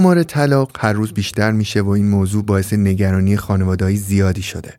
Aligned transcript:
آمار 0.00 0.22
طلاق 0.22 0.70
هر 0.78 0.92
روز 0.92 1.12
بیشتر 1.12 1.50
میشه 1.50 1.80
و 1.80 1.88
این 1.88 2.08
موضوع 2.08 2.44
باعث 2.44 2.72
نگرانی 2.72 3.36
خانوادهایی 3.36 3.96
زیادی 3.96 4.42
شده. 4.42 4.74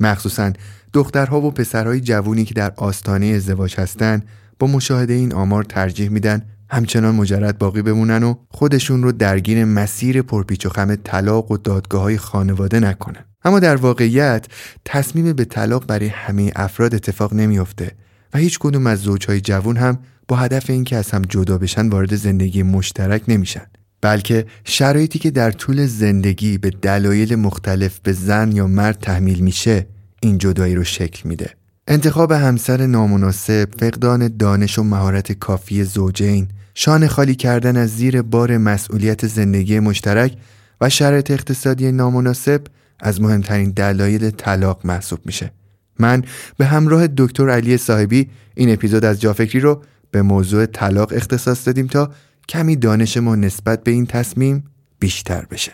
مخصوصا 0.00 0.52
دخترها 0.92 1.40
و 1.40 1.50
پسرهای 1.50 2.00
جوونی 2.00 2.44
که 2.44 2.54
در 2.54 2.72
آستانه 2.76 3.26
ازدواج 3.26 3.74
هستن 3.80 4.22
با 4.58 4.66
مشاهده 4.66 5.12
این 5.12 5.32
آمار 5.32 5.64
ترجیح 5.64 6.08
میدن 6.08 6.42
همچنان 6.70 7.14
مجرد 7.14 7.58
باقی 7.58 7.82
بمونن 7.82 8.22
و 8.22 8.34
خودشون 8.48 9.02
رو 9.02 9.12
درگیر 9.12 9.64
مسیر 9.64 10.22
پرپیچ 10.22 10.66
و 10.66 10.68
خم 10.68 10.96
طلاق 10.96 11.50
و 11.50 11.56
دادگاه 11.56 12.02
های 12.02 12.18
خانواده 12.18 12.80
نکنن. 12.80 13.24
اما 13.44 13.60
در 13.60 13.76
واقعیت 13.76 14.46
تصمیم 14.84 15.32
به 15.32 15.44
طلاق 15.44 15.86
برای 15.86 16.08
همه 16.08 16.52
افراد 16.56 16.94
اتفاق 16.94 17.34
نمیافته 17.34 17.92
و 18.34 18.38
هیچ 18.38 18.58
کدوم 18.58 18.86
از 18.86 19.00
زوجهای 19.00 19.40
جوون 19.40 19.76
هم 19.76 19.98
با 20.28 20.36
هدف 20.36 20.70
اینکه 20.70 20.96
از 20.96 21.10
هم 21.10 21.22
جدا 21.22 21.58
بشن 21.58 21.88
وارد 21.88 22.16
زندگی 22.16 22.62
مشترک 22.62 23.22
نمیشن. 23.28 23.66
بلکه 24.04 24.46
شرایطی 24.64 25.18
که 25.18 25.30
در 25.30 25.50
طول 25.50 25.86
زندگی 25.86 26.58
به 26.58 26.70
دلایل 26.70 27.34
مختلف 27.34 28.00
به 28.02 28.12
زن 28.12 28.52
یا 28.52 28.66
مرد 28.66 28.98
تحمیل 28.98 29.40
میشه 29.40 29.86
این 30.20 30.38
جدایی 30.38 30.74
رو 30.74 30.84
شکل 30.84 31.28
میده 31.28 31.50
انتخاب 31.88 32.32
همسر 32.32 32.86
نامناسب، 32.86 33.68
فقدان 33.78 34.36
دانش 34.36 34.78
و 34.78 34.82
مهارت 34.82 35.32
کافی 35.32 35.84
زوجین، 35.84 36.48
شان 36.74 37.06
خالی 37.06 37.34
کردن 37.34 37.76
از 37.76 37.96
زیر 37.96 38.22
بار 38.22 38.58
مسئولیت 38.58 39.26
زندگی 39.26 39.80
مشترک 39.80 40.36
و 40.80 40.88
شرایط 40.88 41.30
اقتصادی 41.30 41.92
نامناسب 41.92 42.60
از 43.00 43.20
مهمترین 43.20 43.70
دلایل 43.70 44.30
طلاق 44.30 44.80
محسوب 44.86 45.18
میشه. 45.24 45.50
من 45.98 46.22
به 46.56 46.64
همراه 46.64 47.06
دکتر 47.06 47.50
علی 47.50 47.76
صاحبی 47.76 48.30
این 48.54 48.72
اپیزود 48.72 49.04
از 49.04 49.20
جافکری 49.20 49.60
رو 49.60 49.82
به 50.10 50.22
موضوع 50.22 50.66
طلاق 50.66 51.12
اختصاص 51.12 51.66
دادیم 51.66 51.86
تا 51.86 52.10
کمی 52.48 52.76
دانش 52.76 53.16
ما 53.16 53.36
نسبت 53.36 53.84
به 53.84 53.90
این 53.90 54.06
تصمیم 54.06 54.64
بیشتر 54.98 55.46
بشه. 55.50 55.72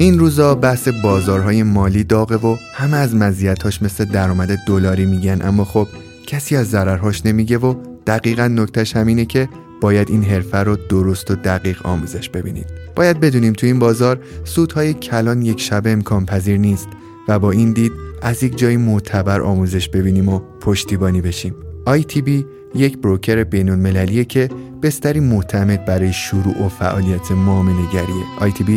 این 0.00 0.18
روزا 0.18 0.54
بحث 0.54 0.88
بازارهای 0.88 1.62
مالی 1.62 2.04
داغه 2.04 2.36
و 2.36 2.56
همه 2.74 2.96
از 2.96 3.14
مزیتاش 3.14 3.82
مثل 3.82 4.04
درآمد 4.04 4.56
دلاری 4.66 5.06
میگن 5.06 5.42
اما 5.42 5.64
خب 5.64 5.88
کسی 6.26 6.56
از 6.56 6.70
ضررهاش 6.70 7.26
نمیگه 7.26 7.58
و 7.58 7.74
دقیقا 8.06 8.48
نکتش 8.48 8.96
همینه 8.96 9.24
که 9.24 9.48
باید 9.80 10.10
این 10.10 10.24
حرفه 10.24 10.58
رو 10.58 10.76
درست 10.76 11.30
و 11.30 11.34
دقیق 11.34 11.86
آموزش 11.86 12.28
ببینید. 12.28 12.66
باید 12.96 13.20
بدونیم 13.20 13.52
تو 13.52 13.66
این 13.66 13.78
بازار 13.78 14.20
سودهای 14.44 14.94
کلان 14.94 15.42
یک 15.42 15.60
شب 15.60 15.82
امکان 15.86 16.26
پذیر 16.26 16.56
نیست 16.56 16.88
و 17.28 17.38
با 17.38 17.50
این 17.50 17.72
دید 17.72 17.92
از 18.22 18.42
یک 18.42 18.58
جای 18.58 18.76
معتبر 18.76 19.40
آموزش 19.40 19.88
ببینیم 19.88 20.28
و 20.28 20.40
پشتیبانی 20.60 21.20
بشیم. 21.20 21.54
ITB 21.86 22.30
یک 22.74 22.98
بروکر 22.98 23.44
بین 23.44 23.70
المللیه 23.70 24.24
که 24.24 24.48
بستری 24.82 25.20
معتمد 25.20 25.84
برای 25.84 26.12
شروع 26.12 26.66
و 26.66 26.68
فعالیت 26.68 27.30
معامله‌گریه. 27.30 28.24
ITB 28.40 28.70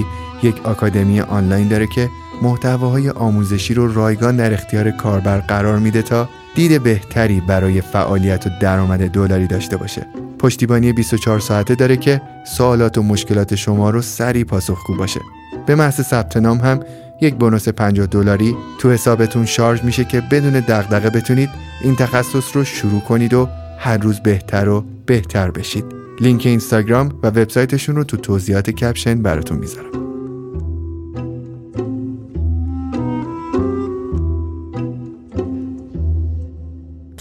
یک 0.43 0.65
آکادمی 0.65 1.21
آنلاین 1.21 1.67
داره 1.67 1.87
که 1.95 2.09
محتواهای 2.41 3.09
آموزشی 3.09 3.73
رو 3.73 3.93
رایگان 3.93 4.35
در 4.35 4.53
اختیار 4.53 4.91
کاربر 4.91 5.39
قرار 5.39 5.79
میده 5.79 6.01
تا 6.01 6.29
دید 6.55 6.83
بهتری 6.83 7.41
برای 7.47 7.81
فعالیت 7.81 8.47
و 8.47 8.49
درآمد 8.61 9.07
دلاری 9.09 9.47
داشته 9.47 9.77
باشه. 9.77 10.07
پشتیبانی 10.43 10.93
24 10.93 11.39
ساعته 11.39 11.75
داره 11.75 11.97
که 11.97 12.21
سوالات 12.57 12.97
و 12.97 13.03
مشکلات 13.03 13.55
شما 13.55 13.89
رو 13.89 14.01
سریع 14.01 14.43
پاسخگو 14.43 14.95
باشه. 14.95 15.19
به 15.65 15.75
محض 15.75 16.01
ثبت 16.01 16.37
نام 16.37 16.57
هم 16.57 16.79
یک 17.21 17.35
بونوس 17.35 17.67
50 17.67 18.05
دلاری 18.05 18.55
تو 18.79 18.91
حسابتون 18.91 19.45
شارژ 19.45 19.83
میشه 19.83 20.03
که 20.03 20.21
بدون 20.21 20.53
دغدغه 20.53 21.09
بتونید 21.09 21.49
این 21.83 21.95
تخصص 21.95 22.55
رو 22.55 22.63
شروع 22.63 23.01
کنید 23.01 23.33
و 23.33 23.49
هر 23.79 23.97
روز 23.97 24.19
بهتر 24.19 24.69
و 24.69 24.85
بهتر 25.05 25.51
بشید. 25.51 25.85
لینک 26.19 26.45
اینستاگرام 26.45 27.19
و 27.23 27.27
وبسایتشون 27.27 27.95
رو 27.95 28.03
تو 28.03 28.17
توضیحات 28.17 28.69
کپشن 28.69 29.21
براتون 29.21 29.57
می‌ذارم. 29.57 30.02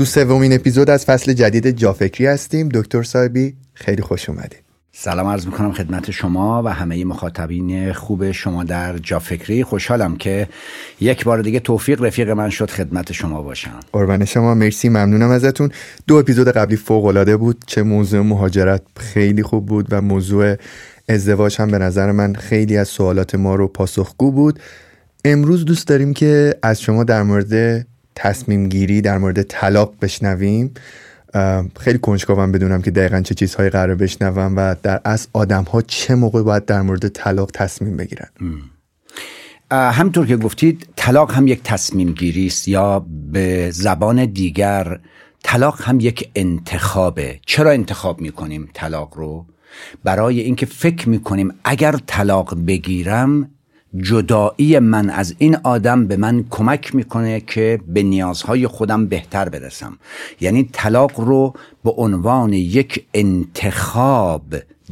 تو 0.03 0.07
سومین 0.07 0.53
اپیزود 0.53 0.91
از 0.91 1.05
فصل 1.05 1.33
جدید 1.33 1.71
جافکری 1.71 2.27
هستیم. 2.27 2.69
دکتر 2.69 3.03
صاحبی 3.03 3.55
خیلی 3.75 4.03
خوش 4.03 4.29
اومدید. 4.29 4.63
سلام 4.93 5.27
عرض 5.27 5.47
می‌کنم 5.47 5.73
خدمت 5.73 6.11
شما 6.11 6.63
و 6.63 6.69
همه 6.69 7.05
مخاطبین 7.05 7.93
خوب 7.93 8.33
شما 8.33 8.65
در 8.65 8.99
جافکری. 8.99 9.65
خوشحالم 9.65 10.17
که 10.17 10.49
یک 11.01 11.25
بار 11.25 11.43
دیگه 11.43 11.61
توفیق 11.61 12.03
رفیق 12.03 12.31
من 12.31 12.51
شد 12.51 12.71
خدمت 12.71 13.12
شما 13.12 13.43
باشم. 13.43 13.81
قربان 13.93 14.25
شما. 14.25 14.55
مرسی 14.55 14.89
ممنونم 14.89 15.31
ازتون. 15.31 15.71
دو 16.07 16.17
اپیزود 16.17 16.49
قبلی 16.49 16.77
فوق 16.77 17.05
العاده 17.05 17.37
بود. 17.37 17.65
چه 17.67 17.83
موضوع 17.83 18.21
مهاجرت 18.21 18.83
خیلی 18.97 19.43
خوب 19.43 19.67
بود 19.67 19.87
و 19.91 20.03
موضوع 20.03 20.57
ازدواج 21.09 21.61
هم 21.61 21.71
به 21.71 21.79
نظر 21.79 22.12
من 22.12 22.35
خیلی 22.35 22.77
از 22.77 22.89
سوالات 22.89 23.35
ما 23.35 23.55
رو 23.55 23.69
پاسخگو 23.69 24.33
بود. 24.33 24.59
امروز 25.25 25.65
دوست 25.65 25.89
داریم 25.89 26.15
که 26.15 26.55
از 26.62 26.81
شما 26.81 27.05
در 27.05 27.23
مورد 27.23 27.87
تصمیم 28.15 28.69
گیری 28.69 29.00
در 29.00 29.19
مورد 29.19 29.43
طلاق 29.43 29.95
بشنویم. 30.03 30.75
خیلی 31.81 31.99
کنجکاوم 31.99 32.53
بدونم 32.53 32.83
که 32.83 32.91
دقیقا 32.91 33.21
چه 33.21 33.34
چیزهایی 33.34 33.71
قرار 33.71 33.95
بشنوم 33.95 34.55
و 34.56 34.77
در 34.83 35.00
اصل 35.05 35.28
آدم 35.33 35.65
ها 35.65 35.83
چه 35.83 36.15
موقع 36.15 36.43
باید 36.43 36.65
در 36.65 36.83
مورد 36.83 37.09
طلاق 37.09 37.50
تصمیم 37.55 37.97
بگیرن. 37.97 38.28
همطور 39.71 40.27
که 40.27 40.37
گفتید 40.37 40.89
طلاق 40.97 41.33
هم 41.33 41.47
یک 41.47 41.62
تصمیم 41.62 42.12
گیری 42.12 42.47
است 42.47 42.69
یا 42.69 43.06
به 43.33 43.71
زبان 43.71 44.25
دیگر 44.25 44.99
طلاق 45.43 45.83
هم 45.83 46.00
یک 46.00 46.31
انتخابه. 46.34 47.41
چرا 47.47 47.71
انتخاب 47.71 48.21
می‌کنیم 48.21 48.69
طلاق 48.75 49.17
رو؟ 49.17 49.47
برای 50.05 50.41
اینکه 50.41 50.67
فکر 50.67 51.09
می‌کنیم 51.09 51.55
اگر 51.65 51.97
طلاق 52.06 52.55
بگیرم 52.67 53.50
جدایی 54.01 54.79
من 54.79 55.11
از 55.11 55.35
این 55.39 55.57
آدم 55.63 56.07
به 56.07 56.17
من 56.17 56.45
کمک 56.51 56.95
می‌کنه 56.95 57.41
که 57.41 57.81
به 57.89 58.03
نیازهای 58.03 58.67
خودم 58.67 59.07
بهتر 59.07 59.49
برسم. 59.49 59.99
یعنی 60.41 60.69
طلاق 60.73 61.21
رو 61.21 61.55
به 61.85 61.91
عنوان 61.91 62.53
یک 62.53 63.05
انتخاب 63.15 64.43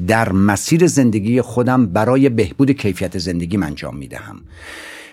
در 0.06 0.32
مسیر 0.32 0.86
زندگی 0.86 1.40
خودم 1.40 1.86
برای 1.86 2.28
بهبود 2.28 2.70
کیفیت 2.70 3.18
زندگی 3.18 3.56
انجام 3.56 3.96
می‌دهم. 3.96 4.40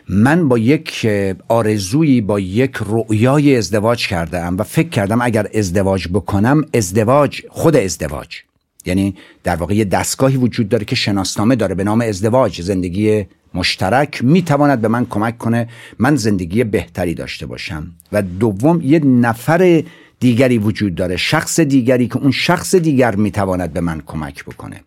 من 0.09 0.47
با 0.47 0.57
یک 0.57 1.07
آرزویی 1.47 2.21
با 2.21 2.39
یک 2.39 2.71
رؤیای 2.85 3.55
ازدواج 3.55 4.07
کردم 4.07 4.57
و 4.57 4.63
فکر 4.63 4.89
کردم 4.89 5.21
اگر 5.21 5.47
ازدواج 5.53 6.07
بکنم 6.07 6.65
ازدواج 6.73 7.41
خود 7.49 7.75
ازدواج. 7.75 8.41
یعنی 8.85 9.15
در 9.43 9.55
واقع 9.55 9.75
یه 9.75 9.85
دستگاهی 9.85 10.37
وجود 10.37 10.69
داره 10.69 10.85
که 10.85 10.95
شناسنامه 10.95 11.55
داره 11.55 11.75
به 11.75 11.83
نام 11.83 12.01
ازدواج 12.01 12.61
زندگی 12.61 13.25
مشترک 13.53 14.23
می‌تواند 14.23 14.81
به 14.81 14.87
من 14.87 15.05
کمک 15.05 15.37
کنه 15.37 15.69
من 15.99 16.15
زندگی 16.15 16.63
بهتری 16.63 17.13
داشته 17.13 17.45
باشم. 17.45 17.87
و 18.11 18.21
دوم 18.21 18.81
یه 18.83 18.99
نفر 18.99 19.83
دیگری 20.19 20.57
وجود 20.57 20.95
داره 20.95 21.17
شخص 21.17 21.59
دیگری 21.59 22.07
که 22.07 22.17
اون 22.17 22.31
شخص 22.31 22.75
دیگر 22.75 23.15
می‌تواند 23.15 23.73
به 23.73 23.81
من 23.81 24.01
کمک 24.05 24.45
بکنه. 24.45 24.81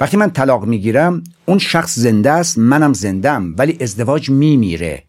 وقتی 0.00 0.16
من 0.16 0.30
طلاق 0.30 0.64
می‌گیرم 0.64 1.24
اون 1.46 1.58
شخص 1.58 1.98
زنده 1.98 2.30
است 2.30 2.58
منم 2.58 2.92
زندم 2.92 3.54
ولی 3.58 3.76
ازدواج 3.80 4.30
میمیره. 4.30 5.02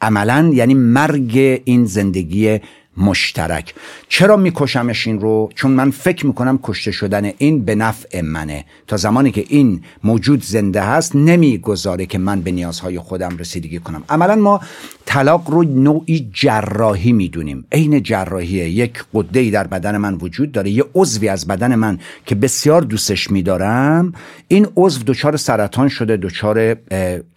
عملا 0.00 0.50
یعنی 0.54 0.74
مرگ 0.74 1.62
این 1.64 1.84
زندگی 1.84 2.60
مشترک. 3.00 3.74
چرا 4.08 4.36
میکشمش 4.36 5.06
این 5.06 5.20
رو؟ 5.20 5.50
چون 5.54 5.70
من 5.70 5.90
فکر 5.90 6.26
می‌کنم 6.26 6.58
کشته 6.62 6.90
شدن 6.90 7.32
این 7.38 7.64
به 7.64 7.74
نفع 7.74 8.20
منه. 8.20 8.64
تا 8.86 8.96
زمانی 8.96 9.30
که 9.30 9.44
این 9.48 9.82
موجود 10.04 10.42
زنده 10.44 10.82
هست 10.82 11.16
نمی‌گذاره 11.16 12.06
که 12.06 12.18
من 12.18 12.40
به 12.40 12.50
نیازهای 12.50 12.98
خودم 12.98 13.36
رسیدگی 13.36 13.78
کنم. 13.78 14.02
عملا 14.08 14.34
ما 14.36 14.60
طلاق 15.06 15.50
رو 15.50 15.62
نوعی 15.62 16.30
جراحی 16.32 17.12
می‌دونیم. 17.12 17.64
عین 17.72 18.02
جراحیه. 18.02 18.68
یک 18.68 19.04
قده 19.14 19.50
در 19.50 19.66
بدن 19.66 19.96
من 19.96 20.14
وجود 20.14 20.52
داره. 20.52 20.70
یه 20.70 20.84
عضوی 20.94 21.28
از 21.28 21.46
بدن 21.46 21.74
من 21.74 21.98
که 22.26 22.34
بسیار 22.34 22.82
دوستش 22.82 23.30
میدارم. 23.30 24.12
این 24.48 24.66
عضو 24.76 25.02
دچار 25.06 25.36
سرطان 25.36 25.88
شده 25.88 26.16
دچار 26.16 26.76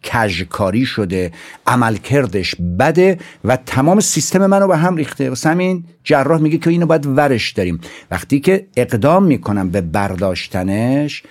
کژکاری 0.04 0.86
شده 0.86 1.32
عملکردش 1.68 2.56
بده 2.80 3.20
و 3.44 3.58
تمام 3.66 4.00
سیستم 4.00 4.46
منو 4.46 4.68
به 4.68 4.78
هم 4.78 4.96
ریخته. 4.96 5.30
همین 5.54 5.84
جراح 6.04 6.42
میگه 6.42 6.58
که 6.58 6.70
اینو 6.70 6.86
باید 6.86 7.06
ورش 7.06 7.52
داریم. 7.52 7.80
وقتی 8.12 8.40
که 8.40 8.68
اقدام 8.76 9.24
می‌کنم 9.24 9.70
به 9.70 9.82
برداشتنش 9.82 11.24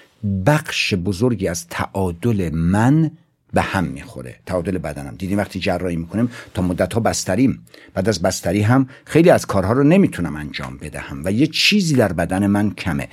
بخش 0.47 0.95
بزرگی 0.95 1.49
از 1.49 1.67
تعادل 1.69 2.51
من 2.55 3.11
به 3.53 3.63
هم 3.63 3.85
می‌خوره. 3.85 4.35
تعادل 4.47 4.79
بدنم. 4.79 5.15
دیدیم 5.19 5.39
وقتی 5.39 5.61
جراحی 5.61 5.97
می‌کنیم 5.97 6.31
تا 6.55 6.63
مدت 6.63 6.93
ها 6.95 7.01
بستریم. 7.01 7.67
بعد 7.95 8.09
از 8.09 8.23
بستری 8.23 8.63
هم 8.63 8.89
خیلی 9.05 9.31
از 9.31 9.47
کارها 9.47 9.73
رو 9.73 9.83
نمی‌تونم 9.83 10.37
انجام 10.37 10.79
بدهم 10.83 11.23
و 11.25 11.33
یه 11.33 11.47
چیزی 11.47 11.95
در 11.95 12.13
بدن 12.13 12.47
من 12.47 12.71
کمه. 12.71 13.09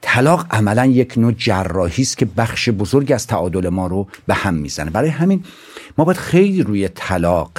طلاق 0.00 0.46
عملا 0.50 0.86
یک 0.86 1.18
نوع 1.18 1.32
جراحی 1.32 2.02
است 2.02 2.18
که 2.18 2.24
بخش 2.24 2.68
بزرگی 2.68 3.12
از 3.12 3.26
تعادل 3.26 3.68
ما 3.68 3.86
رو 3.86 4.06
به 4.26 4.34
هم 4.34 4.54
می‌زنه. 4.54 4.90
برای 4.90 5.10
همین 5.10 5.44
ما 5.98 6.04
باید 6.04 6.18
خیلی 6.18 6.62
روی 6.62 6.88
طلاق 6.88 7.52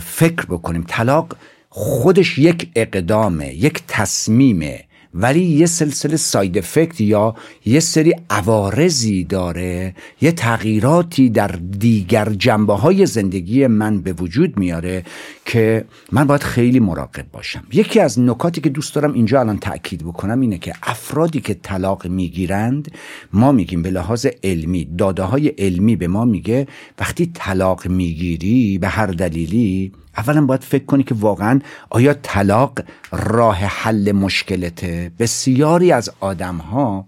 فکر 0.00 0.46
بکنیم. 0.46 0.84
طلاق 0.88 1.36
خودش 1.80 2.38
یک 2.38 2.68
اقدامه 2.76 3.54
یک 3.54 3.82
تصمیمه 3.88 4.84
ولی 5.14 5.40
یه 5.40 5.66
سلسله 5.66 6.16
ساید 6.16 6.58
افکت 6.58 7.00
یا 7.00 7.34
یه 7.66 7.80
سری 7.80 8.14
عوارضی 8.30 9.24
داره 9.24 9.94
یه 10.20 10.32
تغییراتی 10.32 11.30
در 11.30 11.48
دیگر 11.78 12.28
جنبه 12.28 12.74
های 12.74 13.06
زندگی 13.06 13.66
من 13.66 14.00
به 14.00 14.12
وجود 14.12 14.58
میاره 14.58 15.04
که 15.44 15.84
من 16.12 16.26
باید 16.26 16.42
خیلی 16.42 16.80
مراقب 16.80 17.26
باشم. 17.32 17.64
یکی 17.72 18.00
از 18.00 18.20
نکاتی 18.20 18.60
که 18.60 18.68
دوست 18.68 18.94
دارم 18.94 19.12
اینجا 19.12 19.40
الان 19.40 19.58
تاکید 19.58 20.04
بکنم 20.04 20.40
اینه 20.40 20.58
که 20.58 20.72
افرادی 20.82 21.40
که 21.40 21.54
طلاق 21.54 22.06
می‌گیرند 22.06 22.90
ما 23.32 23.52
میگیم 23.52 23.82
به 23.82 23.90
لحاظ 23.90 24.26
علمی 24.42 24.88
داده 24.98 25.22
های 25.22 25.48
علمی 25.48 25.96
به 25.96 26.08
ما 26.08 26.24
میگه 26.24 26.66
وقتی 26.98 27.30
طلاق 27.34 27.86
می‌گیری 27.86 28.78
به 28.78 28.88
هر 28.88 29.06
دلیلی 29.06 29.92
اولا 30.16 30.46
باید 30.46 30.62
فکر 30.62 30.84
کنی 30.84 31.02
که 31.02 31.14
واقعا 31.14 31.60
آیا 31.90 32.14
طلاق 32.14 32.80
راه 33.12 33.56
حل 33.56 34.12
مشکلته؟ 34.12 35.12
بسیاری 35.18 35.92
از 35.92 36.10
آدم 36.20 36.56
ها 36.56 37.06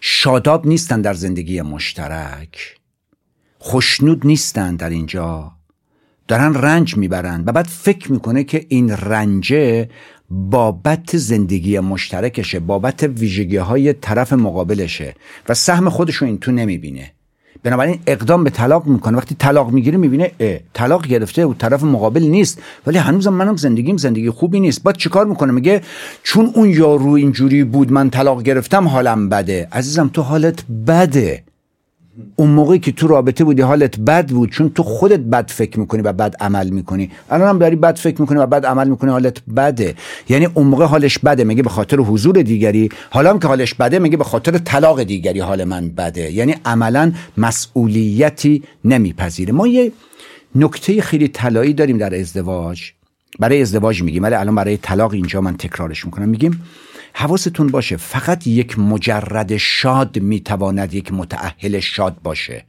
شاداب 0.00 0.66
نیستن 0.66 1.00
در 1.00 1.14
زندگی 1.14 1.62
مشترک. 1.62 2.76
خوشنود 3.58 4.26
نیستن 4.26 4.76
در 4.76 4.90
اینجا. 4.90 5.52
دارن 6.28 6.54
رنج 6.54 6.96
می‌برن 6.96 7.42
و 7.46 7.52
بعد 7.52 7.66
فکر 7.66 8.12
می‌کنه 8.12 8.44
که 8.44 8.66
این 8.68 8.90
رنجه 8.90 9.90
بابت 10.30 11.16
زندگی 11.16 11.78
مشترکشه 11.80 12.60
بابت 12.60 13.02
ویژگی 13.02 13.56
های 13.56 13.92
طرف 13.92 14.32
مقابلشه 14.32 15.14
و 15.48 15.54
سهم 15.54 15.90
خودشو 15.90 16.24
این 16.24 16.38
تو 16.38 16.52
نمی‌بینه. 16.52 17.12
بنابراین 17.62 17.98
اقدام 18.06 18.44
به 18.44 18.50
طلاق 18.50 18.86
می‌کنه. 18.86 19.16
وقتی 19.16 19.34
طلاق 19.34 19.70
می‌گیره 19.70 19.98
می‌بینه 19.98 20.32
طلاق 20.72 21.06
گرفته 21.06 21.46
و 21.46 21.54
طرف 21.54 21.82
مقابل 21.82 22.22
نیست. 22.22 22.62
ولی 22.86 22.98
هنوزم 22.98 23.32
منم 23.32 23.56
زندگیم 23.56 23.96
زندگی 23.96 24.30
خوبی 24.30 24.60
نیست. 24.60 24.82
بعد 24.82 24.96
چیکار 24.96 25.26
می‌کنه؟ 25.26 25.52
میگه 25.52 25.82
چون 26.22 26.52
اون 26.54 26.68
یارو 26.68 27.10
اینجوری 27.10 27.64
بود 27.64 27.92
من 27.92 28.10
طلاق 28.10 28.42
گرفتم 28.42 28.88
حالم 28.88 29.28
بده. 29.28 29.68
عزیزم 29.72 30.10
تو 30.12 30.22
حالت 30.22 30.64
بده. 30.86 31.42
اون 32.36 32.50
موقعی 32.50 32.78
که 32.78 32.92
تو 32.92 33.06
رابطه 33.06 33.44
بودی 33.44 33.62
حالت 33.62 33.98
بد 33.98 34.28
بود 34.28 34.50
چون 34.50 34.70
تو 34.70 34.82
خودت 34.82 35.20
بد 35.20 35.50
فکر 35.50 35.80
می‌کنی 35.80 36.02
و 36.02 36.12
بد 36.12 36.34
عمل 36.40 36.70
می‌کنی. 36.70 37.10
الان 37.30 37.48
هم 37.48 37.58
داری 37.58 37.76
بد 37.76 37.96
فکر 37.96 38.20
می‌کنی 38.20 38.38
و 38.38 38.46
بد 38.46 38.66
عمل 38.66 38.88
می‌کنی 38.88 39.10
حالت 39.10 39.42
بده. 39.56 39.94
یعنی 40.28 40.48
اون 40.54 40.66
موقع 40.66 40.84
حالش 40.84 41.18
بده 41.18 41.44
میگه 41.44 41.62
به 41.62 41.70
خاطر 41.70 41.96
حضور 41.96 42.42
دیگری. 42.42 42.88
حالا 43.10 43.30
هم 43.30 43.38
که 43.38 43.48
حالش 43.48 43.74
بده 43.74 43.98
میگه 43.98 44.16
به 44.16 44.24
خاطر 44.24 44.58
طلاق 44.58 45.02
دیگری 45.02 45.40
حال 45.40 45.64
من 45.64 45.88
بده. 45.88 46.32
یعنی 46.32 46.54
عملا 46.64 47.12
مسئولیتی 47.36 48.62
نمیپذیره. 48.84 49.52
ما 49.52 49.66
یه 49.66 49.92
نکته 50.54 51.02
خیلی 51.02 51.28
طلایی 51.28 51.72
داریم 51.72 51.98
در 51.98 52.14
ازدواج. 52.14 52.82
برای 53.38 53.62
ازدواج 53.62 54.02
میگیم 54.02 54.22
ولی 54.22 54.34
الان 54.34 54.54
برای 54.54 54.76
طلاق 54.76 55.12
اینجا 55.12 55.40
من 55.40 55.56
تکرارش 55.56 56.04
می‌کنم. 56.04 56.28
میگیم 56.28 56.62
حواستون 57.14 57.66
باشه 57.66 57.96
فقط 57.96 58.46
یک 58.46 58.78
مجرد 58.78 59.56
شاد 59.56 60.18
می‌تواند 60.18 60.94
یک 60.94 61.12
متعهل 61.12 61.80
شاد 61.80 62.22
باشه. 62.22 62.64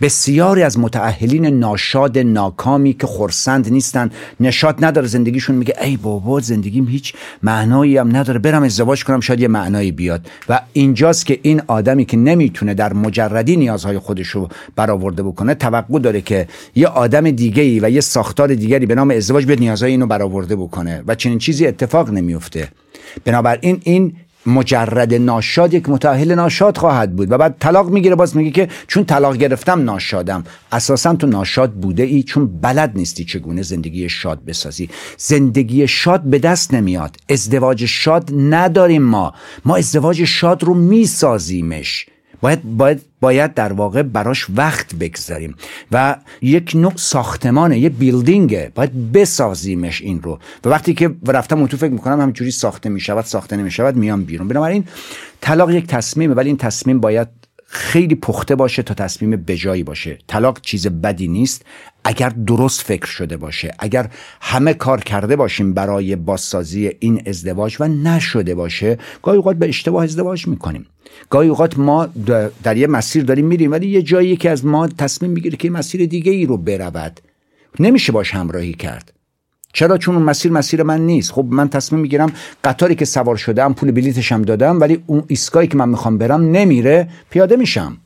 بسیاری 0.00 0.62
از 0.62 0.78
متعهلین 0.78 1.46
ناشاد 1.46 2.18
ناکامی 2.18 2.92
که 2.92 3.06
خورسند 3.06 3.72
نیستن 3.72 4.10
نشاد 4.40 4.84
نداره 4.84 5.06
زندگیشون 5.06 5.56
میگه 5.56 5.74
ای 5.82 5.96
بابا 5.96 6.40
زندگیم 6.40 6.88
هیچ 6.88 7.14
معنایی 7.42 7.96
هم 7.96 8.16
نداره 8.16 8.38
برم 8.38 8.62
ازدواج 8.62 9.04
کنم 9.04 9.20
شاید 9.20 9.40
یه 9.40 9.48
معنایی 9.48 9.92
بیاد. 9.92 10.26
و 10.48 10.60
اینجاست 10.72 11.26
که 11.26 11.38
این 11.42 11.62
آدمی 11.66 12.04
که 12.04 12.16
نمی‌تونه 12.16 12.74
در 12.74 12.92
مجردی 12.92 13.56
نیازهای 13.56 13.98
خودش 13.98 14.28
رو 14.28 14.48
برآورده 14.76 15.22
بکنه 15.22 15.54
توقع 15.54 15.98
داره 15.98 16.20
که 16.20 16.48
یه 16.74 16.86
آدم 16.86 17.30
دیگه 17.30 17.62
ای 17.62 17.80
و 17.80 17.90
یه 17.90 18.00
ساختار 18.00 18.54
دیگری 18.54 18.86
به 18.86 18.94
نام 18.94 19.10
ازدواج 19.10 19.46
به 19.46 19.56
نیازهای 19.56 19.90
اینو 19.90 20.06
برآورده 20.06 20.56
بکنه 20.56 21.02
و 21.06 21.14
چنین 21.14 21.38
چیزی 21.38 21.66
اتفاق 21.66 22.10
نمیفته. 22.10 22.68
بنابراین 23.24 23.80
این 23.84 24.12
مجرد 24.46 25.14
ناشاد 25.14 25.74
یک 25.74 25.88
متأهل 25.88 26.34
ناشاد 26.34 26.76
خواهد 26.76 27.16
بود. 27.16 27.32
و 27.32 27.38
بعد 27.38 27.56
طلاق 27.60 27.90
می‌گیره 27.90 28.14
باز 28.14 28.36
میگه 28.36 28.50
که 28.50 28.68
چون 28.86 29.04
طلاق 29.04 29.36
گرفتم 29.36 29.84
ناشادم. 29.84 30.44
اساسا 30.72 31.14
تو 31.14 31.26
ناشاد 31.26 31.72
بوده 31.72 32.02
ای 32.02 32.22
چون 32.22 32.60
بلد 32.60 32.92
نیستی 32.94 33.24
چگونه 33.24 33.62
زندگی 33.62 34.08
شاد 34.08 34.44
بسازی. 34.44 34.90
زندگی 35.16 35.88
شاد 35.88 36.22
به 36.22 36.38
دست 36.38 36.74
نمیاد. 36.74 37.16
ازدواج 37.28 37.84
شاد 37.84 38.30
نداریم 38.36 39.02
ما. 39.02 39.32
ما 39.64 39.76
ازدواج 39.76 40.24
شاد 40.24 40.64
رو 40.64 40.74
میسازیمش. 40.74 42.06
باید, 42.42 42.76
باید, 42.76 43.02
باید 43.20 43.54
در 43.54 43.72
واقع 43.72 44.02
براش 44.02 44.46
وقت 44.56 44.94
بگذاریم. 44.94 45.54
و 45.92 46.16
یک 46.42 46.72
نوع 46.74 46.92
ساختمانه 46.96 47.78
یه 47.78 47.88
بیلدینگه. 47.88 48.72
باید 48.74 49.12
بسازیمش 49.12 50.02
این 50.02 50.22
رو. 50.22 50.38
و 50.64 50.68
وقتی 50.68 50.94
که 50.94 51.10
رفتم 51.26 51.58
اون 51.58 51.68
تو 51.68 51.76
فکر 51.76 51.92
می‌کنم 51.92 52.20
همینجوری 52.20 52.50
ساخته 52.50 52.88
می‌شود 52.88 53.24
ساخته 53.24 53.56
نمی‌شود 53.56 53.96
میام 53.96 54.24
بیرون. 54.24 54.48
بنابراین 54.48 54.84
طلاق 55.40 55.70
یک 55.70 55.86
تصمیمه 55.86 56.34
ولی 56.34 56.48
این 56.48 56.56
تصمیم 56.56 57.00
باید 57.00 57.28
خیلی 57.74 58.14
پخته 58.14 58.54
باشه 58.54 58.82
تا 58.82 58.94
تصمیم 58.94 59.30
بجایی 59.30 59.82
باشه. 59.82 60.18
طلاق 60.26 60.60
چیز 60.60 60.86
بدی 60.86 61.28
نیست. 61.28 61.64
اگر 62.04 62.28
درست 62.28 62.82
فکر 62.82 63.06
شده 63.06 63.36
باشه 63.36 63.74
اگر 63.78 64.10
همه 64.40 64.74
کار 64.74 65.00
کرده 65.00 65.36
باشیم 65.36 65.74
برای 65.74 66.16
بازسازی 66.16 66.90
این 67.00 67.22
ازدواج 67.26 67.76
و 67.80 67.88
نشده 67.88 68.54
باشه 68.54 68.98
گاهی 69.22 69.36
اوقات 69.36 69.56
به 69.56 69.68
اشتباه 69.68 70.04
ازدواج 70.04 70.46
می‌کنیم. 70.46 70.86
گاهی 71.30 71.48
اوقات 71.48 71.78
ما 71.78 72.08
در 72.62 72.76
یه 72.76 72.86
مسیر 72.86 73.24
داریم 73.24 73.46
میریم 73.46 73.70
ولی 73.70 73.88
یه 73.88 74.02
جایی 74.02 74.36
که 74.36 74.50
از 74.50 74.64
ما 74.64 74.88
تصمیم 74.88 75.30
می‌گیره 75.30 75.56
که 75.56 75.70
مسیر 75.70 76.06
دیگه 76.06 76.32
ای 76.32 76.46
رو 76.46 76.56
برود. 76.56 77.20
نمیشه 77.80 78.12
باش 78.12 78.34
همراهی 78.34 78.74
کرد. 78.74 79.12
چرا؟ 79.72 79.98
چون 79.98 80.14
اون 80.14 80.24
مسیر 80.24 80.52
مسیر 80.52 80.82
من 80.82 81.00
نیست. 81.00 81.32
خب 81.32 81.46
من 81.50 81.68
تصمیم 81.68 82.02
می‌گیرم 82.02 82.32
قطاری 82.64 82.94
که 82.94 83.04
سوار 83.04 83.36
شدم 83.36 83.74
پول 83.74 83.90
بلیتش 83.90 84.32
هم 84.32 84.42
دادم 84.42 84.80
ولی 84.80 85.04
اون 85.06 85.24
ایستگاهی 85.26 85.66
که 85.66 85.76
من 85.76 85.88
می‌خوام 85.88 86.18
برم 86.18 86.42
نمیره 86.50 87.08
پیاده 87.30 87.56
میشم. 87.56 87.96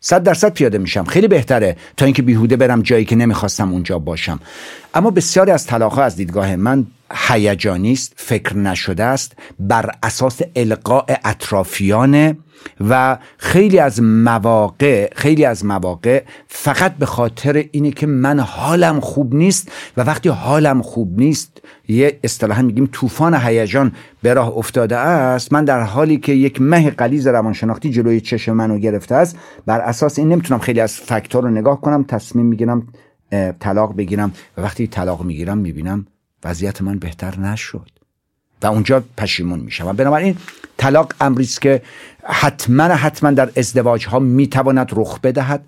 صد 0.00 0.22
درصد 0.22 0.52
پیاده 0.52 0.78
میشم. 0.78 1.04
خیلی 1.04 1.28
بهتره 1.28 1.76
تا 1.96 2.04
اینکه 2.04 2.22
بیهوده 2.22 2.56
برم 2.56 2.82
جایی 2.82 3.04
که 3.04 3.16
نمی‌خواستم 3.16 3.72
اونجا 3.72 3.98
باشم. 3.98 4.40
اما 4.98 5.10
بسیاری 5.10 5.50
از 5.50 5.66
طلاقها 5.66 6.02
از 6.02 6.16
دیدگاه 6.16 6.56
من 6.56 6.86
هیجانی 7.28 7.92
است 7.92 8.12
فکر 8.16 8.56
نشده 8.56 9.04
است 9.04 9.32
بر 9.60 9.90
اساس 10.02 10.40
القاء 10.56 11.04
اطرافیانه 11.24 12.36
و 12.88 13.18
خیلی 13.36 13.78
از 13.78 14.02
مواقع 14.02 15.10
خیلی 15.16 15.44
از 15.44 15.64
مواقع 15.64 16.22
فقط 16.48 16.94
به 16.94 17.06
خاطر 17.06 17.64
اینه 17.72 17.90
که 17.90 18.06
من 18.06 18.40
حالم 18.40 19.00
خوب 19.00 19.34
نیست 19.34 19.72
و 19.96 20.02
وقتی 20.02 20.28
حالم 20.28 20.82
خوب 20.82 21.20
نیست 21.20 21.62
یه 21.88 22.18
اصطلاحا 22.24 22.62
میگیم 22.62 22.88
طوفان 22.92 23.34
هیجان 23.34 23.92
به 24.22 24.34
راه 24.34 24.56
افتاده 24.56 24.96
است 24.96 25.52
من 25.52 25.64
در 25.64 25.80
حالی 25.80 26.16
که 26.16 26.32
یک 26.32 26.60
مه 26.60 26.90
قلیز 26.90 27.26
روانشناختی 27.26 27.90
جلوی 27.90 28.20
چشم 28.20 28.52
منو 28.52 28.78
گرفته 28.78 29.14
است 29.14 29.36
بر 29.66 29.80
اساس 29.80 30.18
این 30.18 30.28
نمی‌تونم 30.28 30.60
خیلی 30.60 30.80
از 30.80 30.94
فکتور 30.94 31.42
رو 31.42 31.50
نگاه 31.50 31.80
کنم 31.80 32.04
تصمیم 32.04 32.46
می‌گیرم 32.46 32.86
طلاق 33.60 33.96
بگیرم 33.96 34.32
و 34.56 34.60
وقتی 34.60 34.86
طلاق 34.86 35.22
می‌گیرم 35.22 35.58
می‌بینم 35.58 36.06
وضعیت 36.44 36.82
من 36.82 36.98
بهتر 36.98 37.38
نشد 37.38 37.90
و 38.62 38.66
اونجا 38.66 39.04
پشیمون 39.16 39.60
میشم. 39.60 39.86
و 39.86 39.92
بنابراین 39.92 40.36
طلاق 40.76 41.12
امری 41.20 41.44
است 41.44 41.60
که 41.60 41.82
حتما 42.24 42.82
حتما 42.82 43.30
در 43.30 43.50
ازدواج 43.56 44.06
ها 44.06 44.18
می‌تواند 44.18 44.90
رخ 44.96 45.20
بدهد. 45.20 45.64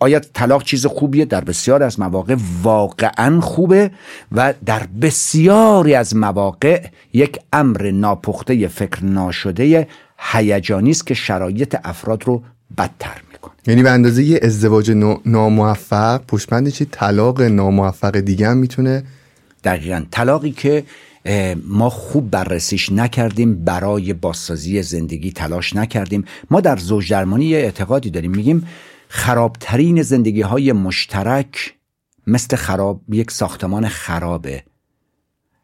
آیا 0.00 0.20
طلاق 0.20 0.62
چیز 0.62 0.86
خوبیه 0.86 1.24
در 1.24 1.40
بسیار 1.40 1.82
از 1.82 2.00
مواقع 2.00 2.36
واقعا 2.62 3.40
خوبه 3.40 3.90
و 4.32 4.54
در 4.66 4.86
بسیاری 5.02 5.94
از 5.94 6.16
مواقع 6.16 6.86
یک 7.12 7.38
امر 7.52 7.90
ناپخته 7.90 8.68
فکر 8.68 9.04
ناشده 9.04 9.88
هیجانی 10.18 10.90
است 10.90 11.06
که 11.06 11.14
شرایط 11.14 11.76
افراد 11.84 12.24
رو 12.24 12.42
بدتر 12.78 13.20
می‌کنه 13.42 13.54
یعنی 13.66 13.82
به 13.82 13.90
اندازه 13.90 14.22
یه 14.22 14.40
ازدواج 14.42 14.90
ناموفق 15.26 16.20
پشتبند 16.26 16.68
چی؟ 16.68 16.84
طلاق 16.84 17.42
ناموفق 17.42 18.20
دیگه 18.20 18.48
هم 18.48 18.56
می‌تونه 18.56 19.04
دقیقا. 19.64 20.04
طلاقی 20.10 20.50
که 20.50 20.84
ما 21.66 21.90
خوب 21.90 22.30
بررسیش 22.30 22.92
نکردیم 22.92 23.64
برای 23.64 24.12
بازسازی 24.12 24.82
زندگی 24.82 25.32
تلاش 25.32 25.76
نکردیم. 25.76 26.24
ما 26.50 26.60
در 26.60 26.76
زوج 26.76 27.10
درمانی 27.10 27.44
یه 27.44 27.58
اعتقادی 27.58 28.10
داریم. 28.10 28.30
میگیم 28.30 28.68
خرابترین 29.08 30.02
زندگی 30.02 30.42
های 30.42 30.72
مشترک 30.72 31.74
مثل 32.26 32.56
خراب 32.56 33.00
یک 33.08 33.30
ساختمان 33.30 33.88
خرابه. 33.88 34.62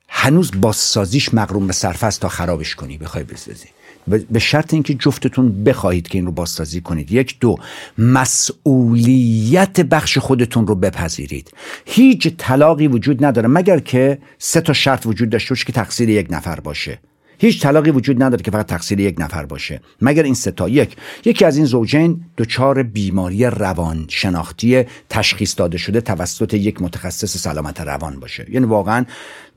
هنوز 0.09 0.51
بازسازیش 0.61 1.35
مقروم 1.35 1.67
به 1.67 1.73
صرف 1.73 2.05
است 2.05 2.21
تا 2.21 2.29
خرابش 2.29 2.75
کنی 2.75 2.99
بخوای 2.99 3.25
بسازی. 3.25 3.69
به 4.09 4.39
شرط 4.39 4.75
اینکه 4.75 4.95
جفتتون 4.95 5.65
بخواهید 5.65 6.09
که 6.09 6.19
این 6.19 6.27
رو 6.27 6.33
بازسازی 6.33 6.81
کنید. 6.81 7.13
یک 7.13 7.39
دو 7.41 7.57
مسئولیت 7.99 9.81
بخش 9.81 10.19
خودتون 10.19 10.67
رو 10.67 10.75
بپذیرید. 10.75 11.51
هیچ 11.87 12.29
طلاقی 12.39 12.89
وجود 12.89 13.25
نداره 13.25 13.49
مگر 13.49 13.79
که 13.79 14.19
سه 14.39 14.61
تا 14.61 14.73
شرط 14.73 15.07
وجود 15.07 15.31
داشته 15.31 15.49
باشه 15.49 15.65
که 15.65 15.73
تقصیر 15.73 16.09
یک 16.09 16.27
نفر 16.31 16.61
باشه. 16.61 16.99
هیچ 17.39 17.63
طلاقی 17.63 17.91
وجود 17.91 18.23
نداره 18.23 18.43
که 18.43 18.51
فقط 18.51 18.67
تقصیر 18.67 19.01
یک 19.01 19.15
نفر 19.19 19.47
باشه. 19.47 19.81
مگر 20.01 20.23
این 20.23 20.35
ستا 20.35 20.69
یک 20.69 20.97
یکی 21.25 21.45
از 21.45 21.57
این 21.57 21.67
زوجین 21.67 22.25
دچار 22.39 22.83
بیماری 22.83 23.47
روان 23.47 24.05
شناختی 24.09 24.85
تشخیص 25.09 25.59
داده 25.59 25.79
شده 25.79 26.01
توسط 26.01 26.55
یک 26.55 26.83
متخصص 26.83 27.37
سلامت 27.37 27.81
روان 27.81 28.21
باشه. 28.21 28.47
یعنی 28.51 28.67
واقعا 28.67 29.05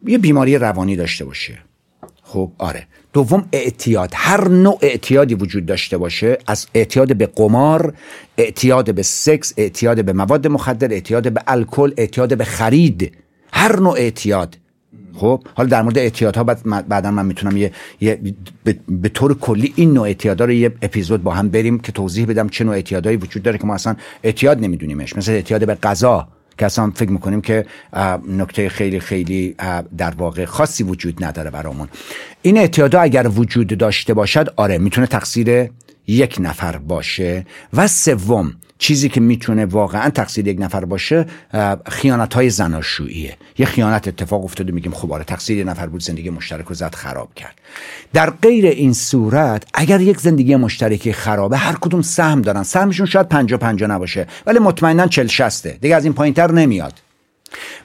یه 0.05 0.17
بیماری 0.17 0.58
روانی 0.58 0.96
داشته 0.96 1.25
باشه. 1.25 1.58
خب 2.24 2.51
آره. 2.58 2.88
دوم 3.13 3.46
اعتیاد. 3.53 4.12
هر 4.13 4.48
نوع 4.48 4.77
اعتیادی 4.82 5.36
وجود 5.36 5.65
داشته 5.65 5.98
باشه 5.98 6.38
از 6.48 6.68
اعتیاد 6.74 7.15
به 7.15 7.25
قمار 7.25 7.94
اعتیاد 8.38 8.96
به 8.96 9.03
سکس 9.03 9.53
اعتیاد 9.58 10.06
به 10.06 10.13
مواد 10.13 10.48
مخدر 10.48 10.94
اعتیاد 10.94 11.32
به 11.32 11.44
الکل 11.48 11.94
اعتیاد 11.98 12.38
به 12.38 12.44
خرید. 12.44 13.12
هر 13.53 13.80
نوع 13.80 13.94
اعتیاد. 13.94 14.58
خب 15.13 15.44
حالا 15.53 15.70
در 15.70 15.82
مورد 15.82 15.98
اعتیادها 15.98 16.44
بعد 16.44 16.88
بعدا 16.88 17.12
من 17.12 17.25
می‌تونم 17.25 17.58
یه, 17.58 17.72
یه 18.01 18.20
به 18.88 19.10
طور 19.10 19.38
کلی 19.38 19.74
این 19.75 19.94
نوع 19.94 20.08
اعتیادا 20.08 20.46
رو 20.46 20.51
یه 20.51 20.72
اپیزود 20.82 21.24
با 21.24 21.34
هم 21.34 21.50
بریم 21.50 21.80
که 21.80 21.91
توضیح 21.91 22.25
بدم 22.25 22.50
چه 22.50 22.63
نوع 22.63 22.74
اعتیادهایی 22.74 23.18
وجود 23.18 23.44
داره 23.44 23.58
که 23.58 23.65
ما 23.65 23.74
اصلا 23.74 23.96
اعتیاد 24.24 24.60
نمیدونیمش. 24.60 25.15
مثل 25.15 25.32
اعتیاد 25.32 25.68
به 25.68 25.75
غذا. 25.75 26.27
که 26.58 26.65
اصلا 26.65 26.91
فکر 26.96 27.10
می‌کنیم 27.10 27.41
که 27.41 27.65
نکته 28.27 28.70
خیلی 28.70 29.00
خیلی 29.00 29.55
در 29.98 30.13
واقع 30.17 30.46
خاصی 30.46 30.84
وجود 30.84 31.24
نداره 31.24 31.50
برامون. 31.50 31.88
این 32.41 32.58
اعتیادها 32.58 33.01
اگر 33.01 33.27
وجود 33.27 33.77
داشته 33.77 34.13
باشد 34.13 34.53
آره 34.55 34.77
می‌تونه 34.77 35.08
تقصیر 35.08 35.70
یک 36.08 36.38
نفر 36.39 36.77
باشه. 36.77 37.46
و 37.74 37.88
سوم 37.88 38.53
چیزی 38.81 39.09
که 39.09 39.19
می‌تونه 39.19 39.65
واقعا 39.65 40.09
تقصیر 40.09 40.47
یک 40.47 40.57
نفر 40.61 40.85
باشه 40.85 41.25
خیانت 41.89 42.33
های 42.33 42.50
زناشوییه. 42.50 43.38
یه 43.57 43.65
خیانت 43.65 44.07
اتفاق 44.07 44.43
افتاده 44.43 44.71
میگیم 44.71 44.91
خب 44.91 45.13
آره 45.13 45.23
تقصیر 45.23 45.57
یک 45.57 45.67
نفر 45.67 45.88
بود 45.88 46.01
زندگی 46.01 46.29
مشترک 46.29 46.65
رو 46.65 46.75
زد 46.75 46.95
خراب 46.95 47.33
کرد. 47.35 47.55
در 48.13 48.29
غیر 48.29 48.65
این 48.65 48.93
صورت 48.93 49.63
اگر 49.73 50.01
یک 50.01 50.19
زندگی 50.19 50.55
مشترکی 50.55 51.13
خرابه 51.13 51.57
هر 51.57 51.75
کدوم 51.81 52.01
سهم 52.01 52.41
دارن. 52.41 52.63
سهمشون 52.63 53.05
شاید 53.05 53.29
پنجا 53.29 53.57
پنجا 53.57 53.88
نباشه 53.88 54.27
ولی 54.45 54.59
مطمئنا 54.59 55.07
چل 55.07 55.27
شسته 55.27 55.77
دیگه 55.81 55.95
از 55.95 56.03
این 56.03 56.13
پایین 56.13 56.33
تر 56.33 56.51
نمیاد. 56.51 56.93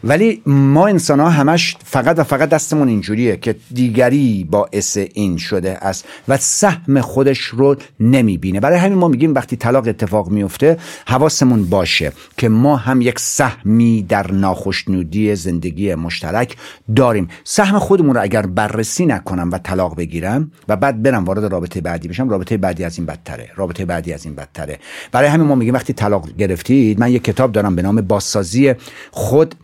ولی 0.04 0.42
ما 0.46 0.86
انسان 0.86 1.20
ها 1.20 1.30
همش 1.30 1.76
فقط 1.84 2.18
و 2.18 2.24
فقط 2.24 2.48
دستمون 2.48 2.88
اینجوریه 2.88 3.36
که 3.36 3.56
دیگری 3.74 4.48
باعث 4.50 4.98
این 5.14 5.36
شده 5.36 5.70
است 5.70 6.04
و 6.28 6.36
سهم 6.36 7.00
خودش 7.00 7.38
رو 7.38 7.76
نمی‌بینه. 8.00 8.60
برای 8.60 8.78
همین 8.78 8.98
ما 8.98 9.08
میگیم 9.08 9.34
وقتی 9.34 9.56
طلاق 9.56 9.88
اتفاق 9.88 10.30
میفته 10.30 10.76
حواسمون 11.06 11.64
باشه 11.64 12.12
که 12.36 12.48
ما 12.48 12.76
هم 12.76 13.00
یک 13.00 13.18
سهمی 13.18 14.02
در 14.02 14.32
ناخشنودی 14.32 15.36
زندگی 15.36 15.94
مشترک 15.94 16.56
داریم. 16.96 17.28
سهم 17.44 17.78
خودمون 17.78 18.14
رو 18.14 18.22
اگر 18.22 18.46
بررسی 18.46 19.06
نکنم 19.06 19.50
و 19.52 19.58
طلاق 19.58 19.96
بگیرم 19.96 20.52
و 20.68 20.76
بعد 20.76 21.02
برم 21.02 21.24
وارد 21.24 21.44
رابطه 21.44 21.80
بعدی 21.80 22.08
بشم 22.08 22.28
رابطه 22.28 22.56
بعدی 22.56 22.84
از 22.84 22.98
این 22.98 23.06
بدتره. 23.06 23.50
رابطه 23.56 23.84
بعدی 23.84 24.12
از 24.12 24.24
این 24.24 24.34
بدتره. 24.34 24.78
برای 25.12 25.28
همین 25.28 25.46
ما 25.46 25.54
میگیم 25.54 25.74
وقتی 25.74 25.92
طلاق 25.92 26.36
گرفتید 26.38 27.00
من 27.00 27.10
یک 27.10 27.24
کتاب 27.24 27.52
دارم 27.52 27.76
به 27.76 27.82
نام 27.82 28.00
بازسازی 28.00 28.74
خود 29.10 29.54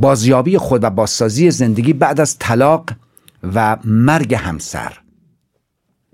بازیابی 0.00 0.58
خود 0.58 0.84
و 0.84 0.90
بازسازی 0.90 1.50
زندگی 1.50 1.92
بعد 1.92 2.20
از 2.20 2.38
طلاق 2.38 2.90
و 3.54 3.76
مرگ 3.84 4.34
همسر. 4.34 4.98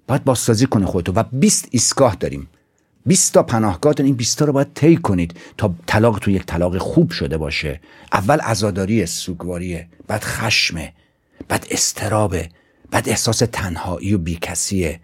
باید 0.06 0.24
بازسازی 0.24 0.66
کنه 0.66 0.86
خودتو 0.86 1.12
و 1.12 1.22
20 1.32 1.68
ایستگاه 1.70 2.14
داریم. 2.14 2.48
20 3.06 3.32
تا 3.34 3.42
پناهگاه 3.42 3.94
این 3.98 4.14
20 4.14 4.38
تا 4.38 4.44
رو 4.44 4.52
باید 4.52 4.74
طی 4.74 4.96
کنید 4.96 5.40
تا 5.56 5.74
طلاق 5.86 6.18
تو 6.18 6.30
یک 6.30 6.46
طلاق 6.46 6.78
خوب 6.78 7.10
شده 7.10 7.38
باشه. 7.38 7.80
اول 8.12 8.40
عزاداری 8.40 9.06
سوگواریه 9.06 9.88
بعد 10.06 10.24
خشمه 10.24 10.92
بعد 11.48 11.66
استرابه 11.70 12.48
بعد 12.90 13.08
احساس 13.08 13.38
تنهایی 13.38 14.14
و 14.14 14.18
بیکسیه. 14.18 15.00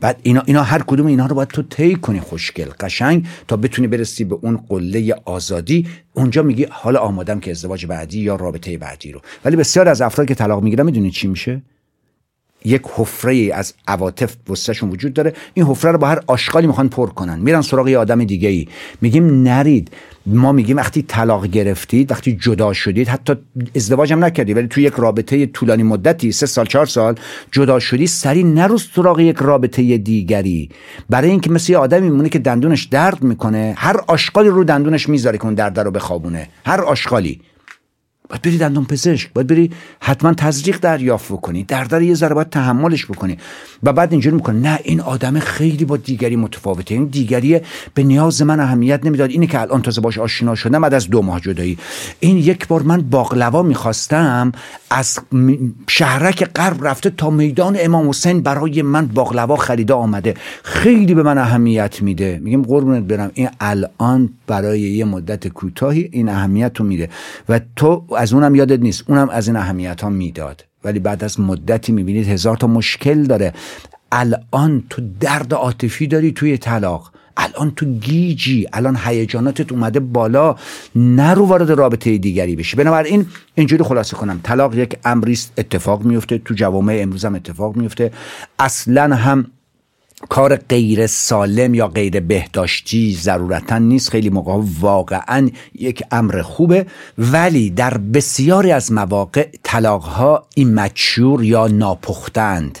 بعد 0.00 0.20
اینا 0.22 0.42
اینا 0.46 0.62
هر 0.62 0.82
کدوم 0.82 1.06
اینا 1.06 1.26
رو 1.26 1.36
باید 1.36 1.48
تو 1.48 1.62
طی 1.62 1.94
کنی 1.94 2.20
خوشگل 2.20 2.70
قشنگ 2.80 3.26
تا 3.48 3.56
بتونی 3.56 3.88
برسی 3.88 4.24
به 4.24 4.38
اون 4.40 4.56
قله 4.68 5.14
آزادی. 5.24 5.86
اونجا 6.12 6.42
میگی 6.42 6.66
حالا 6.70 6.98
آمادم 6.98 7.40
که 7.40 7.50
ازدواج 7.50 7.86
بعدی 7.86 8.20
یا 8.20 8.36
رابطه 8.36 8.78
بعدی 8.78 9.12
رو. 9.12 9.20
ولی 9.44 9.56
بسیار 9.56 9.88
از 9.88 10.02
افراد 10.02 10.28
که 10.28 10.34
طلاق 10.34 10.62
می‌گیرن 10.62 10.86
می‌دونی 10.86 11.10
چی 11.10 11.28
میشه؟ 11.28 11.62
یک 12.64 12.82
حفره 12.94 13.50
از 13.54 13.74
عواطف 13.88 14.36
وسطشون 14.50 14.90
وجود 14.90 15.12
داره. 15.12 15.32
این 15.54 15.66
حفره 15.66 15.92
رو 15.92 15.98
با 15.98 16.06
هر 16.08 16.20
آشغالی 16.26 16.66
می‌خوان 16.66 16.88
پر 16.88 17.10
کنن. 17.10 17.38
میرن 17.38 17.62
سراغ 17.62 17.88
یه 17.88 17.98
آدم 17.98 18.24
دیگه 18.24 18.48
ای 18.48 18.68
میگیم 19.00 19.42
نرید. 19.42 19.90
ما 20.26 20.52
میگیم 20.52 20.76
وقتی 20.76 21.02
طلاق 21.02 21.46
گرفتید 21.46 22.10
وقتی 22.10 22.32
جدا 22.32 22.72
شدید 22.72 23.08
حتی 23.08 23.34
ازدواج 23.76 24.12
هم 24.12 24.24
نکردید 24.24 24.56
ولی 24.56 24.68
توی 24.68 24.82
یک 24.82 24.92
رابطه 24.92 25.46
طولانی 25.46 25.82
مدتی 25.82 26.32
سه 26.32 26.46
سال 26.46 26.66
چهار 26.66 26.86
سال 26.86 27.14
جدا 27.52 27.78
شدی 27.78 28.06
سری 28.06 28.44
نروز 28.44 28.88
سراغ 28.94 29.20
یک 29.20 29.36
رابطه 29.36 29.98
دیگری. 29.98 30.68
برای 31.10 31.30
اینکه 31.30 31.50
مثل 31.50 31.72
یه 31.72 31.78
آدمی 31.78 32.10
میمونه 32.10 32.28
که 32.28 32.38
دندونش 32.38 32.84
درد 32.84 33.22
می‌کنه 33.22 33.74
هر 33.76 33.96
آشغالی 34.06 34.48
رو 34.48 34.64
دندونش 34.64 35.08
می‌ذاره 35.08 35.38
که 35.38 35.44
اون 35.44 35.54
درد 35.54 35.80
رو 35.80 35.90
بخوابونه. 35.90 36.48
هر 36.66 36.80
آشغالی. 36.80 37.40
باید 38.30 38.42
بری 38.42 38.58
دندون 38.58 38.84
پزشک 38.84 39.32
باید 39.32 39.46
بری 39.46 39.70
حتما 40.00 40.34
تزریق 40.34 40.78
دریافت 40.78 41.32
بکنی 41.32 41.62
در 41.64 42.02
یه 42.02 42.14
ذره 42.14 42.34
باید 42.34 42.50
تحملش 42.50 43.06
بکنی 43.06 43.38
و 43.82 43.92
بعد 43.92 44.12
اینجوری 44.12 44.36
می‌کنه 44.36 44.58
نه 44.60 44.78
این 44.84 45.00
آدم 45.00 45.38
خیلی 45.38 45.84
با 45.84 45.96
دیگری 45.96 46.36
متفاوته. 46.36 46.94
این 46.94 47.04
دیگری 47.04 47.60
به 47.94 48.02
نیاز 48.02 48.42
من 48.42 48.60
اهمیت 48.60 49.04
نمی‌داد. 49.04 49.30
اینه 49.30 49.46
که 49.46 49.60
الان 49.60 49.82
تازه 49.82 50.00
باش 50.00 50.18
آشنا 50.18 50.54
شدم 50.54 50.80
بعد 50.80 50.94
از 50.94 51.10
دو 51.10 51.22
ماه 51.22 51.40
جدایی. 51.40 51.78
این 52.20 52.36
یک 52.36 52.68
بار 52.68 52.82
من 52.82 53.02
باقلوا 53.02 53.62
می‌خواستم 53.62 54.52
از 54.90 55.18
شهرک 55.88 56.44
غرب 56.44 56.86
رفته 56.86 57.10
تا 57.10 57.30
میدان 57.30 57.76
امام 57.80 58.08
حسین 58.08 58.40
برای 58.40 58.82
من 58.82 59.06
باقلوا 59.06 59.56
خریده 59.56 59.94
آمده. 59.94 60.34
خیلی 60.62 61.14
به 61.14 61.22
من 61.22 61.38
اهمیت 61.38 62.02
میده. 62.02 62.40
میگم 62.42 62.62
قربونت 62.62 63.04
برم. 63.04 63.30
این 63.34 63.48
الان 63.60 64.30
برای 64.46 64.80
یه 64.80 65.04
مدت 65.04 65.48
کوتاهی 65.48 66.08
این 66.12 66.28
اهمیت 66.28 66.72
رو 66.76 66.84
میده. 66.84 67.08
و 67.48 67.60
تو 67.76 68.04
از 68.16 68.32
اونم 68.32 68.54
یادت 68.54 68.80
نیست. 68.80 69.04
اونم 69.08 69.28
از 69.28 69.48
این 69.48 69.56
اهمیت 69.56 70.00
ها 70.00 70.08
می‌داد. 70.08 70.64
ولی 70.84 70.98
بعد 70.98 71.24
از 71.24 71.40
مدتی 71.40 71.92
می‌بینید 71.92 72.28
هزار 72.28 72.56
تا 72.56 72.66
مشکل 72.66 73.22
داره. 73.22 73.52
الان 74.12 74.82
تو 74.90 75.02
درد 75.20 75.54
عاطفی 75.54 76.06
داری 76.06 76.32
توی 76.32 76.58
طلاق. 76.58 77.12
الان 77.40 77.72
تو 77.76 77.86
گیجی 77.86 78.66
الان 78.72 78.98
هیجاناتت 79.04 79.72
اومده 79.72 80.00
بالا 80.00 80.56
نرو 80.94 81.46
وارد 81.46 81.70
رابطه 81.70 82.18
دیگری 82.18 82.56
بشی. 82.56 82.76
بنابراین 82.76 83.26
اینجوری 83.54 83.84
خلاصه 83.84 84.16
کنم 84.16 84.40
طلاق 84.42 84.74
یک 84.74 84.96
امریست 85.04 85.52
اتفاق 85.58 86.02
میفته 86.02 86.38
تو 86.38 86.54
جوامع 86.54 86.98
امروز 87.02 87.24
هم 87.24 87.34
اتفاق 87.34 87.76
میفته. 87.76 88.12
اصلا 88.58 89.16
هم 89.16 89.46
کار 90.28 90.56
غیر 90.56 91.06
سالم 91.06 91.74
یا 91.74 91.88
غیر 91.88 92.20
بهداشتی 92.20 93.14
ضرورتا 93.14 93.78
نیست 93.78 94.10
خیلی 94.10 94.30
موقع 94.30 94.62
واقعا 94.80 95.50
یک 95.74 96.02
امر 96.10 96.42
خوبه. 96.42 96.86
ولی 97.18 97.70
در 97.70 97.98
بسیاری 97.98 98.72
از 98.72 98.92
مواقع 98.92 99.48
طلاق 99.62 100.02
ها 100.02 100.46
این 100.54 100.74
مچور 100.74 101.44
یا 101.44 101.66
ناپختند. 101.66 102.78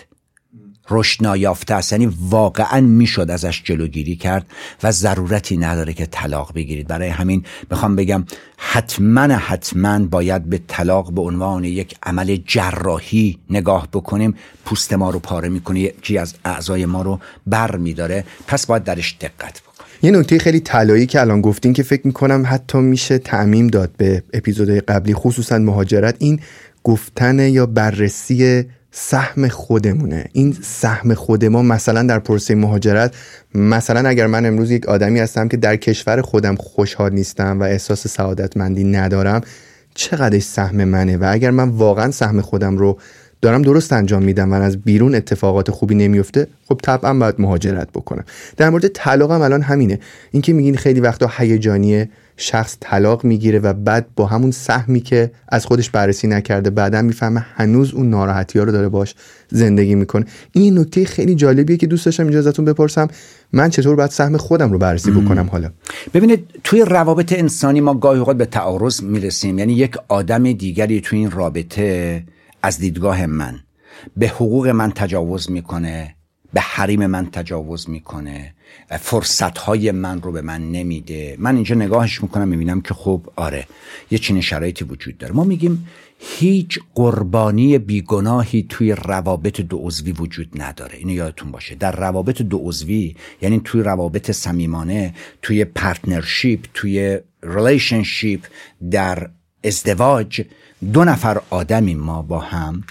رشد 0.90 1.22
نایافته 1.22 1.74
است. 1.74 1.92
یعنی 1.92 2.16
واقعا 2.20 2.80
می‌شد 2.80 3.30
ازش 3.30 3.62
جلوگیری 3.64 4.16
کرد 4.16 4.46
و 4.82 4.92
ضرورتی 4.92 5.56
نداره 5.56 5.92
که 5.92 6.06
طلاق 6.06 6.54
بگیرید. 6.54 6.88
برای 6.88 7.08
همین 7.08 7.44
می‌خوام 7.70 7.96
بگم 7.96 8.24
حتما 8.56 9.20
حتما 9.20 9.98
باید 9.98 10.44
به 10.44 10.60
طلاق 10.68 11.12
به 11.12 11.20
عنوان 11.20 11.64
یک 11.64 11.94
عمل 12.02 12.36
جراحی 12.46 13.38
نگاه 13.50 13.88
بکنیم. 13.92 14.34
پوست 14.64 14.92
ما 14.92 15.10
رو 15.10 15.18
پاره 15.18 15.48
می‌کنه 15.48 15.80
یکی 15.80 16.18
از 16.18 16.34
اعضای 16.44 16.86
ما 16.86 17.02
رو 17.02 17.20
بر 17.46 17.76
میداره. 17.76 18.24
پس 18.46 18.66
باید 18.66 18.84
درش 18.84 19.16
دقت 19.20 19.60
بکنیم. 19.60 19.90
یه 20.02 20.10
نکته 20.10 20.38
خیلی 20.38 20.60
طلایی 20.60 21.06
که 21.06 21.20
الان 21.20 21.40
گفتین 21.40 21.72
که 21.72 21.82
فکر 21.82 22.06
می‌کنم 22.06 22.44
حتی 22.46 22.78
میشه 22.78 23.18
تعمیم 23.18 23.66
داد 23.66 23.90
به 23.96 24.22
اپیزودهای 24.32 24.80
قبلی 24.80 25.14
خصوصا 25.14 25.58
مهاجرت 25.58 26.16
این 26.18 26.40
گفتن 26.84 27.38
یا 27.38 27.66
بررسی 27.66 28.64
سهم 28.92 29.48
خودمونه. 29.48 30.24
این 30.32 30.56
سهم 30.62 31.14
خود 31.14 31.44
ما 31.44 31.62
مثلا 31.62 32.02
در 32.02 32.18
پروسه 32.18 32.54
مهاجرت 32.54 33.14
مثلا 33.54 34.08
اگر 34.08 34.26
من 34.26 34.46
امروز 34.46 34.70
یک 34.70 34.86
آدمی 34.86 35.20
هستم 35.20 35.48
که 35.48 35.56
در 35.56 35.76
کشور 35.76 36.22
خودم 36.22 36.56
خوشحال 36.56 37.12
نیستم 37.12 37.60
و 37.60 37.62
احساس 37.62 38.06
سعادتمندی 38.06 38.84
ندارم 38.84 39.40
چقدرش 39.94 40.42
سهم 40.42 40.84
منه؟ 40.84 41.16
و 41.16 41.28
اگر 41.30 41.50
من 41.50 41.68
واقعا 41.68 42.10
سهم 42.10 42.40
خودم 42.40 42.76
رو 42.76 42.98
دارم 43.42 43.62
درست 43.62 43.92
انجام 43.92 44.22
میدم 44.22 44.52
و 44.52 44.54
از 44.54 44.76
بیرون 44.76 45.14
اتفاقات 45.14 45.70
خوبی 45.70 45.94
نمیفته 45.94 46.46
خب 46.68 46.80
طبعا 46.82 47.14
باید 47.14 47.34
مهاجرت 47.38 47.88
بکنم. 47.90 48.24
در 48.56 48.70
مورد 48.70 48.88
طلاقم 48.88 49.40
الان 49.40 49.62
همینه. 49.62 49.98
اینکه 50.30 50.52
میگین 50.52 50.76
خیلی 50.76 51.00
وقتا 51.00 51.30
هیجانیه. 51.36 52.08
شخص 52.40 52.76
طلاق 52.80 53.24
می‌گیره 53.24 53.58
و 53.58 53.72
بعد 53.72 54.06
با 54.16 54.26
همون 54.26 54.50
سهمی 54.50 55.00
که 55.00 55.30
از 55.48 55.66
خودش 55.66 55.90
بررسی 55.90 56.26
نکرده 56.26 56.70
بعدا 56.70 57.02
می‌فهمه 57.02 57.40
هنوز 57.40 57.94
اون 57.94 58.10
ناراحتی 58.10 58.58
ها 58.58 58.64
رو 58.64 58.72
داره 58.72 58.88
باش 58.88 59.14
زندگی 59.48 59.94
می‌کنه. 59.94 60.24
این 60.52 60.78
نکته 60.78 61.04
خیلی 61.04 61.34
جالبیه 61.34 61.76
که 61.76 61.86
دوست 61.86 62.04
داشتم 62.04 62.26
اجازهتون 62.26 62.64
بپرسم. 62.64 63.08
من 63.52 63.70
چطور 63.70 63.96
باید 63.96 64.10
سهم 64.10 64.36
خودم 64.36 64.72
رو 64.72 64.78
بررسی 64.78 65.10
بکنم 65.10 65.48
حالا؟ 65.52 65.70
ببینید 66.14 66.46
توی 66.64 66.80
روابط 66.80 67.32
انسانی 67.32 67.80
ما 67.80 67.94
گاهی 67.94 68.18
اوقات 68.18 68.36
به 68.36 68.46
تعارض 68.46 69.02
می‌رسیم. 69.02 69.58
یعنی 69.58 69.72
یک 69.72 69.96
آدم 70.08 70.52
دیگری 70.52 71.00
توی 71.00 71.18
این 71.18 71.30
رابطه 71.30 72.22
از 72.62 72.78
دیدگاه 72.78 73.26
من 73.26 73.60
به 74.16 74.28
حقوق 74.28 74.68
من 74.68 74.90
تجاوز 74.90 75.50
می‌کنه 75.50 76.14
به 76.52 76.60
حریم 76.60 77.06
من 77.06 77.30
تجاوز 77.32 77.90
می‌کنه. 77.90 78.54
فرصت 79.00 79.58
های 79.58 79.90
من 79.90 80.22
رو 80.22 80.32
به 80.32 80.42
من 80.42 80.72
نمیده. 80.72 81.36
من 81.38 81.54
اینجا 81.54 81.74
نگاهش 81.74 82.22
می‌کنم 82.22 82.48
می‌بینم 82.48 82.80
که 82.80 82.94
خب 82.94 83.22
آره 83.36 83.66
یه 84.10 84.18
چنین 84.18 84.40
شرایطی 84.40 84.84
وجود 84.84 85.18
داره. 85.18 85.34
ما 85.34 85.44
میگیم 85.44 85.88
هیچ 86.18 86.78
قربانی 86.94 87.78
بیگناهی 87.78 88.66
توی 88.68 88.92
روابط 88.92 89.60
دو 89.60 89.78
عضوی 89.78 90.12
وجود 90.12 90.62
نداره. 90.62 90.98
اینو 90.98 91.12
یادتون 91.12 91.50
باشه. 91.50 91.74
در 91.74 91.96
روابط 91.96 92.42
دو 92.42 92.58
عضوی 92.58 93.16
یعنی 93.42 93.60
توی 93.64 93.82
روابط 93.82 94.30
صمیمانه 94.30 95.14
توی 95.42 95.64
partnership 95.64 96.64
توی 96.74 97.18
relationship 97.42 98.40
در 98.90 99.30
ازدواج 99.64 100.42
دو 100.92 101.04
نفر 101.04 101.40
آدمی 101.50 101.94
ما 101.94 102.22
با 102.22 102.38
هم. 102.38 102.82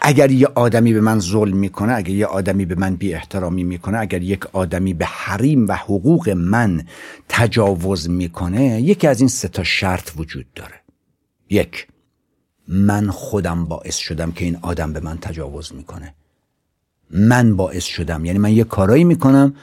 اگر 0.00 0.30
یه 0.30 0.46
آدمی 0.46 0.92
به 0.92 1.00
من 1.00 1.18
ظلم 1.18 1.56
می‌کنه 1.56 1.92
اگر 1.92 2.10
یه 2.10 2.26
آدمی 2.26 2.64
به 2.64 2.74
من 2.74 2.96
بی 2.96 3.14
احترامی 3.14 3.64
می‌کنه 3.64 3.98
اگر 3.98 4.22
یک 4.22 4.46
آدمی 4.46 4.94
به 4.94 5.04
حریم 5.04 5.68
و 5.68 5.72
حقوق 5.72 6.28
من 6.28 6.84
تجاوز 7.28 8.10
می‌کنه 8.10 8.82
یکی 8.82 9.06
از 9.06 9.20
این 9.20 9.28
سه 9.28 9.48
تا 9.48 9.64
شرط 9.64 10.10
وجود 10.16 10.46
داره. 10.54 10.74
یک 11.50 11.86
من 12.68 13.10
خودم 13.10 13.64
باعث 13.64 13.96
شدم 13.96 14.32
که 14.32 14.44
این 14.44 14.58
آدم 14.62 14.92
به 14.92 15.00
من 15.00 15.18
تجاوز 15.18 15.74
می‌کنه. 15.74 16.14
من 17.10 17.56
باعث 17.56 17.84
شدم. 17.84 18.24
یعنی 18.24 18.38
من 18.38 18.52
یه 18.52 18.64
کارایی 18.64 19.04
می‌کنم 19.04 19.54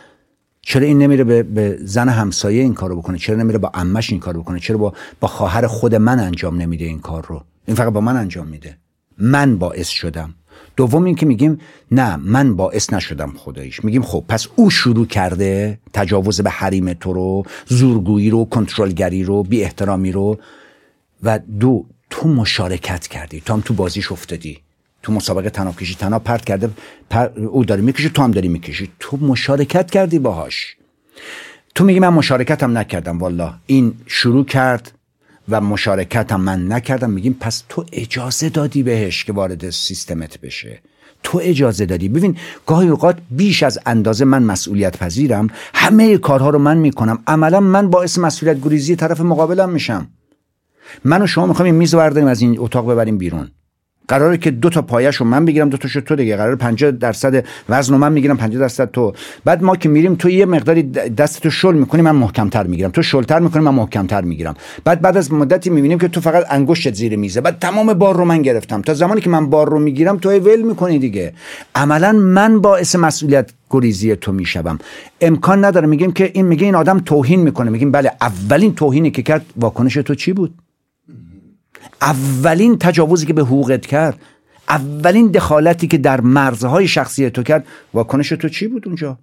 چرا 0.61 0.85
این 0.85 0.97
نمیره 0.97 1.23
به, 1.23 1.43
به 1.43 1.77
زن 1.81 2.09
همسایه 2.09 2.61
این 2.61 2.73
کارو 2.73 2.95
بکنه؟ 2.95 3.17
چرا 3.17 3.35
نمیره 3.35 3.57
با 3.57 3.71
امش 3.73 4.11
این 4.11 4.19
کارو 4.19 4.41
بکنه؟ 4.41 4.59
چرا 4.59 4.77
با 4.77 4.93
با 5.19 5.27
خواهر 5.27 5.67
خود 5.67 5.95
من 5.95 6.19
انجام 6.19 6.61
نمیده 6.61 6.85
این 6.85 6.99
کار 6.99 7.25
رو؟ 7.25 7.43
این 7.65 7.75
فقط 7.75 7.93
با 7.93 8.01
من 8.01 8.17
انجام 8.17 8.47
میده. 8.47 8.77
من 9.17 9.57
باعث 9.57 9.87
شدم. 9.87 10.35
دوم 10.75 11.03
این 11.03 11.15
که 11.15 11.25
میگیم 11.25 11.59
نه 11.91 12.15
من 12.15 12.55
باعث 12.55 12.93
نشدم 12.93 13.33
خداییش. 13.37 13.83
میگیم 13.83 14.01
خب 14.01 14.23
پس 14.27 14.47
او 14.55 14.69
شروع 14.69 15.05
کرده 15.05 15.79
تجاوز 15.93 16.41
به 16.41 16.49
حریم 16.49 16.93
تو 16.93 17.13
رو 17.13 17.45
زورگویی 17.65 18.29
رو 18.29 18.45
کنترلگری 18.45 19.23
رو 19.23 19.43
بی 19.43 19.63
احترامی 19.63 20.11
رو. 20.11 20.39
و 21.23 21.39
دو 21.59 21.85
تو 22.09 22.27
مشارکت 22.27 23.07
کردی. 23.07 23.41
تو 23.41 23.53
هم 23.53 23.61
تو 23.61 23.73
بازیش 23.73 24.11
افتادی. 24.11 24.59
تو 25.03 25.13
مسابقه 25.13 25.49
تناب 25.49 25.75
کشی 25.75 25.95
تناب 25.95 26.23
پرت 26.23 26.45
کرده 26.45 26.69
پر... 27.09 27.29
او 27.39 27.65
داری 27.65 27.81
می‌کشی 27.81 28.09
تو 28.09 28.21
هم 28.21 28.31
داری 28.31 28.47
می‌کشی. 28.47 28.91
تو 28.99 29.17
مشارکت 29.17 29.91
کردی 29.91 30.19
باهاش. 30.19 30.75
تو 31.75 31.83
میگی 31.83 31.99
من 31.99 32.09
مشارکتم 32.09 32.77
نکردم 32.77 33.19
والا 33.19 33.53
این 33.65 33.93
شروع 34.05 34.45
کرد 34.45 34.91
و 35.49 35.61
مشارکت 35.61 36.31
هم 36.31 36.41
من 36.41 36.71
نکردم. 36.71 37.09
میگیم 37.09 37.37
پس 37.39 37.63
تو 37.69 37.85
اجازه 37.91 38.49
دادی 38.49 38.83
بهش 38.83 39.23
که 39.23 39.33
وارد 39.33 39.69
سیستمت 39.69 40.41
بشه. 40.41 40.79
تو 41.23 41.39
اجازه 41.43 41.85
دادی. 41.85 42.09
ببین 42.09 42.37
گاهی 42.67 42.87
اوقات 42.87 43.17
بیش 43.31 43.63
از 43.63 43.79
اندازه 43.85 44.25
من 44.25 44.43
مسئولیت 44.43 44.97
پذیرم. 44.97 45.47
همه 45.73 46.17
کارها 46.17 46.49
رو 46.49 46.59
من 46.59 46.77
می‌کنم. 46.77 47.23
عملا 47.27 47.59
من 47.59 47.89
باعث 47.89 48.17
مسئولیت 48.17 48.63
گریزی 48.63 48.95
طرف 48.95 49.21
مقابلم 49.21 49.69
میشم. 49.69 50.07
من 51.03 51.21
و 51.21 51.27
شما 51.27 51.45
می‌خوایم 51.45 51.73
این 51.73 51.79
میز 51.79 51.95
برداریم 51.95 52.27
از 52.27 52.41
این 52.41 52.55
اتاق 52.59 52.91
ببریم 52.91 53.17
بیرون. 53.17 53.51
قراره 54.07 54.37
که 54.37 54.51
دو 54.51 54.69
تا 54.69 54.81
پایش 54.81 55.15
رو 55.15 55.25
من 55.25 55.45
بگیرم 55.45 55.69
دو 55.69 55.77
تاشو 55.77 56.01
تو 56.01 56.15
دیگه. 56.15 56.37
قرار 56.37 56.55
50 56.55 56.91
درصد 56.91 57.43
وزن 57.69 57.95
من 57.95 58.11
می‌گیرم 58.11 58.37
50 58.37 58.61
درصد 58.61 58.91
تو. 58.91 59.13
بعد 59.45 59.63
ما 59.63 59.75
که 59.75 59.89
میریم 59.89 60.15
تو 60.15 60.29
یه 60.29 60.45
مقداری 60.45 60.83
دستتو 61.17 61.49
شل 61.49 61.73
می‌کنی 61.73 62.01
من 62.01 62.11
محکمتر 62.11 62.63
می‌گیرم. 62.63 62.91
تو 62.91 63.01
شلتر 63.01 63.39
می‌کنی 63.39 63.63
من 63.63 63.73
محکمتر 63.73 64.21
می‌گیرم. 64.21 64.55
بعد 64.83 65.01
بعد 65.01 65.17
از 65.17 65.33
مدتی 65.33 65.69
می‌بینیم 65.69 65.99
که 65.99 66.07
تو 66.07 66.21
فقط 66.21 66.45
انگشتت 66.49 66.93
زیر 66.93 67.15
میزه. 67.15 67.41
بعد 67.41 67.59
تمام 67.59 67.93
بار 67.93 68.15
رو 68.17 68.25
من 68.25 68.41
گرفتم. 68.41 68.81
تا 68.81 68.93
زمانی 68.93 69.21
که 69.21 69.29
من 69.29 69.49
بار 69.49 69.69
رو 69.69 69.79
می‌گیرم 69.79 70.17
تو 70.17 70.29
ول 70.29 70.61
می‌کنی 70.61 70.99
دیگه. 70.99 71.33
عملا 71.75 72.11
من 72.11 72.61
باعث 72.61 72.95
مسئولیت 72.95 73.51
گریزی 73.69 74.15
تو 74.15 74.31
می‌شوم. 74.31 74.79
امکان 75.21 75.65
نداره. 75.65 75.87
میگیم 75.87 76.11
که 76.11 76.31
این 76.33 76.45
میگه 76.45 76.65
این 76.65 76.75
آدم 76.75 76.99
توهین 76.99 77.39
می‌کنه. 77.39 77.71
میگیم 77.71 77.91
بله 77.91 78.11
اولین 78.21 78.75
توهینی 78.75 79.11
که 79.11 79.21
کرد 79.21 79.45
واکنش 79.57 79.93
تو 79.93 80.15
چی 80.15 80.33
بود؟ 80.33 80.53
اولین 82.01 82.77
تجاوزی 82.77 83.25
که 83.25 83.33
به 83.33 83.41
حقوقت 83.41 83.85
کرد 83.85 84.19
اولین 84.69 85.27
دخالتی 85.27 85.87
که 85.87 85.97
در 85.97 86.21
مرزهای 86.21 86.87
شخصی 86.87 87.29
تو 87.29 87.43
کرد 87.43 87.65
واکنش 87.93 88.29
تو 88.29 88.49
چی 88.49 88.67
بود 88.67 88.87
اونجا؟ 88.87 89.17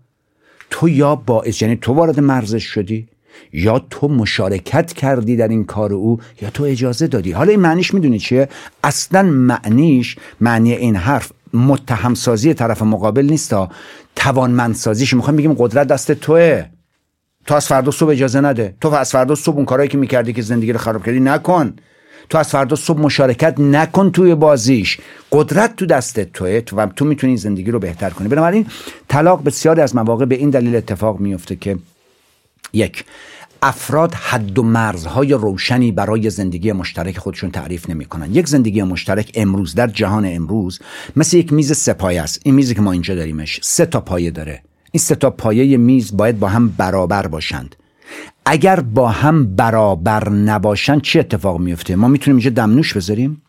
تو 0.70 0.88
یا 0.88 1.14
باعث 1.16 1.62
یعنی 1.62 1.77
تو 1.77 1.92
وارد 1.92 2.20
مرزش 2.20 2.64
شدی 2.64 3.09
یا 3.53 3.79
تو 3.90 4.09
مشارکت 4.09 4.92
کردی 4.92 5.37
در 5.37 5.48
این 5.48 5.64
کار 5.64 5.92
او 5.92 6.20
یا 6.42 6.51
تو 6.51 6.64
اجازه 6.64 7.07
دادی. 7.07 7.33
حالا 7.33 7.51
این 7.51 7.61
معنیش 7.61 7.94
می‌دونی 7.94 8.18
چیه؟ 8.18 8.48
اصلا 8.85 9.22
معنیش 9.22 10.16
معنی 10.40 10.72
این 10.72 10.96
حرف 10.96 11.33
متهمسازی 11.55 12.55
طرف 12.55 12.83
مقابل 12.83 13.27
نیست 13.31 13.55
توانمندسازیش. 14.16 15.14
می‌خوایم 15.14 15.37
بگیم 15.37 15.55
قدرت 15.59 15.87
دست 15.87 16.12
توه. 16.12 16.64
تو 17.46 17.55
از 17.55 17.66
فردا 17.66 17.90
صبح 17.90 18.11
اجازه 18.11 18.40
نده. 18.40 18.77
تو 18.81 18.88
از 18.88 19.11
فردا 19.11 19.35
صبح 19.35 19.57
اون 19.57 19.64
کارهایی 19.64 19.88
که 19.88 19.98
می‌کردی 19.98 20.33
که 20.33 20.42
زندگی 20.42 20.72
رو 20.72 20.79
خراب 20.79 21.05
کردی 21.05 21.20
نکن. 21.20 21.75
تو 22.28 22.38
از 22.38 22.48
فردا 22.48 22.76
صبح 22.76 23.00
مشارکت 23.00 23.61
نکن 23.61 24.11
توی 24.11 24.35
بازیش. 24.35 24.98
قدرت 25.32 25.76
تو 25.76 25.87
دستت 25.87 26.32
توه. 26.32 26.61
تو 26.61 26.76
و 26.76 26.87
تو 26.87 27.04
می‌تونی 27.04 27.37
زندگی 27.37 27.70
رو 27.70 27.78
بهتر 27.78 28.11
کنی. 28.11 28.28
بنابراین 28.28 28.66
طلاق 29.08 29.44
بسیاری 29.44 29.80
از 29.80 29.96
مواقع 29.96 30.24
به 30.24 30.35
این 30.35 30.50
دلیل 30.50 30.76
اتفاق 30.76 31.20
میفته 31.20 31.56
که 31.56 31.78
یک 32.72 33.04
افراد 33.62 34.14
حد 34.14 34.58
و 34.58 34.62
مرزهای 34.62 35.32
روشنی 35.32 35.92
برای 35.92 36.30
زندگی 36.30 36.72
مشترک 36.72 37.18
خودشون 37.18 37.50
تعریف 37.50 37.90
نمی‌کنن. 37.90 38.35
یک 38.35 38.48
زندگی 38.48 38.82
مشترک 38.82 39.32
امروز 39.35 39.74
در 39.74 39.87
جهان 39.87 40.26
امروز 40.26 40.80
مثل 41.16 41.37
یک 41.37 41.52
میز 41.52 41.76
سپایه 41.76 42.22
است. 42.22 42.40
این 42.44 42.54
میزی 42.54 42.74
که 42.74 42.80
ما 42.80 42.92
اینجا 42.92 43.14
داریمش 43.14 43.61
سه 43.62 43.87
تا 43.87 44.00
پایه 44.00 44.30
داره. 44.30 44.62
این 44.92 45.00
سه 45.00 45.14
تا 45.14 45.30
پایه 45.30 45.76
میز 45.76 46.16
باید 46.16 46.38
با 46.38 46.48
هم 46.48 46.68
برابر 46.68 47.26
باشند. 47.26 47.76
اگر 48.44 48.81
با 48.81 49.09
هم 49.09 49.57
برابر 49.57 50.28
نباشن 50.28 51.00
چه 51.00 51.20
اتفاق 51.20 51.61
میفته؟ 51.61 51.96
ما 51.96 52.09
می‌تونیم 52.09 52.37
اینجا 52.37 52.50
دمنوش 52.50 52.96
بذاریم؟ 52.96 53.42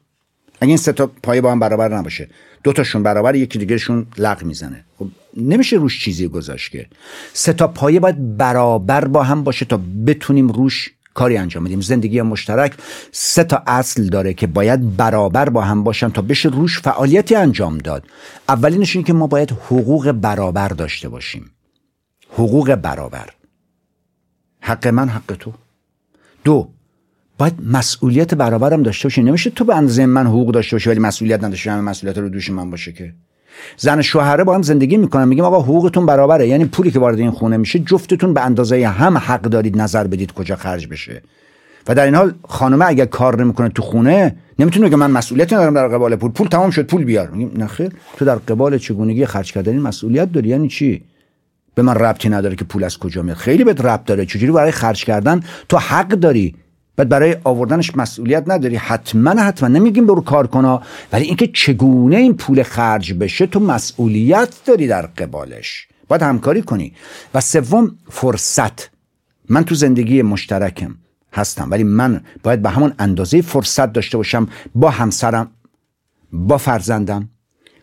اگه 0.61 0.67
این 0.67 0.77
سه 0.77 0.91
تا 0.91 1.11
پایه 1.23 1.41
با 1.41 1.51
هم 1.51 1.59
برابر 1.59 1.97
نباشه 1.97 2.29
دو 2.63 2.73
تاشون 2.73 3.03
برابر 3.03 3.35
یکی 3.35 3.59
دیگهشون 3.59 4.05
لغ 4.17 4.43
می‌زنه. 4.43 4.85
خب 4.99 5.07
نمیشه 5.37 5.75
روش 5.75 6.03
چیزی 6.03 6.27
گذاشت 6.27 6.71
که. 6.71 6.87
سه 7.33 7.53
تا 7.53 7.67
پایه 7.67 7.99
باید 7.99 8.37
برابر 8.37 9.05
با 9.05 9.23
هم 9.23 9.43
باشه 9.43 9.65
تا 9.65 9.79
بتونیم 10.05 10.47
روش 10.47 10.91
کاری 11.13 11.37
انجام 11.37 11.63
بدیم. 11.63 11.81
زندگی 11.81 12.21
مشترک. 12.21 12.73
سه 13.11 13.43
تا 13.43 13.63
اصل 13.67 14.07
داره 14.07 14.33
که 14.33 14.47
باید 14.47 14.97
برابر 14.97 15.49
با 15.49 15.61
هم 15.61 15.83
باشن 15.83 16.09
تا 16.09 16.21
بشه 16.21 16.49
روش 16.49 16.79
فعالیتی 16.79 17.35
انجام 17.35 17.77
داد. 17.77 18.03
اولینش 18.49 18.95
اینه 18.95 19.07
که 19.07 19.13
ما 19.13 19.27
باید 19.27 19.51
حقوق 19.51 20.11
برابر 20.11 20.67
داشته 20.67 21.09
باشیم. 21.09 21.51
حقوق 22.33 22.75
برابر. 22.75 23.29
حق 24.65 24.87
من 24.87 25.09
حق 25.09 25.35
تو. 25.39 25.53
دو 26.43 26.67
باید 27.37 27.53
مسئولیت 27.71 28.33
برابرم 28.33 28.83
داشته 28.83 29.05
باشی. 29.07 29.23
نمیشه 29.23 29.49
تو 29.49 29.65
به 29.65 29.75
اندازه 29.75 30.05
من 30.05 30.27
حقوق 30.27 30.51
داشته 30.51 30.75
باشی 30.75 30.89
ولی 30.89 30.99
مسئولیت 30.99 31.43
نداشته 31.43 31.71
همه 31.71 31.81
مسئولیت 31.81 32.17
رو 32.17 32.29
دوش 32.29 32.49
من 32.49 32.69
باشه 32.69 32.91
که. 32.91 33.13
زن 33.77 34.01
شوهره 34.01 34.43
با 34.43 34.55
هم 34.55 34.61
زندگی 34.61 34.97
می‌کنن. 34.97 35.27
میگیم 35.27 35.43
آقا 35.43 35.61
حقوقتون 35.61 36.05
برابره. 36.05 36.47
یعنی 36.47 36.65
پولی 36.65 36.91
که 36.91 36.99
وارد 36.99 37.19
این 37.19 37.31
خونه 37.31 37.57
میشه 37.57 37.79
جفتتون 37.79 38.33
به 38.33 38.41
اندازه 38.41 38.87
هم 38.87 39.17
حق 39.17 39.41
دارید 39.41 39.81
نظر 39.81 40.07
بدید 40.07 40.31
کجا 40.31 40.55
خرج 40.55 40.87
بشه. 40.87 41.21
و 41.87 41.95
در 41.95 42.05
این 42.05 42.15
حال 42.15 42.33
خانمه 42.47 42.85
اگر 42.85 43.05
کار 43.05 43.43
نمی‌کنه 43.43 43.69
تو 43.69 43.81
خونه 43.81 44.35
نمی‌تونه 44.59 44.89
که 44.89 44.95
من 44.95 45.11
مسئولیت 45.11 45.53
ندارم 45.53 45.73
در 45.73 45.87
قبال 45.87 46.15
پول. 46.15 46.31
پول 46.31 46.47
تمام 46.47 46.69
شد 46.69 46.85
پول 46.85 47.03
بیار. 47.03 47.29
میگیم 47.29 47.63
نخیر 47.63 47.91
تو 48.17 48.25
در 48.25 48.35
قبال 48.35 48.77
چگونگی 48.77 49.25
خرج 49.25 49.51
کردن 49.51 49.79
مسئولیت 49.79 50.31
داری؟ 50.31 50.49
یعنی 50.49 50.67
چی؟ 50.67 51.03
به 51.75 51.81
من 51.81 51.95
ربطی 51.95 52.29
نداره 52.29 52.55
که 52.55 52.65
پول 52.65 52.83
از 52.83 52.97
کجا 52.97 53.21
میاد. 53.21 53.37
خیلی 53.37 53.63
بهت 53.63 53.81
ربط 53.81 54.05
داره. 54.05 54.25
چجوری 54.25 54.51
برای 54.51 54.71
خرج 54.71 55.05
کردن 55.05 55.43
تو 55.69 55.77
حق 55.77 56.07
داری؟ 56.07 56.55
بعد 56.95 57.09
برای 57.09 57.37
آوردنش 57.43 57.95
مسئولیت 57.95 58.43
نداری. 58.47 58.75
حتما 58.75 59.41
حتما. 59.41 59.69
نمیگیم 59.69 60.07
برو 60.07 60.21
کار 60.21 60.47
کنا 60.47 60.81
ولی 61.13 61.25
اینکه 61.25 61.47
چگونه 61.47 62.15
این 62.15 62.33
پول 62.33 62.63
خرج 62.63 63.13
بشه 63.13 63.47
تو 63.47 63.59
مسئولیت 63.59 64.49
داری 64.65 64.87
در 64.87 65.01
قبالش. 65.05 65.87
باید 66.07 66.21
همکاری 66.21 66.61
کنی. 66.61 66.93
و 67.33 67.41
سوم 67.41 67.95
فرصت. 68.09 68.89
من 69.49 69.63
تو 69.63 69.75
زندگی 69.75 70.21
مشترکم. 70.21 70.95
هستم. 71.33 71.71
ولی 71.71 71.83
من 71.83 72.21
باید 72.43 72.61
به 72.61 72.69
همون 72.69 72.93
اندازه 72.99 73.41
فرصت 73.41 73.93
داشته 73.93 74.17
باشم. 74.17 74.47
با 74.75 74.89
همسرم 74.89 75.51
با 76.31 76.57
فرزندم 76.57 77.29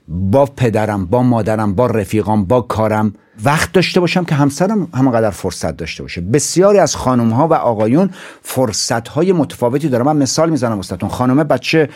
با 0.09 0.46
پدرم 0.46 1.07
با 1.07 1.22
مادرم 1.22 1.74
با 1.74 1.87
رفیقام 1.87 2.44
با 2.44 2.61
کارم. 2.61 3.14
وقت 3.44 3.72
داشته 3.72 4.00
باشم 4.00 4.24
که 4.24 4.35
همسرم 4.35 4.88
همانقدر 4.94 5.31
فرصت 5.31 5.76
داشته 5.76 6.03
باشه. 6.03 6.20
بسیاری 6.20 6.79
از 6.79 6.96
خانم 6.96 7.31
ها 7.31 7.48
و 7.48 7.55
آقایون 7.55 8.11
فرصت 8.42 9.09
های 9.09 9.33
متفاوتی 9.33 9.88
دارم 9.88 10.07
من 10.07 10.16
مثال 10.16 10.50
می‌زنم 10.50 10.76
واسهتون 10.76 11.09
خانم 11.09 11.44
بچه 11.44 11.88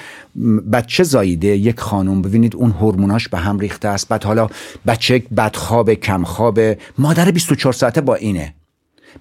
بچه 0.72 1.02
زاییده. 1.02 1.48
یک 1.48 1.80
خانم 1.80 2.22
ببینید 2.22 2.57
اون 2.57 2.70
هورموناش 2.70 3.28
به 3.28 3.38
هم 3.38 3.59
ریخته 3.59 3.88
است. 3.88 4.09
بعد 4.09 4.24
حالا 4.24 4.48
بچه 4.87 5.22
بدخواب 5.37 5.94
کم 5.94 6.24
خواب 6.24 6.61
مادر 6.98 7.30
24 7.30 7.72
ساعته 7.72 8.00
با 8.00 8.14
اینه. 8.14 8.54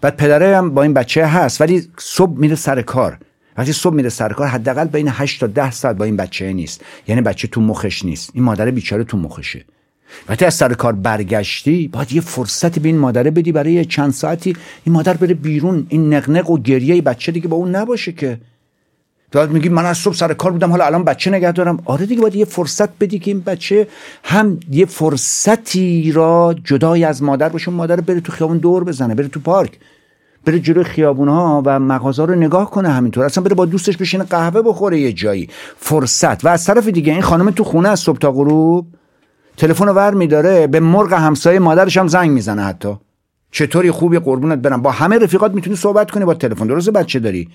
بعد 0.02 0.18
پدره 0.18 0.58
هم 0.58 0.70
با 0.70 0.84
این 0.84 0.94
بچه 0.94 1.26
هست. 1.26 1.62
ولی 1.62 1.88
صبح 1.98 2.40
میره 2.40 2.56
سر 2.56 2.82
کار. 2.82 3.18
وقتی 3.58 3.74
صبح 3.74 3.96
میره 3.96 4.10
سر 4.10 4.34
کار 4.34 4.48
حداقل 4.48 4.86
بین 4.86 5.08
8 5.08 5.40
تا 5.40 5.48
10 5.48 5.72
ساعت 5.72 5.96
با 5.96 6.06
این 6.06 6.18
بچه 6.18 6.54
نیست. 6.54 6.82
یعنی 7.08 7.22
بچه 7.22 7.48
تو 7.48 7.62
مخش 7.62 8.06
نیست. 8.06 8.32
این 8.34 8.44
مادر 8.44 8.72
بیچاره 8.72 9.04
تو 9.04 9.18
مخشه. 9.18 9.66
وقتی 10.30 10.46
از 10.46 10.54
سر 10.54 10.74
کار 10.74 10.94
برگشتی 10.94 11.88
باید 11.88 12.14
یه 12.14 12.22
فرصتی 12.22 12.80
به 12.80 12.90
این 12.90 12.98
مادره 12.98 13.32
بدی 13.32 13.52
برای 13.52 13.86
چند 13.86 14.12
ساعتی 14.12 14.56
این 14.84 14.96
مادر 14.96 15.14
بره 15.14 15.34
بیرون 15.34 15.86
این 15.90 16.14
نقنق 16.14 16.50
و 16.50 16.58
گریه 16.58 17.02
بچه 17.02 17.32
دیگه 17.32 17.48
با 17.48 17.58
اون 17.58 17.76
نباشه 17.76 18.12
که. 18.12 18.38
تو 19.32 19.48
میگی 19.48 19.70
من 19.70 19.86
از 19.86 19.98
صبح 19.98 20.16
سر 20.16 20.34
کار 20.34 20.52
بودم 20.52 20.72
حالا 20.72 20.86
الان 20.86 21.04
بچه 21.04 21.32
نگه 21.32 21.52
دارم. 21.52 21.80
آره 21.86 22.06
دیگه 22.06 22.22
باید 22.22 22.36
یه 22.36 22.46
فرصت 22.46 22.90
بدی 23.00 23.20
که 23.20 23.32
این 23.32 23.40
بچه 23.40 23.88
هم 24.24 24.60
یه 24.72 24.86
فرصتی 24.86 26.12
را 26.12 26.56
جدای 26.64 27.04
از 27.04 27.24
مادر 27.24 27.50
باشه 27.50 27.72
مادر 27.72 28.02
بره 28.02 28.22
تو 28.22 28.32
خیابون 28.32 28.58
دور 28.58 28.84
بزنه 28.84 29.16
بره 29.16 29.28
تو 29.28 29.40
پارک 29.40 29.80
بره 30.46 30.60
جلو 30.60 30.84
خیابون 30.84 31.28
ها 31.28 31.64
و 31.66 31.80
مغازه 31.80 32.26
رو 32.26 32.36
نگاه 32.36 32.72
کنه 32.72 32.90
همینطور. 32.90 33.26
اصلا 33.26 33.44
بره 33.44 33.56
با 33.56 33.66
دوستش 33.66 33.98
بشینه 33.98 34.24
قهوه 34.24 34.62
بخوره 34.62 35.00
یه 35.00 35.14
جایی. 35.14 35.50
فرصت. 35.78 36.46
و 36.46 36.48
از 36.48 36.66
طرف 36.66 36.88
دیگه 36.88 37.14
این 37.14 37.22
خانم 37.22 37.52
تو 37.52 37.64
خونه 37.64 37.90
از 37.90 38.00
صبح 38.00 38.18
تا 38.18 38.32
غروب. 38.32 38.88
تلفن 39.58 39.90
ور 39.90 40.14
میداره 40.14 40.68
به 40.68 40.80
مرغ 40.80 41.14
همسایه 41.14 41.60
مادرش 41.60 41.98
هم 41.98 42.08
زنگ 42.08 42.32
می‌زنه 42.32 42.64
حتی. 42.64 42.98
چطوری 43.52 43.92
خوبی 43.92 44.20
قربونت 44.20 44.60
برم؟ 44.60 44.82
با 44.82 44.92
همه 44.92 45.18
رفیقات 45.18 45.54
می‌تونی 45.54 45.76
صحبت 45.76 46.12
کنی 46.12 46.26
با 46.26 46.34
تلفن. 46.34 46.68
درست 46.68 46.90
بچه 46.90 47.20
داری. 47.20 47.50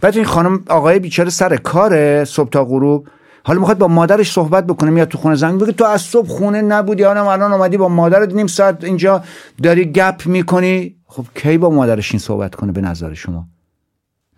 بعد 0.00 0.16
این 0.16 0.24
خانم 0.24 0.64
آقای 0.68 0.98
بیچاره 0.98 1.30
سر 1.30 1.56
کاره 1.56 2.24
صبح 2.24 2.50
تا 2.50 2.64
غروب. 2.64 3.08
حالا 3.44 3.60
می‌خواد 3.60 3.78
با 3.78 3.88
مادرش 3.88 4.32
صحبت 4.32 4.66
بکنه 4.66 4.90
میاد 4.90 5.08
تو 5.08 5.18
خونه 5.18 5.34
زنگ 5.34 5.60
بگه 5.60 5.72
تو 5.72 5.84
از 5.84 6.00
صبح 6.00 6.28
خونه 6.28 6.62
نبودی 6.62 7.04
الان 7.04 7.26
الان 7.26 7.52
اومدی 7.52 7.76
با 7.76 7.88
مادرت 7.88 8.34
نیم 8.34 8.46
ساعت 8.46 8.84
اینجا 8.84 9.24
داری 9.62 9.84
گپ 9.84 10.26
می‌کنی. 10.26 10.96
خب 11.06 11.24
کی 11.34 11.58
با 11.58 11.70
مادرش 11.70 12.12
این 12.12 12.18
صحبت 12.18 12.54
کنه 12.54 12.72
به 12.72 12.80
نظر 12.80 13.14
شما؟ 13.14 13.46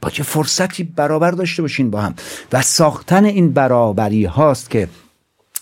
با 0.03 0.11
چه 0.11 0.23
فرصتی 0.23 0.85
برابر 0.85 1.31
داشته 1.31 1.63
باشین 1.63 1.91
با 1.91 2.01
هم؟ 2.01 2.15
و 2.53 2.63
ساختن 2.63 3.25
این 3.25 3.53
برابری 3.53 4.25
هاست 4.25 4.71
که 4.71 4.89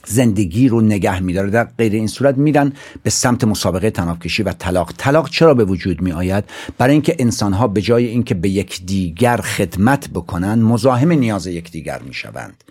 زندگی 0.06 0.68
رو 0.68 0.80
نگه 0.80 1.20
میداره. 1.20 1.50
در 1.50 1.64
غیر 1.64 1.92
این 1.92 2.06
صورت 2.06 2.38
میرن 2.38 2.72
به 3.02 3.10
سمت 3.10 3.44
مسابقه 3.44 3.90
تناب 3.90 4.18
کشی 4.18 4.42
و 4.42 4.52
طلاق. 4.52 4.92
طلاق 4.96 5.28
چرا 5.28 5.54
به 5.54 5.64
وجود 5.64 6.02
می 6.02 6.12
آید 6.12 6.44
برای 6.78 6.92
اینکه 6.92 7.16
انسان 7.18 7.52
ها 7.52 7.68
به 7.68 7.80
جای 7.80 8.06
اینکه 8.06 8.34
به 8.34 8.48
یکدیگر 8.48 9.36
خدمت 9.36 10.08
بکنن 10.08 10.62
مزاحم 10.62 11.12
نیاز 11.12 11.46
یکدیگر 11.46 12.00
می‌شوند. 12.06 12.64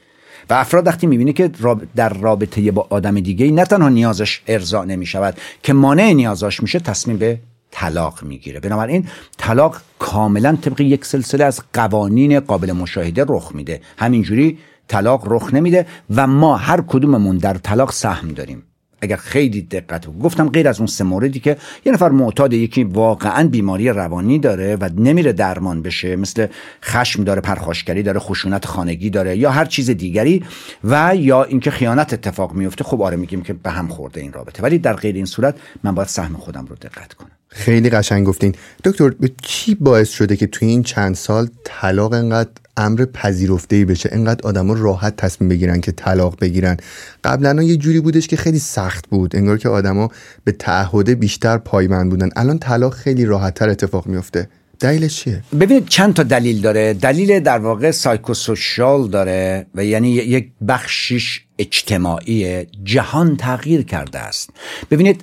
و 0.50 0.54
افراد 0.54 0.88
وقتی 0.88 1.08
می‌بینه 1.08 1.34
که 1.34 1.52
در 1.96 2.10
رابطه 2.10 2.72
با 2.72 2.88
آدم 2.90 3.20
دیگه 3.20 3.52
نه 3.52 3.66
تنها 3.66 3.90
نیازش 3.90 4.42
ارضا 4.48 4.84
نمی 4.84 5.06
شود 5.06 5.38
که 5.64 5.74
مانع 5.74 6.14
نیازاش 6.14 6.62
میشه 6.62 6.80
تصمیم 6.80 7.18
به 7.18 7.40
طلاق 7.72 8.24
می‌گیره. 8.24 8.60
بنابراین 8.60 9.08
طلاق 9.38 9.82
کاملا 10.00 10.58
طبق 10.62 10.82
یک 10.82 11.06
سلسله 11.06 11.46
از 11.46 11.62
قوانین 11.74 12.40
قابل 12.40 12.72
مشاهده 12.72 13.26
رخ 13.28 13.52
میده. 13.56 13.82
همینجوری 13.98 14.58
طلاق 14.90 15.24
رخ 15.28 15.54
نمیده 15.54 15.86
و 16.16 16.28
ما 16.28 16.58
هر 16.58 16.84
کدوممون 16.88 17.38
در 17.38 17.54
طلاق 17.54 17.92
سهم 17.92 18.28
داریم. 18.28 18.64
اگر 19.02 19.16
خیلی 19.16 19.62
دقت 19.62 20.08
گفتم 20.20 20.50
غیر 20.50 20.68
از 20.68 20.80
اون 20.80 20.88
سه 20.88 21.04
موردی 21.04 21.40
که 21.40 21.58
یه 21.86 21.92
نفر 21.92 22.10
معتاد 22.10 22.54
یکی 22.54 22.84
واقعا 22.84 23.48
بیماری 23.48 23.90
روانی 23.90 24.40
داره 24.40 24.76
و 24.76 24.90
نمیره 24.98 25.34
درمان 25.34 25.82
بشه 25.82 26.16
مثل 26.16 26.48
خشم 26.84 27.24
داره 27.24 27.42
پرخاشگری 27.42 28.04
داره 28.04 28.20
خشونت 28.20 28.66
خانگی 28.66 29.10
داره 29.10 29.38
یا 29.38 29.52
هر 29.52 29.66
چیز 29.66 29.90
دیگری 29.90 30.44
و 30.84 31.16
یا 31.16 31.44
اینکه 31.44 31.72
خیانت 31.72 32.14
اتفاق 32.14 32.54
میفته 32.54 32.84
خب 32.84 33.02
آره 33.02 33.18
میگیم 33.18 33.42
که 33.42 33.54
به 33.54 33.72
هم 33.72 33.88
خورده 33.88 34.22
این 34.22 34.34
رابطه. 34.34 34.64
ولی 34.64 34.78
در 34.78 34.94
غیر 34.94 35.16
این 35.16 35.26
صورت 35.26 35.56
من 35.84 35.96
باید 35.96 36.08
سهم 36.08 36.34
خودم 36.34 36.66
رو 36.66 36.76
دقت 36.76 37.14
کنم. 37.14 37.39
خیلی 37.50 37.90
قشنگ 37.90 38.28
گفتین. 38.28 38.56
دکتر 38.84 39.14
چی 39.42 39.76
باعث 39.76 40.10
شده 40.10 40.36
که 40.36 40.48
توی 40.48 40.68
این 40.68 40.84
چند 40.84 41.16
سال 41.16 41.48
طلاق 41.64 42.14
انقدر 42.14 42.50
امر 42.78 43.06
پذیرفته 43.06 43.76
ای 43.76 43.86
بشه؟ 43.86 44.10
انقدر 44.12 44.48
آدما 44.48 44.74
راحت 44.74 45.16
تصمیم 45.16 45.50
بگیرن 45.50 45.82
که 45.82 45.92
طلاق 45.92 46.40
بگیرن. 46.42 46.78
قبلا 47.24 47.64
یه 47.64 47.78
جوری 47.78 48.00
بودش 48.00 48.28
که 48.28 48.38
خیلی 48.38 48.60
سخت 48.60 49.08
بود. 49.08 49.36
انگار 49.36 49.58
که 49.58 49.70
آدما 49.70 50.12
به 50.44 50.52
تعهد 50.52 51.10
بیشتر 51.10 51.58
پایبند 51.58 52.10
بودن. 52.10 52.30
الان 52.36 52.60
طلاق 52.60 52.94
خیلی 52.94 53.26
راحتتر 53.26 53.70
اتفاق 53.70 54.08
میفته 54.08 54.50
دلیلش 54.80 55.16
چیه؟ 55.16 55.44
ببینید 55.60 55.88
چند 55.88 56.14
تا 56.14 56.24
دلیل 56.24 56.62
داره. 56.62 56.94
دلیل 56.94 57.40
در 57.40 57.58
واقع 57.58 57.92
سایکوسوشال 57.92 59.08
داره 59.08 59.66
و 59.76 59.86
یعنی 59.86 60.12
یک 60.12 60.50
بخشش 60.68 61.42
اجتماعی 61.60 62.66
جهان 62.84 63.38
تغییر 63.38 63.82
کرده 63.82 64.20
است. 64.20 64.50
ببینید 64.92 65.22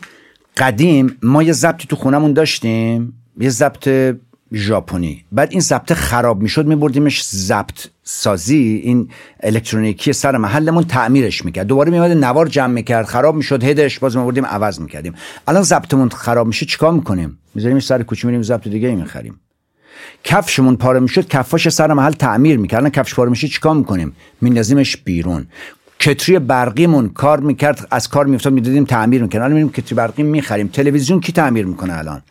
قدیم 0.56 1.16
ما 1.22 1.42
یه 1.42 1.52
ضبطی 1.52 1.86
تو 1.88 1.96
خونمون 1.96 2.32
داشتیم 2.32 3.12
یه 3.40 3.50
ضبط 3.50 4.16
ژاپنی. 4.52 5.24
بعد 5.32 5.48
این 5.50 5.60
ضبط 5.60 5.92
خراب 5.92 6.42
می‌شد 6.42 6.66
میبردیمش 6.66 7.24
ضبط 7.24 7.86
سازی. 8.02 8.80
این 8.84 9.08
الکترونیکی 9.42 10.12
سر 10.12 10.36
محلمون 10.36 10.84
تعمیرش 10.84 11.44
می‌کرد. 11.44 11.66
دوباره 11.66 11.90
میومد 11.90 12.10
نوار 12.10 12.46
جمع 12.48 12.72
می‌کرد 12.72 13.06
خراب 13.06 13.36
می‌شد 13.36 13.64
هدش 13.64 13.98
باز 13.98 14.16
میبردیم 14.16 14.46
عوض 14.46 14.80
می‌کردیم. 14.80 15.14
الان 15.48 15.62
ضبطمون 15.62 16.08
خراب 16.08 16.46
میشه 16.46 16.66
چیکار 16.66 16.92
می‌کنیم؟ 16.92 17.38
می‌ذاریم 17.54 17.80
سر 17.80 18.02
کوچه 18.02 18.26
میریم 18.26 18.42
ضبط 18.42 18.68
دیگه 18.68 18.94
می‌خریم. 18.94 19.40
کفشمون 20.24 20.76
پاره 20.76 21.00
می‌شد 21.00 21.28
کفاش 21.28 21.68
سر 21.68 21.92
محل 21.92 22.12
تعمیر 22.12 22.58
می‌کردن 22.58 22.88
کفش 22.88 23.14
پاره 23.14 23.30
میشه 23.30 23.48
چیکار 23.48 23.74
می‌کنیم؟ 23.74 24.16
میندازیمش 24.40 24.96
بیرون. 24.96 25.46
کتری 26.00 26.38
برقیمون 26.38 27.08
کار 27.08 27.40
می‌کرد 27.40 27.88
از 27.90 28.08
کار 28.08 28.26
میافتاد 28.26 28.52
می‌دادیم 28.52 28.84
تعمیر 28.84 29.22
می‌کنیم 29.22 29.42
الان 29.42 29.54
میریم 29.54 29.72
کتری 29.72 29.94
برقی 29.94 30.22
می‌خریم. 30.22 30.68
تلویزیون 30.68 31.20
کی 31.20 31.32
تعمیر 31.32 31.66
می‌کنه 31.66 31.98
الان؟ 31.98 32.22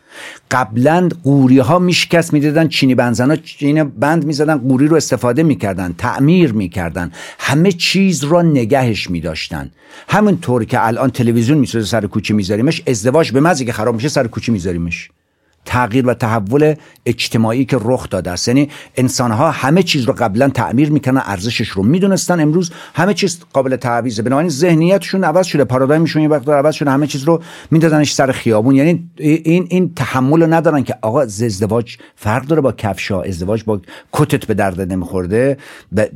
قبلا 0.50 1.08
قوری 1.22 1.58
ها 1.58 1.78
میشکست 1.78 2.32
می‌دادن 2.32 2.68
چینی 2.68 2.94
بنزنا 2.94 3.36
چینی 3.36 3.84
بند 3.84 4.24
می‌زدن 4.24 4.58
قوری 4.58 4.86
رو 4.88 4.96
استفاده 4.96 5.42
می‌کردن 5.42 5.94
تعمیر 5.98 6.52
می‌کردن. 6.52 7.12
همه 7.38 7.72
چیز 7.72 8.24
را 8.24 8.42
نگهش 8.42 9.10
میداشتن. 9.10 9.70
همون 10.08 10.38
که 10.68 10.86
الان 10.86 11.10
تلویزیون 11.10 11.58
می‌سازه 11.58 11.86
سر 11.86 12.06
کوچه 12.06 12.34
میذاریمش 12.34 12.82
ازدواج 12.86 13.32
به 13.32 13.40
مزی 13.40 13.64
که 13.64 13.72
خراب 13.72 13.94
میشه 13.94 14.08
سر 14.08 14.26
کوچه 14.26 14.52
میذاریمش. 14.52 15.10
تغییر 15.66 16.06
و 16.06 16.14
تحول 16.14 16.74
اجتماعی 17.06 17.64
که 17.64 17.78
رخ 17.80 18.08
داده 18.10 18.30
است. 18.30 18.48
یعنی 18.48 18.68
انسان 18.96 19.30
ها 19.30 19.50
همه 19.50 19.82
چیز 19.82 20.04
رو 20.04 20.12
قبلا 20.12 20.48
تعمیر 20.48 20.90
می‌کنن 20.90 21.22
ارزشش 21.24 21.68
رو 21.68 21.82
می‌دونستن 21.82 22.40
امروز. 22.40 22.70
همه 22.94 23.14
چیز 23.14 23.40
قابل 23.52 23.76
تعویضه. 23.76 24.22
بنابراین 24.22 24.50
ذهنیتشون 24.50 25.24
عوض 25.24 25.46
شده 25.46 25.64
پارادایمشون 25.64 26.22
یه 26.22 26.28
وقت 26.28 26.48
عوض 26.48 26.74
شده 26.74 26.90
همه 26.90 27.06
چیز 27.06 27.24
رو 27.24 27.42
میدادنش 27.70 28.12
سر 28.12 28.32
خیابون. 28.32 28.74
یعنی 28.74 29.10
این 29.18 29.66
این 29.70 29.92
تحمل 29.96 30.40
رو 30.40 30.54
ندارن 30.54 30.82
که 30.82 30.94
آقا 31.02 31.20
ازدواج 31.20 31.96
فرق 32.16 32.46
داره 32.46 32.60
با 32.60 32.72
کفشا 32.72 33.22
ازدواج 33.22 33.64
با 33.64 33.80
کتت 34.12 34.46
به 34.46 34.54
درد 34.54 34.80
نمیخورده. 34.92 35.56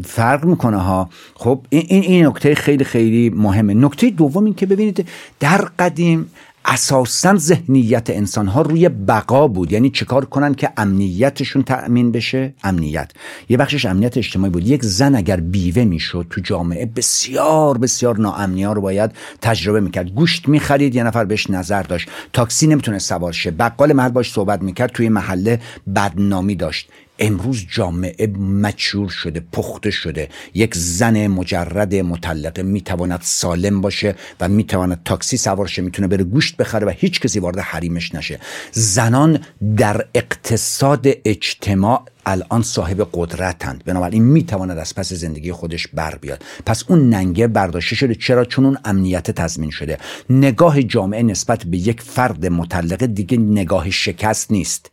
فرق 0.05 0.45
می‌کنه 0.45 0.77
ها. 0.77 1.09
خب 1.35 1.61
این 1.69 2.03
این 2.03 2.27
نکته 2.27 2.55
خیلی 2.55 2.85
خیلی 2.85 3.31
مهمه. 3.31 3.75
نکته 3.75 4.11
دوم 4.11 4.45
این 4.45 4.55
که 4.55 4.67
ببینید 4.67 5.09
در 5.41 5.69
قدیم 5.79 6.31
اساسا 6.73 7.37
ذهنیت 7.37 8.11
انسان 8.11 8.47
ها 8.47 8.63
روی 8.63 8.89
بقا 8.89 9.49
بود. 9.49 9.73
یعنی 9.73 9.91
چیکار 9.91 10.25
کنن 10.25 10.55
که 10.55 10.73
امنیتشون 10.77 11.63
تأمین 11.63 12.13
بشه؟ 12.13 12.55
امنیت. 12.65 13.11
یه 13.49 13.57
بخشش 13.57 13.87
امنیت 13.87 14.17
اجتماعی 14.17 14.51
بود. 14.51 14.67
یک 14.67 14.85
زن 14.85 15.15
اگر 15.15 15.41
بیوه 15.41 15.85
می‌شد 15.85 16.27
تو 16.31 16.41
جامعه 16.41 16.87
بسیار 16.87 17.79
بسیار 17.79 18.19
ناامنی 18.19 18.65
ها 18.65 18.73
رو 18.73 18.81
باید 18.81 19.11
تجربه 19.41 19.81
می‌کرد. 19.81 20.09
گوشت 20.15 20.49
می‌خرید 20.49 20.95
یه 20.95 21.03
نفر 21.03 21.25
بهش 21.25 21.51
نظر 21.51 21.83
داشت. 21.83 22.09
تاکسی 22.33 22.67
نمی‌تونه 22.67 22.99
سوار 22.99 23.33
شه. 23.33 23.51
بقال 23.51 23.93
محل 23.93 24.09
باش 24.09 24.33
صحبت 24.33 24.63
می‌کرد 24.63 24.91
توی 24.91 25.09
محله 25.09 25.61
بدنامی 25.97 26.55
داشت. 26.55 26.89
امروز 27.21 27.67
جامعه 27.71 28.27
مچور 28.39 29.09
شده 29.09 29.43
پخته 29.53 29.91
شده. 29.91 30.29
یک 30.55 30.75
زن 30.75 31.27
مجرد 31.27 31.95
مطلقه 31.95 32.63
می‌تواند 32.63 33.21
سالم 33.23 33.81
باشه 33.81 34.15
و 34.41 34.49
می‌تواند 34.49 35.01
تاکسی 35.05 35.37
سوار 35.37 35.67
شه 35.67 35.83
می‌تونه 35.83 36.09
بره 36.09 36.25
گوشت 36.25 36.57
بخره 36.57 36.87
و 36.87 36.91
هیچ 36.91 37.21
کسی 37.21 37.39
وارد 37.39 37.59
حریمش 37.59 38.15
نشه. 38.15 38.41
زنان 38.73 39.39
در 39.77 40.07
اقتصاد 40.15 41.07
اجتماع 41.25 42.05
الان 42.27 42.63
صاحب 42.63 43.09
قدرتند. 43.13 43.85
بنابراین 43.85 44.23
می‌تواند 44.23 44.79
از 44.79 44.95
پس 44.95 45.13
زندگی 45.13 45.53
خودش 45.53 45.87
بر 45.87 46.15
بیاد. 46.15 46.45
پس 46.67 46.85
اون 46.89 47.11
ننگه 47.11 47.47
برداشته 47.47 47.97
شده. 47.97 48.15
چرا؟ 48.15 48.45
چون 48.45 48.65
اون 48.65 48.79
امنیت 48.85 49.31
تضمین 49.31 49.71
شده. 49.71 49.99
نگاه 50.31 50.83
جامعه 50.83 51.23
نسبت 51.23 51.65
به 51.65 51.77
یک 51.77 52.01
فرد 52.01 52.47
مطلقه 52.47 53.07
دیگه 53.07 53.39
نگاه 53.39 53.91
شکست 53.91 54.51
نیست. 54.51 54.91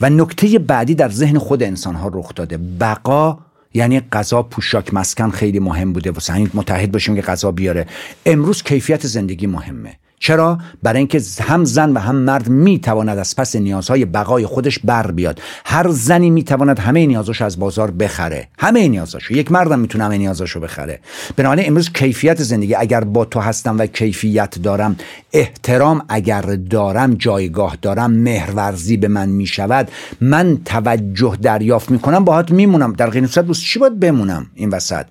و 0.00 0.10
نکته 0.10 0.58
بعدی 0.58 0.94
در 0.94 1.08
ذهن 1.08 1.38
خود 1.38 1.62
انسان 1.62 1.94
ها 1.94 2.10
رخ 2.14 2.34
داده. 2.34 2.58
بقا 2.80 3.38
یعنی 3.74 4.00
غذا 4.00 4.42
پوشاک 4.42 4.94
مسکن 4.94 5.30
خیلی 5.30 5.58
مهم 5.58 5.92
بوده. 5.92 6.10
واسه 6.10 6.32
همین 6.32 6.50
متحد 6.54 6.92
باشیم 6.92 7.14
که 7.14 7.22
غذا 7.22 7.52
بیاره. 7.52 7.86
امروز 8.26 8.62
کیفیت 8.62 9.06
زندگی 9.06 9.46
مهمه. 9.46 9.96
چرا؟ 10.20 10.58
برای 10.82 10.98
اینکه 10.98 11.22
هم 11.40 11.64
زن 11.64 11.92
و 11.92 11.98
هم 11.98 12.16
مرد 12.16 12.48
می‌تواند 12.48 13.18
از 13.18 13.36
پس 13.36 13.56
نیازهای 13.56 14.04
بقای 14.04 14.46
خودش 14.46 14.78
بر 14.78 15.10
بیاد. 15.10 15.40
هر 15.64 15.90
زنی 15.90 16.30
می‌تواند 16.30 16.78
همه 16.78 17.06
نیازاشو 17.06 17.44
از 17.44 17.58
بازار 17.58 17.90
بخره. 17.90 18.48
همه 18.58 18.88
نیازاشو. 18.88 19.34
یک 19.34 19.52
مردم 19.52 19.78
می‌تونه 19.78 20.04
همه 20.04 20.18
نیازاشو 20.18 20.60
بخره. 20.60 21.00
بنابراین 21.36 21.68
امروز 21.68 21.92
کیفیت 21.92 22.42
زندگی 22.42 22.74
اگر 22.74 23.04
با 23.04 23.24
تو 23.24 23.40
هستم 23.40 23.78
و 23.78 23.86
کیفیت 23.86 24.58
دارم 24.58 24.96
احترام 25.32 26.02
اگر 26.08 26.40
دارم 26.70 27.14
جایگاه 27.14 27.76
دارم 27.82 28.10
مهرورزی 28.10 28.96
به 28.96 29.08
من 29.08 29.28
می‌شود 29.28 29.90
من 30.20 30.58
توجه 30.64 31.36
دریافت 31.42 31.90
می‌کنم 31.90 32.24
باهات 32.24 32.50
میمونم. 32.50 32.92
در 32.92 33.10
غیر 33.10 33.26
صورت 33.26 33.50
چی 33.52 33.78
باید 33.78 34.00
بمونم؟ 34.00 34.46
این 34.54 34.70
وسط. 34.70 35.06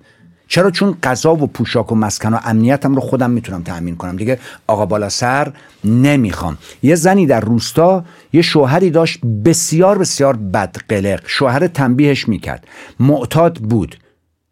چرا؟ 0.48 0.70
چون 0.70 0.96
غذا 1.02 1.34
و 1.34 1.46
پوشاک 1.46 1.92
و 1.92 1.94
مسکن 1.94 2.34
و 2.34 2.38
امنیتم 2.44 2.94
رو 2.94 3.00
خودم 3.00 3.30
می‌تونم 3.30 3.62
تأمین 3.62 3.96
کنم. 3.96 4.16
دیگه 4.16 4.38
آقا 4.66 4.86
بالا 4.86 5.08
سر 5.08 5.52
نمی‌خوام. 5.84 6.58
یه 6.82 6.94
زنی 6.94 7.26
در 7.26 7.40
روستا 7.40 8.04
یه 8.32 8.42
شوهری 8.42 8.90
داشت 8.90 9.20
بسیار 9.44 9.98
بسیار 9.98 10.36
بدقلق 10.36 11.20
شوهر 11.26 11.66
تنبیهش 11.66 12.28
می‌کرد. 12.28 12.66
معتاد 13.00 13.58
بود. 13.58 13.96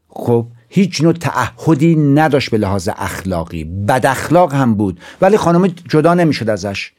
خب 0.08 0.46
هیچ 0.68 1.00
نوع 1.00 1.12
تعهدی 1.12 1.96
نداشت 1.96 2.50
به 2.50 2.58
لحاظ 2.58 2.88
اخلاقی. 2.96 3.64
بد 3.64 4.06
اخلاق 4.06 4.54
هم 4.54 4.74
بود. 4.74 5.00
ولی 5.20 5.36
خانم 5.36 5.66
جدا 5.66 6.14
نمی‌شد 6.14 6.50
ازش. 6.50 6.92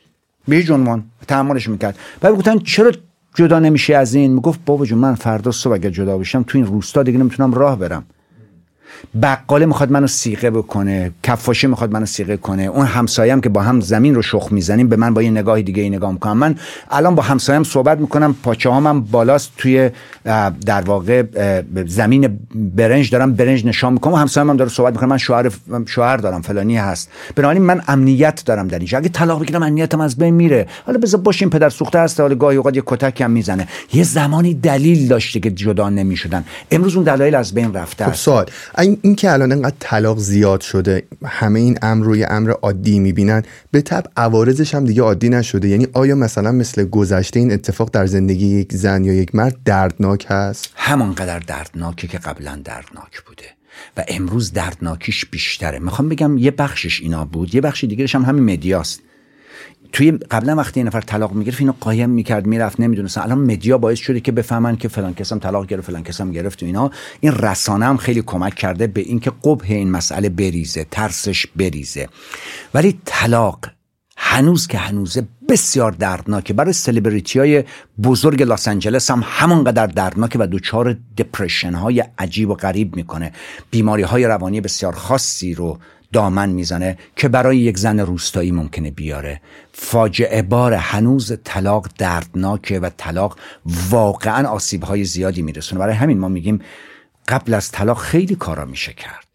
به 0.47 0.55
هیچ 0.55 0.71
عنوان 0.71 1.03
تحملش 1.27 1.69
می‌کرد. 1.69 1.97
و 2.23 2.33
گفتن 2.33 2.59
چرا 2.59 2.91
جدا 3.35 3.59
نمیشه 3.59 3.95
از 3.95 4.15
این؟ 4.15 4.33
می‌گفت 4.33 4.59
بابا 4.65 4.85
جون 4.85 4.99
من 4.99 5.15
فردا 5.15 5.51
صبح 5.51 5.73
اگر 5.73 5.89
جدا 5.89 6.17
بشم 6.17 6.43
تو 6.43 6.57
این 6.57 6.67
روستا 6.67 7.03
دیگه 7.03 7.17
نمی‌تونم 7.17 7.53
راه 7.53 7.79
برم. 7.79 8.05
بقاله 9.21 9.65
می‌خواد 9.65 9.91
منو 9.91 10.07
سیغه 10.07 10.49
بکنه 10.49 11.11
کفاشی 11.23 11.67
می‌خواد 11.67 11.91
منو 11.91 12.05
سیغه 12.05 12.37
کنه 12.37 12.63
اون 12.63 12.85
همسایم 12.85 13.41
که 13.41 13.49
با 13.49 13.61
هم 13.61 13.81
زمین 13.81 14.15
رو 14.15 14.21
شخ 14.21 14.47
می‌زنیم 14.51 14.87
به 14.87 14.95
من 14.95 15.13
با 15.13 15.21
یه 15.21 15.29
نگاه 15.29 15.61
دیگه 15.61 15.83
ای 15.83 15.89
نگاه 15.89 16.11
می‌کنم 16.11 16.37
من 16.37 16.55
الان 16.91 17.15
با 17.15 17.23
همسایم 17.23 17.63
صحبت 17.63 17.99
می‌کنم 17.99 18.35
پاچه 18.43 18.71
هم 18.71 19.01
بالاست 19.01 19.51
توی 19.57 19.89
در 20.65 20.81
واقع 20.81 21.23
زمین 21.85 22.39
برنج 22.55 23.09
دارم 23.09 23.33
برنج 23.33 23.65
نشان 23.65 23.93
می‌کنم 23.93 24.13
و 24.13 24.15
همسایم 24.15 24.49
هم 24.49 24.57
داره 24.57 24.69
صحبت 24.69 24.93
می‌کنم 24.93 25.09
من 25.09 25.17
شوهر 25.17 25.51
شوهر 25.85 26.17
دارم 26.17 26.41
فلانی 26.41 26.77
هست. 26.77 27.09
بنابراین 27.35 27.61
من 27.61 27.81
امنیت 27.87 28.43
دارم 28.45 28.67
در 28.67 28.77
اینجا. 28.77 28.97
اگه 28.97 29.09
طلاق 29.09 29.41
بگیرم 29.41 29.63
امنیتم 29.63 30.01
از 30.01 30.15
بین 30.17 30.33
میره. 30.33 30.67
حالا 30.85 30.99
بذار 30.99 31.21
باشیم 31.21 31.49
پدر 31.49 31.69
سوخته 31.69 31.99
هست 31.99 32.19
حالا 32.19 32.35
گاهی 32.35 32.57
اوقات 32.57 32.75
یه 32.75 32.83
کتک 32.85 33.21
هم 33.21 33.31
می‌زنه. 33.31 33.67
یه 33.93 34.03
زمانی 34.03 34.53
دلیل 34.53 35.07
داشته 35.07 35.39
که 35.39 35.51
جدا 35.51 35.89
نمی‌شدن. 35.89 36.45
امروز 36.71 36.95
اون 36.95 37.03
دلایل 37.03 37.35
از 37.35 37.53
بین 37.53 37.73
رفته 37.73 38.05
خب 38.05 38.13
سوال. 38.13 38.45
این, 39.01 39.15
که 39.15 39.31
الان 39.31 39.51
انقدر 39.51 39.75
طلاق 39.79 40.17
زیاد 40.17 40.61
شده 40.61 41.03
همه 41.25 41.59
این 41.59 41.77
امر 41.81 42.05
روی 42.05 42.23
امر 42.23 42.51
عادی 42.51 42.99
می‌بینن 42.99 43.43
به 43.71 43.81
تب 43.81 44.03
عوارضش 44.17 44.75
هم 44.75 44.85
دیگه 44.85 45.01
عادی 45.01 45.29
نشده. 45.29 45.67
یعنی 45.67 45.87
آیا 45.93 46.15
مثلا 46.15 46.51
مثل 46.51 46.83
گذشته 46.83 47.39
این 47.39 47.51
اتفاق 47.51 47.89
در 47.93 48.05
زندگی 48.05 48.45
یک 48.45 48.73
زن 48.73 49.03
یا 49.03 49.13
یک 49.13 49.35
مرد 49.35 49.55
دردناک 49.65 50.25
هست؟ 50.29 50.69
همانقدر 50.75 51.39
دردناکه 51.39 52.07
که 52.07 52.17
قبلا 52.17 52.61
دردناک 52.65 53.21
بوده. 53.27 53.43
و 53.97 54.03
امروز 54.07 54.53
دردناکیش 54.53 55.25
بیشتره. 55.25 55.79
می‌خوام 55.79 56.09
بگم 56.09 56.37
یه 56.37 56.51
بخشش 56.51 57.01
اینا 57.01 57.25
بود 57.25 57.55
یه 57.55 57.61
بخش 57.61 57.83
دیگرش 57.83 58.15
هم 58.15 58.23
همین 58.23 58.53
مدیاست. 58.53 59.01
توی 59.97 60.11
قبلا 60.11 60.55
وقتی 60.55 60.79
یه 60.79 60.85
نفر 60.85 61.01
طلاق 61.01 61.31
می‌گرفت 61.31 61.59
اینو 61.59 61.73
قایم 61.79 62.09
می‌کرد 62.09 62.45
می‌رفت 62.45 62.79
نمی‌دونست. 62.79 63.17
الان 63.17 63.37
مدیا 63.37 63.77
باعث 63.77 63.99
شده 63.99 64.19
که 64.19 64.31
بفهمن 64.31 64.75
که 64.75 64.87
فلان 64.87 65.13
کسم 65.13 65.39
طلاق 65.39 65.65
گرفت 65.65 65.87
فلان 65.87 66.03
کسم 66.03 66.31
گرفت 66.31 66.63
و 66.63 66.65
اینا. 66.65 66.91
این 67.19 67.31
رسانه 67.31 67.85
هم 67.85 67.97
خیلی 67.97 68.23
کمک 68.25 68.55
کرده 68.55 68.87
به 68.87 69.01
اینکه 69.01 69.31
قبه 69.43 69.73
این 69.73 69.91
مسئله 69.91 70.29
بریزه 70.29 70.85
ترسش 70.91 71.47
بریزه. 71.55 72.09
ولی 72.73 72.99
طلاق 73.05 73.59
هنوز 74.17 74.67
که 74.67 74.77
هنوزه 74.77 75.27
بسیار 75.49 75.91
دردناکه. 75.91 76.53
برای 76.53 76.73
سلبریتی 76.73 77.39
های 77.39 77.63
بزرگ 78.03 78.43
لاس 78.43 78.67
انجلس 78.67 79.11
هم 79.11 79.23
همانقدر 79.25 79.87
دردناکه 79.87 80.39
و 80.39 80.47
دوچار 80.47 80.97
دپرشن 81.17 81.73
های 81.73 82.03
عجیب 82.17 82.49
و 82.49 82.53
غریب 82.53 82.95
می‌کنه. 82.95 83.31
بیماری 83.71 84.03
های 84.03 84.25
روانی 84.25 84.61
بسیار 84.61 84.95
خاصی 84.95 85.53
رو 85.53 85.79
دامن 86.13 86.49
می‌زنه 86.49 86.97
که 87.15 87.27
برای 87.27 87.57
یک 87.57 87.77
زن 87.77 87.99
روستایی 87.99 88.51
ممکنه 88.51 88.91
بیاره. 88.91 89.41
فاجعه 89.73 90.41
بار 90.41 90.73
هنوز 90.73 91.33
طلاق 91.43 91.87
دردناکه 91.97 92.79
و 92.79 92.89
طلاق 92.97 93.39
واقعا 93.89 94.49
آسیب 94.49 94.83
های 94.83 95.03
زیادی 95.03 95.41
میرسونه. 95.41 95.79
برای 95.79 95.95
همین 95.95 96.19
ما 96.19 96.27
میگیم 96.27 96.59
قبل 97.27 97.53
از 97.53 97.71
طلاق 97.71 97.97
خیلی 97.97 98.35
کارا 98.35 98.65
میشه 98.65 98.93
کرد. 98.93 99.27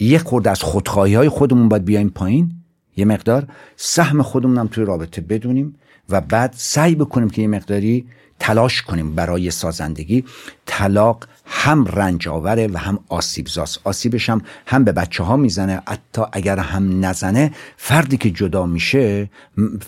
یک 0.00 0.22
خورده 0.22 0.50
از 0.50 0.62
خودخواهی 0.62 1.14
های 1.14 1.28
خودمون 1.28 1.68
باید 1.68 1.84
بیایم 1.84 2.08
پایین. 2.08 2.52
یه 2.96 3.04
مقدار 3.04 3.46
سهم 3.76 4.22
خودمون 4.22 4.58
هم 4.58 4.68
توی 4.68 4.84
رابطه 4.84 5.20
بدونیم 5.20 5.76
و 6.08 6.20
بعد 6.20 6.54
سعی 6.56 6.94
بکنیم 6.94 7.30
که 7.30 7.42
یه 7.42 7.48
مقداری 7.48 8.06
تلاش 8.40 8.82
کنیم 8.82 9.14
برای 9.14 9.50
سازندگی. 9.50 10.24
طلاق 10.66 11.26
هم 11.46 11.84
رنج 11.84 12.28
آوره 12.28 12.68
و 12.72 12.78
هم 12.78 12.98
آسیب 13.08 13.48
زاست 13.48 13.80
آسیبش 13.84 14.30
هم 14.30 14.42
هم 14.66 14.84
به 14.84 14.92
بچه 14.92 15.22
ها 15.22 15.36
می‌زنه. 15.36 15.82
حتی 15.88 16.22
اگر 16.32 16.58
هم 16.58 17.04
نزنه 17.04 17.50
فردی 17.76 18.16
که 18.16 18.30
جدا 18.30 18.66
میشه 18.66 19.30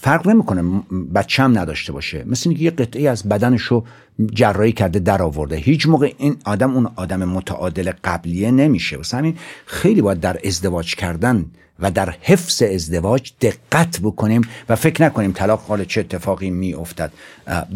فرق 0.01 0.29
نمی‌کنه. 0.29 0.83
بچه 1.15 1.43
هم 1.43 1.59
نداشته 1.59 1.93
باشه. 1.93 2.25
مثل 2.27 2.51
اینکه 2.51 2.65
یه 2.65 2.71
قطعه 2.71 3.09
از 3.11 3.29
بدنش 3.29 3.63
رو 3.63 3.85
جراحی 4.33 4.73
کرده 4.73 4.99
در 4.99 5.23
آورده. 5.23 5.57
هیچ 5.57 5.87
موقع 5.87 6.13
این 6.19 6.37
آدم 6.45 6.75
اون 6.75 6.89
آدم 6.97 7.25
متعادل 7.25 7.93
قبلیه 8.05 8.51
نمیشه. 8.51 8.97
واسه 8.97 9.17
همین 9.17 9.39
خیلی 9.67 10.03
باید 10.03 10.21
در 10.21 10.39
ازدواج 10.45 10.95
کردن 10.95 11.45
و 11.81 11.91
در 11.91 12.15
حفظ 12.21 12.63
ازدواج 12.63 13.33
دقت 13.41 14.01
بکنیم 14.03 14.43
و 14.69 14.77
فکر 14.77 15.03
نکنیم 15.03 15.33
طلاق 15.33 15.61
حال 15.61 15.85
چه 15.85 16.01
اتفاقی 16.01 16.51
میافتد. 16.51 17.13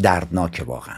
دردناک 0.01 0.63
واقعا. 0.67 0.95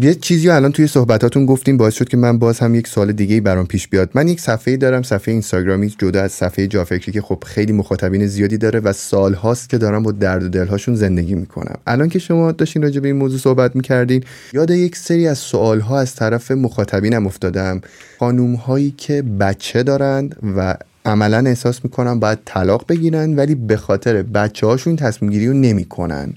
یه 0.00 0.14
چیزی 0.14 0.50
الان 0.50 0.72
توی 0.72 0.86
صحبتاتون 0.86 1.46
گفتیم 1.46 1.76
باعث 1.76 1.94
شد 1.94 2.08
که 2.08 2.16
من 2.16 2.38
باز 2.38 2.58
هم 2.58 2.74
یک 2.74 2.86
سال 2.86 3.12
دیگه 3.12 3.40
برام 3.40 3.66
پیش 3.66 3.88
بیاد. 3.88 4.10
من 4.14 4.28
یک 4.28 4.40
صفحه 4.40 4.76
دارم 4.76 5.02
صفحه 5.02 5.32
اینستاگرامی 5.32 5.94
جدا 5.98 6.22
از 6.22 6.32
صفحه 6.32 6.66
جافکری 6.66 7.12
که 7.12 7.22
خب 7.22 7.44
خیلی 7.46 7.72
مخاطبین 7.72 8.26
زیادی 8.26 8.58
داره 8.58 8.80
و 8.80 8.92
سال 8.92 9.34
هاست 9.34 9.68
که 9.68 9.78
دارم 9.78 10.02
با 10.02 10.12
درد 10.12 10.42
و 10.42 10.48
دلهاشون 10.48 10.94
زندگی 10.94 11.34
می‌کنم. 11.34 11.76
الان 11.86 12.08
که 12.08 12.18
شما 12.18 12.52
داشتین 12.52 12.82
راجع 12.82 13.00
به 13.00 13.08
این 13.08 13.16
موضوع 13.16 13.38
صحبت 13.38 13.76
می‌کردین 13.76 14.24
یاد 14.52 14.70
یک 14.70 14.96
سری 14.96 15.28
از 15.28 15.38
سوال 15.38 15.80
ها 15.80 16.00
از 16.00 16.14
طرف 16.14 16.50
مخاطبینم 16.50 17.26
افتادم. 17.26 17.80
خانوم 18.18 18.54
هایی 18.54 18.94
که 18.96 19.22
بچه 19.22 19.82
دارند 19.82 20.36
و 20.56 20.76
عملا 21.04 21.38
احساس 21.46 21.84
می‌کنن 21.84 22.20
باید 22.20 22.38
طلاق 22.44 22.84
بگیرن 22.88 23.34
ولی 23.34 23.54
به 23.54 23.76
خاطر 23.76 24.22
بچه 24.22 24.66
هاشون 24.66 24.96
تصمیم 24.96 25.30
گیری 25.30 25.48
رو 25.48 25.54
نمی‌کنن. 25.54 26.34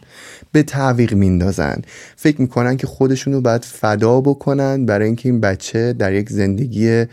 به 0.52 0.64
تعویق 0.64 1.14
میندازن. 1.14 1.82
فکر 2.16 2.42
می‌کنن 2.42 2.78
که 2.78 2.88
خودشون 2.88 3.34
رو 3.34 3.42
باید 3.42 3.66
فدا 3.66 4.22
بکنن 4.22 4.86
برای 4.86 5.06
اینکه 5.06 5.30
این 5.30 5.42
بچه 5.42 5.94
در 5.94 6.14
یک 6.14 6.30
زندگی 6.30 7.06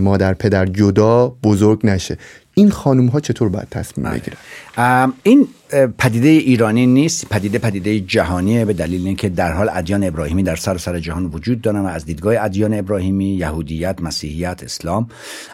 مادر 0.00 0.34
پدر 0.34 0.66
جدا 0.66 1.28
بزرگ 1.42 1.86
نشه. 1.86 2.16
این 2.58 2.70
خانوم 2.70 3.06
ها 3.06 3.20
چطور 3.20 3.48
باید 3.48 3.68
تصمیم 3.70 4.06
بله. 4.06 4.18
بگیرن؟ 4.18 5.12
این 5.22 5.48
پدیده 5.98 6.28
ایرانی 6.28 6.86
نیست 6.86 7.28
پدیده 7.28 7.58
پدیده 7.58 8.00
جهانیه 8.00 8.64
به 8.64 8.72
دلیل 8.72 9.06
اینکه 9.06 9.28
در 9.28 9.52
حال 9.52 9.70
ادیان 9.72 10.04
ابراهیمی 10.04 10.42
در 10.42 10.56
سر 10.56 10.78
سر 10.78 11.00
جهان 11.00 11.26
وجود 11.26 11.60
دارن 11.60 11.80
و 11.80 11.86
از 11.86 12.04
دیدگاه 12.04 12.34
ادیان 12.38 12.74
ابراهیمی 12.74 13.34
یهودیت 13.34 14.02
مسیحیت 14.02 14.62
اسلام 14.64 15.08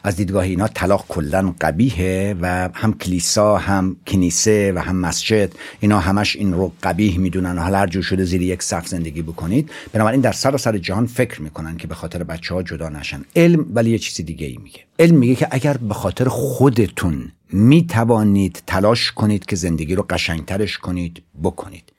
از 0.05 0.17
دیدگاه 0.17 0.45
اینا 0.45 0.69
طلاق 0.69 1.05
کلا 1.09 1.55
قبیهه 1.61 2.37
و 2.41 2.69
هم 2.75 2.93
کلیسا 2.93 3.57
هم 3.57 3.97
کنیسه 4.07 4.73
و 4.73 4.79
هم 4.79 4.97
مسجد 4.97 5.53
اینا 5.81 6.01
همش 6.01 6.37
این 6.37 6.53
رو 6.53 6.73
قبیه 6.83 7.19
می‌دونن. 7.19 7.59
حالا 7.59 7.79
هر 7.79 7.87
جور 7.87 8.03
شده 8.03 8.25
زیر 8.25 8.43
یک 8.43 8.63
سقف 8.63 8.89
زندگی 8.89 9.23
بکنید. 9.23 9.71
بنابراین 9.93 10.21
در 10.21 10.33
سر 10.33 10.57
سر 10.57 10.79
جهان 10.79 11.07
فکر 11.07 11.43
می‌کنن 11.43 11.77
که 11.77 11.87
به 11.87 11.95
خاطر 11.95 12.25
بچه 12.25 12.55
ها 12.55 12.63
جدا 12.63 12.89
نشن. 12.89 13.25
علم 13.37 13.67
ولی 13.75 13.91
یه 13.91 13.99
چیزی 13.99 14.23
دیگه 14.23 14.47
ای 14.47 14.59
میگه. 14.63 14.81
علم 14.99 15.17
میگه 15.17 15.35
که 15.35 15.49
اگر 15.51 15.77
به 15.77 15.95
خاطر 15.95 16.29
خودتون 16.29 17.33
می 17.53 17.87
توانید 17.87 18.63
تلاش 18.67 19.13
کنید 19.13 19.47
که 19.47 19.57
زندگی 19.57 19.95
رو 19.95 20.07
قشنگترش 20.11 20.79
کنید 20.79 21.23
بکنید. 21.43 21.93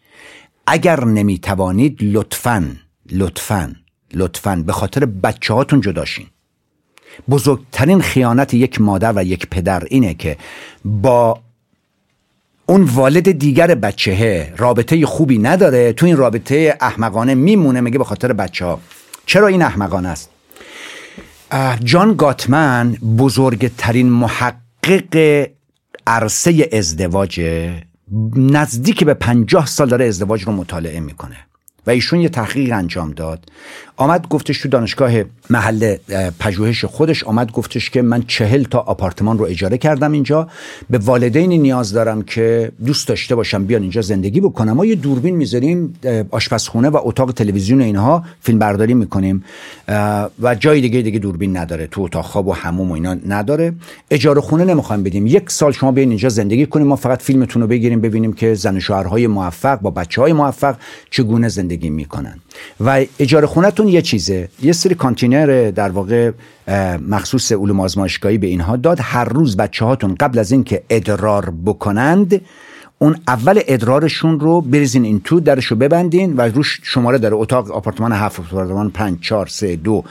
اگر 0.68 1.06
نمی 1.06 1.40
توانید 1.40 1.98
لطفا 2.02 2.76
لطفا 3.12 3.76
لطفا 4.14 4.64
به 4.66 4.74
خاطر 4.74 5.06
بچه 5.06 5.54
هاتون 5.54 5.82
جداشین 5.82 6.28
بزرگترین 7.30 8.02
خیانت 8.02 8.54
یک 8.54 8.82
مادر 8.82 9.14
و 9.16 9.24
یک 9.24 9.48
پدر 9.50 9.84
اینه 9.90 10.14
که 10.14 10.38
با 10.86 11.40
اون 12.66 12.84
والد 12.84 13.32
دیگر 13.32 13.76
بچهه 13.76 14.54
رابطه 14.58 15.06
خوبی 15.06 15.38
نداره 15.38 15.94
تو 15.94 16.06
این 16.06 16.18
رابطه 16.18 16.78
احمقانه 16.82 17.36
میمونه 17.36 17.82
میگه 17.82 17.98
به 17.98 18.04
خاطر 18.04 18.34
بچه 18.34 18.66
ها 18.66 18.80
چرا 19.26 19.48
این 19.48 19.62
احمقانه 19.62 20.10
است؟ 20.10 20.30
جان 21.84 22.16
گاتمن 22.16 22.92
بزرگترین 22.94 24.10
محقق 24.10 25.48
عرصه 26.08 26.70
ازدواج 26.74 27.42
نزدیک 28.36 29.04
به 29.04 29.14
پنجاه 29.14 29.66
سال 29.66 29.90
داره 29.90 30.06
ازدواج 30.06 30.44
رو 30.44 30.52
مطالعه 30.52 31.00
می‌کنه. 31.00 31.38
و 31.88 31.90
ایشون 31.90 32.20
یه 32.20 32.30
تحقیق 32.30 32.74
انجام 32.74 33.12
داد. 33.12 33.46
آمد 33.98 34.28
گفتش 34.28 34.62
تو 34.62 34.70
دانشگاه 34.70 35.12
محل 35.50 35.96
پژوهش 36.40 36.86
خودش 36.86 37.24
آمد 37.24 37.52
گفتش 37.52 37.90
که 37.90 38.02
من 38.02 38.24
چهل 38.28 38.64
تا 38.64 38.80
آپارتمان 38.80 39.38
رو 39.38 39.46
اجاره 39.46 39.78
کردم 39.78 40.12
اینجا 40.12 40.48
به 40.90 40.98
والدین 40.98 41.52
نیاز 41.52 41.94
دارم 41.94 42.22
که 42.22 42.72
دوست 42.86 43.08
داشته 43.08 43.36
باشم 43.36 43.66
بیان 43.66 43.82
اینجا 43.82 44.02
زندگی 44.02 44.42
بکنم. 44.42 44.74
ما 44.74 44.86
یه 44.86 44.96
دوربین 44.96 45.36
می‌ذاریم 45.36 45.94
آشپزخونه 46.32 46.90
و 46.90 47.00
اتاق 47.04 47.32
تلویزیون 47.32 47.82
اینها 47.82 48.24
فیلم 48.42 48.60
برداری 48.60 48.94
می‌کنیم 48.94 49.44
و 50.42 50.56
جای 50.60 50.82
دیگه 50.82 51.02
دیگه 51.02 51.20
دوربین 51.20 51.58
نداره. 51.58 51.88
تو 51.88 52.02
اتاق 52.02 52.26
خواب 52.26 52.48
و 52.48 52.54
حموم 52.54 52.92
و 52.92 52.94
اینا 52.94 53.18
نداره. 53.28 53.74
اجاره 54.12 54.42
خونه 54.42 54.66
نمی‌خوایم 54.66 55.04
بدیم. 55.04 55.28
یک 55.28 55.52
سال 55.52 55.72
شما 55.72 55.92
بیاین 55.92 56.10
اینجا 56.10 56.30
زندگی 56.30 56.66
کنیم. 56.66 56.88
ما 56.88 56.96
فقط 56.96 57.22
فیلمتون 57.22 57.62
رو 57.62 57.68
بگیریم 57.68 58.02
ببینیم 58.02 58.34
که 58.34 58.54
زن 58.54 58.78
و 58.78 58.80
شوهرهای 58.80 59.28
موفق 59.28 59.80
با 59.80 59.90
بچه 59.90 60.22
های 60.22 60.34
موفق 60.34 60.76
چگونه 61.10 61.50
زندگی 61.50 61.90
می‌کنن. 61.90 62.40
و 62.80 63.06
اجاره 63.20 63.48
خونهتون 63.86 63.96
یه 63.96 64.02
چیزه. 64.02 64.50
یه 64.62 64.74
سری 64.74 64.96
کانتینر 64.96 65.72
در 65.72 65.90
واقع 65.90 66.32
مخصوص 67.10 67.52
علوم 67.52 67.80
آزمایشگاهی 67.80 68.38
به 68.38 68.48
اینها 68.48 68.76
داد. 68.76 68.98
هر 69.02 69.26
روز 69.26 69.58
بچه 69.58 69.86
هاتون 69.86 70.16
قبل 70.16 70.40
از 70.40 70.52
اینکه 70.52 70.84
ادرار 70.90 71.54
بکنند 71.66 72.42
اون 73.00 73.16
اول 73.28 73.60
ادرارشون 73.68 74.40
رو 74.40 74.62
بریزین 74.62 75.04
این 75.04 75.20
تو 75.20 75.40
درش 75.40 75.66
رو 75.66 75.78
ببندین 75.78 76.36
و 76.38 76.42
روش 76.42 76.80
شماره 76.84 77.18
داره 77.18 77.36
اتاق 77.36 77.72
آپارتمان 77.72 78.12
هفت 78.12 78.40
آپارتمان 78.40 78.90
پنج 78.90 79.20
چهار 79.22 79.48
سه 79.48 79.76
دو 79.76 80.04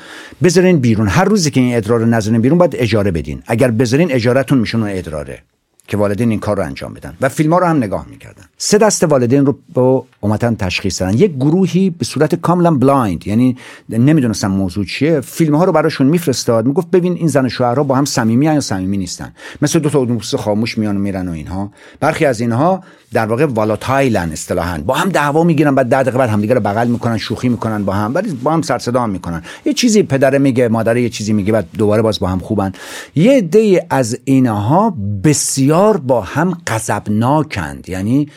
بذارین 0.43 0.79
بیرون. 0.79 1.09
هر 1.09 1.25
روزی 1.25 1.51
که 1.51 1.61
این 1.61 1.77
ادرار 1.77 2.01
رو 2.01 2.07
نذارین 2.07 2.41
بیرون 2.41 2.59
باید 2.59 2.77
اجاره 2.77 3.11
بدین. 3.11 3.43
اگر 3.47 3.71
بذارین 3.71 4.13
اجارتون 4.13 4.59
میشه 4.59 4.83
اون 4.83 4.91
ادراره. 4.91 5.43
که 5.88 5.97
والدین 5.97 6.31
این 6.31 6.40
کار 6.40 6.57
رو 6.57 6.62
انجام 6.62 6.94
بدن 6.94 7.16
و 7.20 7.29
فیلم 7.29 7.53
ها 7.53 7.59
رو 7.59 7.66
هم 7.66 7.77
نگاه 7.77 8.07
می‌کردن. 8.11 8.44
سه 8.59 8.79
دسته 8.79 9.05
والدین 9.05 9.47
رو 9.47 9.59
با 9.75 10.07
اومدن 10.20 10.55
تشخیص 10.55 11.03
دادن. 11.03 11.18
یک 11.18 11.35
گروهی 11.35 11.90
به 11.90 12.05
صورت 12.05 12.35
کاملا 12.35 12.75
blind 12.75 13.27
یعنی 13.27 13.57
نمی‌دونستن 13.88 14.49
موضوع 14.49 14.85
چیه. 14.85 15.20
فیلم 15.20 15.55
ها 15.55 15.64
رو 15.64 15.73
براشون 15.73 16.07
میفرستاد 16.07 16.66
می‌گفت 16.66 16.90
ببین 16.90 17.12
این 17.12 17.29
زن 17.29 17.47
و 17.47 17.49
شوهرها 17.49 17.83
با 17.83 17.94
هم 17.94 18.05
صمیمی 18.05 18.44
یا 18.44 18.61
صمیمی 18.61 18.97
نیستن. 18.97 19.35
مثل 19.62 19.79
دو 19.79 19.90
تا 19.90 20.37
خاموش 20.37 20.79
میان 20.79 20.97
و 20.97 21.01
میرن 21.01 21.29
و 21.29 21.33
اینها. 21.33 21.73
برخی 22.01 22.25
از 22.25 22.40
اینها 22.40 22.85
در 23.14 23.27
واقع 23.27 23.44
volatile 23.44 24.23
ن 24.23 24.33
اصطلاحا. 24.33 24.79
با 24.79 24.94
هم 24.94 25.09
دعوا 25.09 25.44
می‌گیرن 25.44 25.74
بعد 25.74 25.87
ده 25.87 26.03
دقیقه 26.03 26.18
بعد 26.18 26.31
همدیگه 26.31 26.55
رو 26.55 26.61
بغل 26.61 26.88
می‌کنن 26.88 27.18
شوخی 27.18 27.48
می‌کنن 27.48 27.85
با 27.85 27.92
هم 27.92 28.14
ولی 28.14 28.33
با 28.33 28.53
هم 28.53 28.62
سر 28.62 28.79
صدا 28.79 29.07
می‌کنن. 29.07 29.42
یه 29.64 29.72
چیزی 29.72 30.03
پدر 30.03 30.38
میگه 30.38 30.68
مادر 30.68 30.96
یه 30.96 31.09
چیزی 31.09 31.33
میگه 31.33 31.53
بعد 31.53 31.66
دوباره 31.79 32.03
باز 32.03 32.20
با 32.20 32.29
هم 32.29 32.38
خوبن. 32.38 32.72
یه 33.14 33.33
عده 33.33 33.87
از 33.90 34.18
اینها 34.24 34.94
بسیار 35.24 35.96
با 35.96 36.20
هم 36.20 36.59
غضبناکند. 36.66 37.88
یعنی 37.88 38.29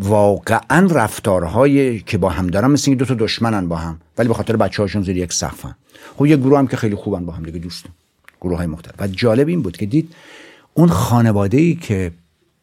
واقعا 0.00 0.86
رفتارهای 0.90 2.00
که 2.00 2.18
با 2.18 2.28
هم 2.28 2.46
دارن 2.46 2.70
مثل 2.70 2.94
دو 2.94 3.04
تا 3.04 3.14
دشمنن 3.14 3.68
با 3.68 3.76
هم 3.76 4.00
ولی 4.18 4.28
به 4.28 4.34
خاطر 4.34 4.56
بچه 4.56 4.82
هاشون 4.82 5.02
زیر 5.02 5.16
یک 5.16 5.32
سقفن 5.32 5.74
خب 6.16 6.26
یه 6.26 6.36
گروه 6.36 6.58
هم 6.58 6.66
که 6.66 6.76
خیلی 6.76 6.94
خوبن 6.94 7.24
با 7.24 7.32
هم 7.32 7.42
دیگه 7.42 7.58
دوست 7.58 7.84
گروه 8.40 8.56
های 8.56 8.66
مختلف. 8.66 8.94
و 8.98 9.06
جالب 9.06 9.48
این 9.48 9.62
بود 9.62 9.76
که 9.76 9.86
دید 9.86 10.14
اون 10.74 10.88
خانواده 10.88 11.56
ای 11.58 11.74
که 11.74 12.12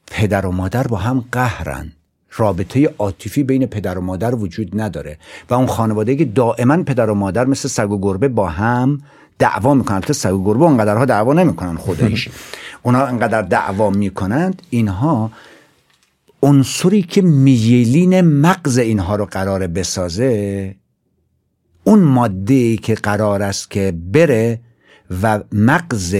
پدر 0.07 0.45
و 0.45 0.51
مادر 0.51 0.87
با 0.87 0.97
هم 0.97 1.25
قهرن. 1.31 1.91
رابطه 2.37 2.89
عاطفی 2.97 3.43
بین 3.43 3.65
پدر 3.65 3.97
و 3.97 4.01
مادر 4.01 4.35
وجود 4.35 4.81
نداره 4.81 5.17
و 5.49 5.53
اون 5.53 5.67
خانواده 5.67 6.15
که 6.15 6.25
دائما 6.25 6.83
پدر 6.83 7.09
و 7.09 7.13
مادر 7.13 7.45
مثل 7.45 7.69
سگ 7.69 7.91
و 7.91 7.99
گربه 8.01 8.27
با 8.27 8.49
هم 8.49 9.01
دعوا 9.39 9.73
می‌کنن. 9.73 9.95
البته 9.95 10.13
سگ 10.13 10.33
و 10.33 10.43
گربه 10.43 10.65
اونقدرها 10.65 11.05
دعوا 11.05 11.33
نمی‌کنن 11.33 11.75
خودش. 11.75 12.29
اونا 12.83 13.05
انقدر 13.05 13.41
دعوا 13.41 13.89
می‌کنند 13.89 14.61
اینها 14.69 15.31
عنصری 16.43 17.01
که 17.01 17.21
میلین 17.21 18.21
مغز 18.21 18.77
اینها 18.77 19.15
رو 19.15 19.25
قرار 19.25 19.67
بسازه 19.67 20.75
اون 21.83 21.99
ماده 21.99 22.77
که 22.77 22.95
قرار 22.95 23.43
است 23.43 23.71
که 23.71 23.93
بره 24.13 24.59
و 25.21 25.39
مغز 25.51 26.15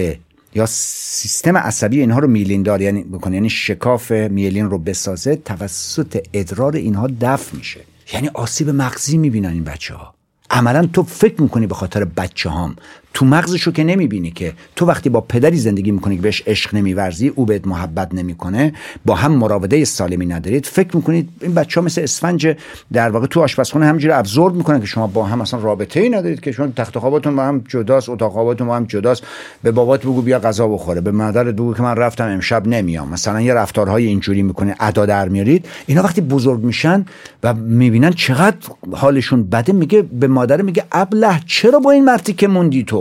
یا 0.54 0.66
سیستم 0.66 1.56
عصبی 1.56 2.00
اینها 2.00 2.18
رو 2.18 2.28
میلین 2.28 2.62
دار 2.62 2.80
یعنی 2.80 3.02
بکنه 3.02 3.34
یعنی 3.34 3.50
شکاف 3.50 4.10
میلین 4.10 4.70
رو 4.70 4.78
بسازه 4.78 5.36
توسط 5.36 6.26
ادرار 6.32 6.76
اینها 6.76 7.08
دفع 7.20 7.56
میشه. 7.56 7.80
یعنی 8.12 8.28
آسیب 8.34 8.70
مغزی 8.70 9.16
می‌بینن 9.18 9.48
این 9.48 9.64
بچه 9.64 9.94
ها 9.94 10.14
عملا 10.50 10.86
تو 10.86 11.02
فکر 11.02 11.42
می‌کنی 11.42 11.66
به 11.66 11.74
خاطر 11.74 12.04
بچه 12.04 12.50
هام 12.50 12.76
تو 13.14 13.26
مغزشو 13.26 13.72
که 13.72 13.84
نمی‌بینی 13.84 14.30
که 14.30 14.52
تو 14.76 14.86
وقتی 14.86 15.08
با 15.08 15.20
پدری 15.20 15.56
زندگی 15.56 15.90
می‌کنی 15.90 16.16
که 16.16 16.22
بهش 16.22 16.42
عشق 16.46 16.74
نمیورزی 16.74 17.28
او 17.28 17.46
بهت 17.46 17.66
محبت 17.66 18.14
نمی‌کنه 18.14 18.72
با 19.04 19.14
هم 19.14 19.32
مراوده 19.32 19.84
سالمی 19.84 20.26
ندارید. 20.26 20.66
فکر 20.66 20.96
می‌کنید 20.96 21.28
این 21.40 21.54
بچه 21.54 21.80
ها 21.80 21.86
مثل 21.86 22.00
اسفنج 22.00 22.56
در 22.92 23.10
واقع 23.10 23.26
تو 23.26 23.40
آشپزخونه 23.40 23.86
همینجوری 23.86 24.14
ابزورد 24.14 24.54
می‌کنن 24.54 24.80
که 24.80 24.86
شما 24.86 25.06
با 25.06 25.24
هم 25.24 25.40
اصلا 25.40 25.60
رابطه 25.60 26.00
ای 26.00 26.08
ندارید 26.08 26.40
که 26.40 26.52
شما 26.52 26.66
تخت 26.76 26.98
خوابتون 26.98 27.36
با 27.36 27.44
هم 27.44 27.64
جداست 27.68 28.08
اتاق 28.08 28.32
خوابتون 28.32 28.66
با 28.66 28.76
هم 28.76 28.84
جداست. 28.84 29.22
به 29.62 29.70
بابات 29.70 30.00
بگو 30.00 30.22
بیا 30.22 30.38
غذا 30.38 30.68
بخوره 30.68 31.00
به 31.00 31.10
مادرت 31.10 31.54
بگو 31.54 31.74
که 31.74 31.82
من 31.82 31.96
رفتم 31.96 32.28
امشب 32.28 32.66
نمیام. 32.66 33.08
مثلا 33.08 33.40
یه 33.40 33.54
رفتارهای 33.54 34.06
اینجوری 34.06 34.42
می‌کنه 34.42 34.74
ادا 34.80 35.06
در 35.06 35.28
میارید. 35.28 35.66
اینا 35.86 36.02
وقتی 36.02 36.20
بزرگ 36.20 36.62
میشن 36.62 37.04
و 37.42 37.54
می‌بینن 37.54 38.10
چقدر 38.10 38.56
حالشون 38.92 39.42
بده 39.42 39.72
میگه 39.72 40.02
به 40.02 40.26
مادر 40.26 40.62
میگه 40.62 40.84
ابله 40.92 41.40
چرا 41.46 41.78
با 41.78 41.90
این 41.90 42.04
مرتی 42.04 42.32
که 42.32 42.48
موندی 42.48 42.84
تو؟ 42.84 42.97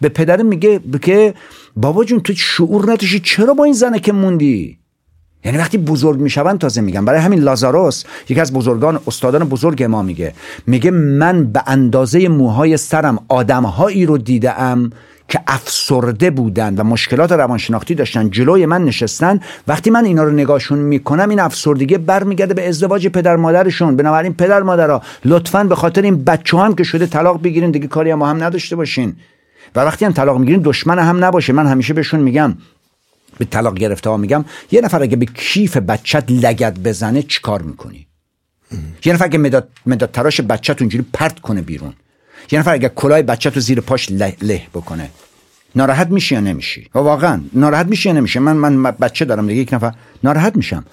به 0.00 0.08
پدر 0.08 0.42
میگه 0.42 0.80
که 1.02 1.34
بابا 1.76 2.04
جون 2.04 2.20
تو 2.20 2.34
شعور 2.34 2.82
نداشتی؟ 2.82 3.20
چرا 3.20 3.54
با 3.54 3.64
این 3.64 3.72
زنه 3.72 3.98
که 3.98 4.12
موندی؟ 4.12 4.78
یعنی 5.44 5.58
وقتی 5.58 5.78
بزرگ 5.78 6.20
میشون 6.20 6.58
تازه 6.58 6.80
میگن. 6.80 7.04
برای 7.04 7.20
همین 7.20 7.40
لازاروس 7.40 8.04
یکی 8.28 8.40
از 8.40 8.52
بزرگان 8.52 9.00
استادان 9.06 9.44
بزرگ 9.48 9.82
ما 9.82 10.02
میگه. 10.02 10.34
میگه 10.66 10.90
من 10.90 11.44
به 11.44 11.62
اندازه 11.66 12.28
موهای 12.28 12.76
سرم 12.76 13.24
آدمهایی 13.28 14.06
رو 14.06 14.18
دیدم 14.18 14.90
که 15.28 15.40
افسرده 15.46 16.30
بودن 16.30 16.74
و 16.74 16.84
مشکلات 16.84 17.32
روانشناختی 17.32 17.94
داشتن 17.94 18.30
جلوی 18.30 18.66
من 18.66 18.84
نشستن. 18.84 19.40
وقتی 19.68 19.90
من 19.90 20.04
اینا 20.04 20.24
رو 20.24 20.30
نگاهشون 20.30 20.78
می‌کنم 20.78 21.28
این 21.28 21.40
افسردگی 21.40 21.98
برمیگرده 21.98 22.54
به 22.54 22.68
ازدواج 22.68 23.08
پدر 23.08 23.36
مادرشون. 23.36 23.96
بنابراین 23.96 24.34
پدر 24.34 24.62
مادرها 24.62 25.02
لطفا 25.24 25.64
به 25.64 25.74
خاطر 25.74 26.02
این 26.02 26.24
بچه 26.24 26.58
هم 26.58 26.74
که 26.74 26.84
شده 26.84 27.06
طلاق 27.06 27.42
بگیرین 27.42 27.70
دیگه 27.70 27.86
کاری 27.86 28.10
هم, 28.10 28.22
هم 28.22 28.44
نداشته 28.44 28.76
باشین. 28.76 29.16
و 29.76 29.80
وقتی 29.80 30.04
هم 30.04 30.12
طلاق 30.12 30.38
می‌گیرین 30.38 30.62
دشمن 30.64 30.98
هم 30.98 31.24
نباشه. 31.24 31.52
من 31.52 31.66
همیشه 31.66 31.94
بهشون 31.94 32.20
میگم 32.20 32.54
به 33.38 33.44
طلاق 33.44 33.74
گرفته 33.74 34.10
ها 34.10 34.16
میگم 34.16 34.44
یه 34.72 34.80
نفر 34.80 35.02
اگه 35.02 35.16
به 35.16 35.26
کیف 35.26 35.76
بچت 35.76 36.24
لگت 36.30 36.78
بزنه 36.78 37.22
چیکار 37.22 37.62
می‌کنی؟ 37.62 38.06
یه 39.04 39.12
نفر 39.12 39.24
اگه 39.24 39.38
مداد, 39.38 39.68
مداد 39.86 40.10
تراش 40.10 40.40
بچت 40.40 40.82
اونجوری 40.82 41.04
پرت 41.12 41.40
کنه 41.40 41.62
بیرون. 41.62 41.92
یه 42.50 42.58
نفر 42.58 42.72
اگه 42.72 42.88
کلاه 42.88 43.22
بچت 43.22 43.54
رو 43.54 43.60
زیر 43.60 43.80
پاش 43.80 44.10
له, 44.10 44.36
له 44.42 44.62
بکنه 44.74 45.10
ناراحت 45.76 46.10
میشی 46.10 46.34
یا 46.34 46.40
نمیشی؟ 46.40 46.88
واقعا. 46.94 47.40
ناراحت 47.52 47.86
میشی 47.86 48.08
یا 48.08 48.14
نمیشی؟ 48.14 48.38
من 48.38 48.56
من 48.56 48.82
بچه 48.82 49.24
دارم 49.24 49.46
دیگه 49.46 49.60
یک 49.60 49.72
نفر 49.72 49.92
ناراحت 50.24 50.56
میشم. 50.56 50.84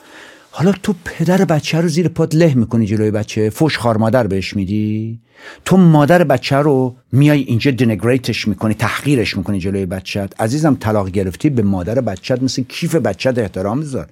حالا 0.51 0.71
تو 0.83 0.95
پدر 1.05 1.45
بچه 1.45 1.81
رو 1.81 1.87
زیر 1.87 2.07
پات 2.07 2.35
له 2.35 2.53
می‌کنی 2.53 2.85
جلوی 2.85 3.11
بچه 3.11 3.49
فوش 3.49 3.77
خار 3.77 3.97
مادر 3.97 4.27
بهش 4.27 4.55
میدی؟ 4.55 5.19
تو 5.65 5.77
مادر 5.77 6.23
بچه 6.23 6.55
رو 6.55 6.95
میای 7.11 7.41
اینجا 7.41 7.71
دنگریتش 7.71 8.47
می‌کنی 8.47 8.73
تحقیرش 8.73 9.37
می‌کنی 9.37 9.59
جلوی 9.59 9.85
بچت 9.85 10.41
عزیزم 10.41 10.75
طلاق 10.75 11.09
گرفتی 11.09 11.49
به 11.49 11.61
مادر 11.61 12.01
بچت 12.01 12.43
مثل 12.43 12.63
کیف 12.63 12.95
بچت 12.95 13.37
احترام 13.37 13.79
بذار 13.79 14.07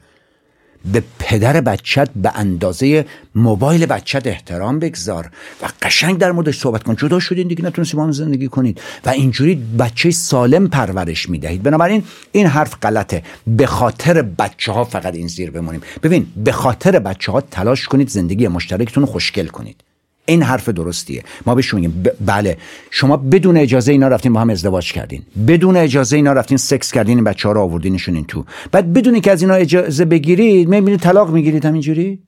به 0.85 1.03
پدر 1.19 1.61
بچت 1.61 2.09
به 2.15 2.31
اندازه 2.35 3.05
موبایل 3.35 3.85
بچت 3.85 4.27
احترام 4.27 4.79
بگذار 4.79 5.31
و 5.61 5.67
قشنگ 5.81 6.17
در 6.17 6.31
موردش 6.31 6.59
صحبت 6.59 6.83
کن. 6.83 6.95
جدا 6.95 7.19
شدین 7.19 7.47
دیگه 7.47 7.65
نتونستی 7.65 7.97
با 7.97 8.03
هم 8.03 8.11
زندگی 8.11 8.47
کنید 8.47 8.81
و 9.05 9.09
اینجوری 9.09 9.55
بچه 9.79 10.11
سالم 10.11 10.67
پرورش 10.67 11.29
می‌دهید. 11.29 11.63
بنابراین 11.63 12.03
این 12.31 12.47
حرف 12.47 12.75
غلطه. 12.81 13.23
به 13.47 13.65
خاطر 13.65 14.21
بچه 14.21 14.71
ها 14.71 14.83
فقط 14.83 15.15
این 15.15 15.27
زیر 15.27 15.51
بمونیم. 15.51 15.81
ببین 16.03 16.27
به 16.35 16.51
خاطر 16.51 16.99
بچه 16.99 17.31
ها 17.31 17.41
تلاش 17.41 17.87
کنید 17.87 18.09
زندگی 18.09 18.47
مشترکتون 18.47 19.03
رو 19.03 19.09
خوشگل 19.09 19.47
کنید. 19.47 19.83
این 20.31 20.43
حرف 20.43 20.69
درستیه. 20.69 21.23
ما 21.45 21.55
بهش 21.55 21.73
میگیم 21.73 22.03
بله. 22.25 22.57
شما 22.91 23.17
بدون 23.17 23.57
اجازه 23.57 23.91
اینا 23.91 24.07
رفتین 24.07 24.33
با 24.33 24.41
هم 24.41 24.49
ازدواج 24.49 24.93
کردین. 24.93 25.21
بدون 25.47 25.77
اجازه 25.77 26.15
اینا 26.15 26.33
رفتین 26.33 26.57
سکس 26.57 26.91
کردین 26.91 27.17
این 27.17 27.23
بچه 27.23 27.47
ها 27.47 27.53
رو 27.53 27.61
آوردینشون 27.61 28.15
این 28.15 28.25
تو. 28.25 28.45
بعد 28.71 28.93
بدون 28.93 29.21
که 29.21 29.31
از 29.31 29.41
اینا 29.41 29.53
اجازه 29.53 30.05
بگیرید 30.05 30.69
می‌بینید 30.69 30.99
طلاق 30.99 31.29
می‌گیرید 31.29 31.65
همینجوری؟ 31.65 32.19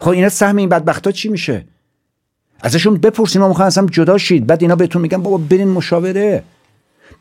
خب 0.00 0.08
اینا 0.08 0.28
سهم 0.28 0.56
این 0.56 0.68
بدبختا 0.68 1.12
چی 1.12 1.28
میشه؟ 1.28 1.64
ازشون 2.60 2.96
بپرسیم 2.96 3.42
ما 3.42 3.48
می‌خوان 3.48 3.86
جدا 3.90 4.18
شید. 4.18 4.46
بعد 4.46 4.62
اینا 4.62 4.76
بهتون 4.76 5.02
میگن 5.02 5.22
بابا 5.22 5.36
برین 5.36 5.68
مشاوره. 5.68 6.42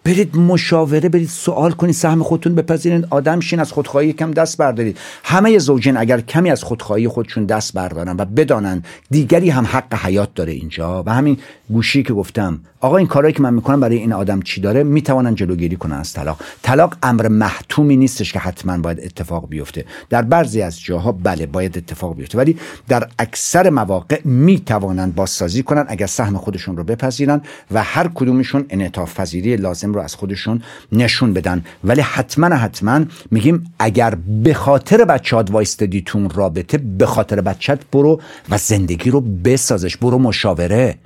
برید 0.04 0.38
مشاوره 0.38 1.10
برید 1.10 1.28
سوال 1.28 1.72
کنید 1.72 1.96
سهم 1.96 2.24
خودتون 2.24 2.56
بپذیرید. 2.56 3.08
آدم 3.10 3.40
شین 3.40 3.60
از 3.60 3.72
خودخواهی 3.72 4.14
کم 4.14 4.32
دست 4.32 4.58
بردارید. 4.58 4.98
همه 5.24 5.58
زوجین 5.58 5.98
اگر 5.98 6.22
کمی 6.22 6.52
از 6.52 6.64
خودخواهی 6.64 7.08
خودشون 7.08 7.46
دست 7.46 7.74
بردارن 7.74 8.16
و 8.18 8.26
بدانن 8.26 8.84
دیگری 9.12 9.50
هم 9.50 9.66
حق 9.66 9.94
حیات 9.94 10.34
داره 10.36 10.54
اینجا. 10.54 11.04
و 11.06 11.14
همین 11.14 11.38
گوشی 11.70 12.04
که 12.04 12.14
گفتم 12.14 12.60
آقا 12.82 12.98
این 12.98 13.08
کارهایی 13.08 13.34
که 13.34 13.42
من 13.42 13.54
می‌کنم 13.54 13.80
برای 13.80 13.98
این 13.98 14.13
آدم 14.13 14.42
چی 14.42 14.62
داره؟ 14.62 14.84
می‌توانن 14.84 15.36
جلوگیری 15.36 15.76
کنن 15.76 15.96
از 15.96 16.13
طلاق. 16.13 16.42
طلاق 16.62 16.98
امر 17.04 17.28
محتومی 17.28 17.98
نیستش 17.98 18.34
که 18.34 18.40
حتما 18.40 18.78
باید 18.78 19.00
اتفاق 19.00 19.50
بیفته. 19.50 19.86
در 20.10 20.22
بعضی 20.22 20.62
از 20.62 20.82
جاها 20.82 21.12
بله 21.12 21.46
باید 21.46 21.78
اتفاق 21.78 22.16
بیفته. 22.16 22.38
ولی 22.38 22.58
در 22.88 23.08
اکثر 23.20 23.70
مواقع 23.70 24.22
می‌توانن 24.26 25.12
بازسازی 25.12 25.64
کنن 25.64 25.86
اگر 25.88 26.06
سهم 26.06 26.38
خودشون 26.38 26.78
رو 26.78 26.84
بپذیرن 26.84 27.41
و 27.72 27.84
هر 27.84 28.10
کدومشون 28.16 28.66
انعطاف 28.70 29.20
پذیری 29.20 29.56
لازم 29.56 29.93
رو 29.93 30.01
از 30.01 30.16
خودشون 30.16 30.62
نشون 30.91 31.34
بدن. 31.34 31.64
ولی 31.84 32.01
حتما 32.01 32.56
حتما 32.56 33.06
میگیم 33.32 33.74
اگر 33.80 34.18
به 34.43 34.54
خاطر 34.54 35.06
بچهات 35.06 35.51
وایستدی 35.51 36.01
تون 36.01 36.30
رابطه 36.30 36.78
به 36.78 37.06
خاطر 37.06 37.41
بچت 37.41 37.80
برو 37.91 38.22
و 38.49 38.58
زندگی 38.58 39.10
رو 39.10 39.22
بسازش 39.22 39.97
برو 39.97 40.20
مشاوره. 40.20 40.97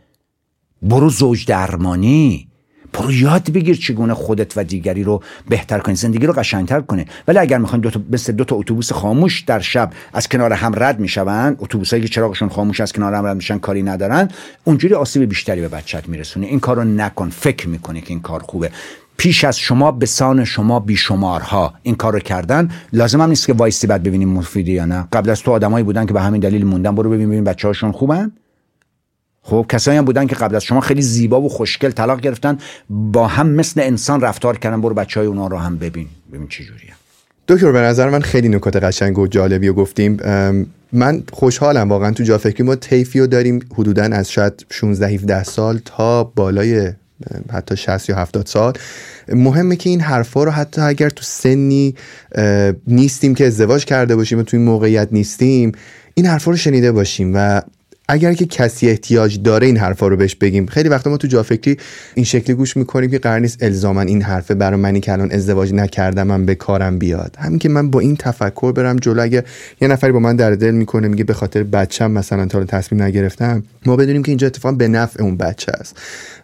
برو 0.81 1.09
زوج 1.09 1.45
درمانی. 1.45 2.47
برو 2.93 3.11
یاد 3.11 3.51
بگیر 3.51 3.75
چگونه 3.75 4.13
خودت 4.13 4.57
و 4.57 4.63
دیگری 4.63 5.03
رو 5.03 5.23
بهتر 5.49 5.79
کنی. 5.79 5.95
زندگی 5.95 6.25
رو 6.25 6.33
قشنگتر 6.33 6.81
کنه 6.81 7.05
ولی 7.27 7.39
اگر 7.39 7.57
می‌خواین 7.57 7.81
دو 7.81 7.89
تا 7.89 8.01
مثل 8.11 8.33
دو 8.33 8.43
تا 8.43 8.55
اتوبوس 8.55 8.91
خاموش 8.91 9.41
در 9.41 9.59
شب 9.59 9.91
از 10.13 10.29
کنار 10.29 10.53
هم 10.53 10.71
رد 10.75 10.99
میشون 10.99 11.55
اتوبوسایی 11.59 12.01
که 12.01 12.07
چراغشون 12.07 12.49
خاموش 12.49 12.81
از 12.81 12.93
کنار 12.93 13.13
هم 13.13 13.25
رد 13.25 13.35
میشن 13.35 13.57
کاری 13.57 13.83
ندارن 13.83 14.27
اونجوری 14.63 14.93
آسیب 14.93 15.23
بیشتری 15.23 15.61
به 15.61 15.67
بچت 15.67 16.09
میرسونه. 16.09 16.47
این 16.47 16.59
کارو 16.59 16.83
نکن. 16.83 17.29
فکر 17.29 17.69
می‌کنی 17.69 18.01
که 18.01 18.09
این 18.09 18.19
کار 18.19 18.39
خوبه. 18.39 18.71
پیش 19.17 19.43
از 19.43 19.59
شما 19.59 19.91
به 19.91 20.05
سان 20.05 20.45
شما 20.45 20.79
بیشمارها 20.79 21.73
این 21.83 21.95
کارو 21.95 22.19
کردن. 22.19 22.69
لازم 22.93 23.21
هم 23.21 23.29
نیست 23.29 23.47
که 23.47 23.53
وایسی 23.53 23.87
بعد 23.87 24.03
ببینیم 24.03 24.29
مفیدی 24.29 24.71
یا 24.71 24.85
نه. 24.85 25.07
قبل 25.13 25.29
از 25.29 25.41
تو 25.41 25.51
آدمایی 25.51 25.83
بودن 25.83 26.05
که 26.05 26.13
به 26.13 26.21
همین 26.21 26.41
دلیل 26.41 26.65
موندن. 26.65 26.95
برو 26.95 27.09
ببین 27.09 27.27
ببین 27.29 27.43
بچه‌هاشون 27.43 27.91
خوبن. 27.91 28.31
خب 29.43 29.65
کسایی 29.69 29.97
هم 29.97 30.05
بودن 30.05 30.27
که 30.27 30.35
قبل 30.35 30.55
از 30.55 30.63
شما 30.63 30.81
خیلی 30.81 31.01
زیبا 31.01 31.41
و 31.41 31.49
خوشگل 31.49 31.91
طلاق 31.91 32.19
گرفتن 32.19 32.57
با 32.89 33.27
هم 33.27 33.49
مثل 33.49 33.81
انسان 33.81 34.21
رفتار 34.21 34.57
کردن. 34.57 34.81
برو 34.81 34.93
بچه 34.93 35.19
های 35.19 35.27
اونا 35.27 35.47
رو 35.47 35.57
هم 35.57 35.77
ببین 35.77 36.07
ببین 36.33 36.47
چه 36.47 36.63
جوریه. 36.63 36.93
دکتر 37.47 37.71
به 37.71 37.79
نظر 37.79 38.09
من 38.09 38.21
خیلی 38.21 38.49
نکات 38.49 38.75
قشنگ 38.75 39.19
و 39.19 39.27
جالبی 39.27 39.67
رو 39.67 39.73
گفتیم. 39.73 40.17
من 40.93 41.23
خوشحالم 41.33 41.89
واقعا 41.89 42.11
تو 42.11 42.23
جا 42.23 42.37
فکری 42.37 42.63
ما 42.63 42.75
تیفی 42.75 43.27
داریم 43.27 43.59
حدودا 43.73 44.03
از 44.03 44.31
شاید 44.31 44.65
16 44.69 45.07
17 45.07 45.43
سال 45.43 45.79
تا 45.85 46.23
بالای 46.23 46.91
حتی 47.53 47.77
60 47.77 48.09
یا 48.09 48.15
70 48.15 48.47
سال. 48.47 48.73
مهمه 49.27 49.75
که 49.75 49.89
این 49.89 50.01
حرفا 50.01 50.43
رو 50.43 50.51
حتی 50.51 50.81
اگر 50.81 51.09
تو 51.09 51.23
سنی 51.23 51.95
نیستیم 52.87 53.35
که 53.35 53.47
ازدواج 53.47 53.85
کرده 53.85 54.15
باشیم 54.15 54.39
و 54.39 54.43
تو 54.43 54.57
این 54.57 54.65
موقعیت 54.65 55.07
نیستیم 55.11 55.71
این 56.13 56.25
حرفا 56.25 56.51
رو 56.51 56.57
شنیده 56.57 56.91
باشیم 56.91 57.31
و 57.35 57.61
اگر 58.11 58.33
که 58.33 58.45
کسی 58.45 58.89
احتیاج 58.89 59.41
داره 59.41 59.67
این 59.67 59.77
حرفا 59.77 60.07
رو 60.07 60.17
بهش 60.17 60.35
بگیم 60.35 60.65
خیلی 60.65 60.89
وقتا 60.89 61.09
ما 61.09 61.17
تو 61.17 61.27
جا 61.27 61.43
فکری 61.43 61.77
این 62.15 62.25
شکلی 62.25 62.55
گوش 62.55 62.77
می‌کنیم 62.77 63.11
که 63.11 63.19
قرار 63.19 63.39
نیست 63.39 63.63
الزاما 63.63 64.01
این 64.01 64.21
حرفه 64.21 64.55
برای 64.55 64.79
منی 64.79 64.99
که 64.99 65.11
الان 65.11 65.31
ازدواج 65.31 65.73
نکردم 65.73 66.27
من 66.27 66.45
به 66.45 66.55
کارم 66.55 66.99
بیاد. 66.99 67.35
همین 67.39 67.59
که 67.59 67.69
من 67.69 67.91
با 67.91 67.99
این 67.99 68.15
تفکر 68.15 68.71
برم 68.71 68.95
جلو 68.95 69.21
اگه 69.21 69.43
یه 69.81 69.87
نفری 69.87 70.11
با 70.11 70.19
من 70.19 70.35
در 70.35 70.51
دل 70.51 70.71
می‌کنه 70.71 71.07
میگه 71.07 71.23
به 71.23 71.33
خاطر 71.33 71.63
بچم 71.63 72.11
مثلا 72.11 72.45
تا 72.45 72.63
تصمیم 72.63 73.03
نگرفتم 73.03 73.63
ما 73.85 73.95
بدونیم 73.95 74.23
که 74.23 74.31
اینجا 74.31 74.47
اتفاقا 74.47 74.75
به 74.75 74.87
نفع 74.87 75.23
اون 75.23 75.37
بچه 75.37 75.71
است. 75.71 75.97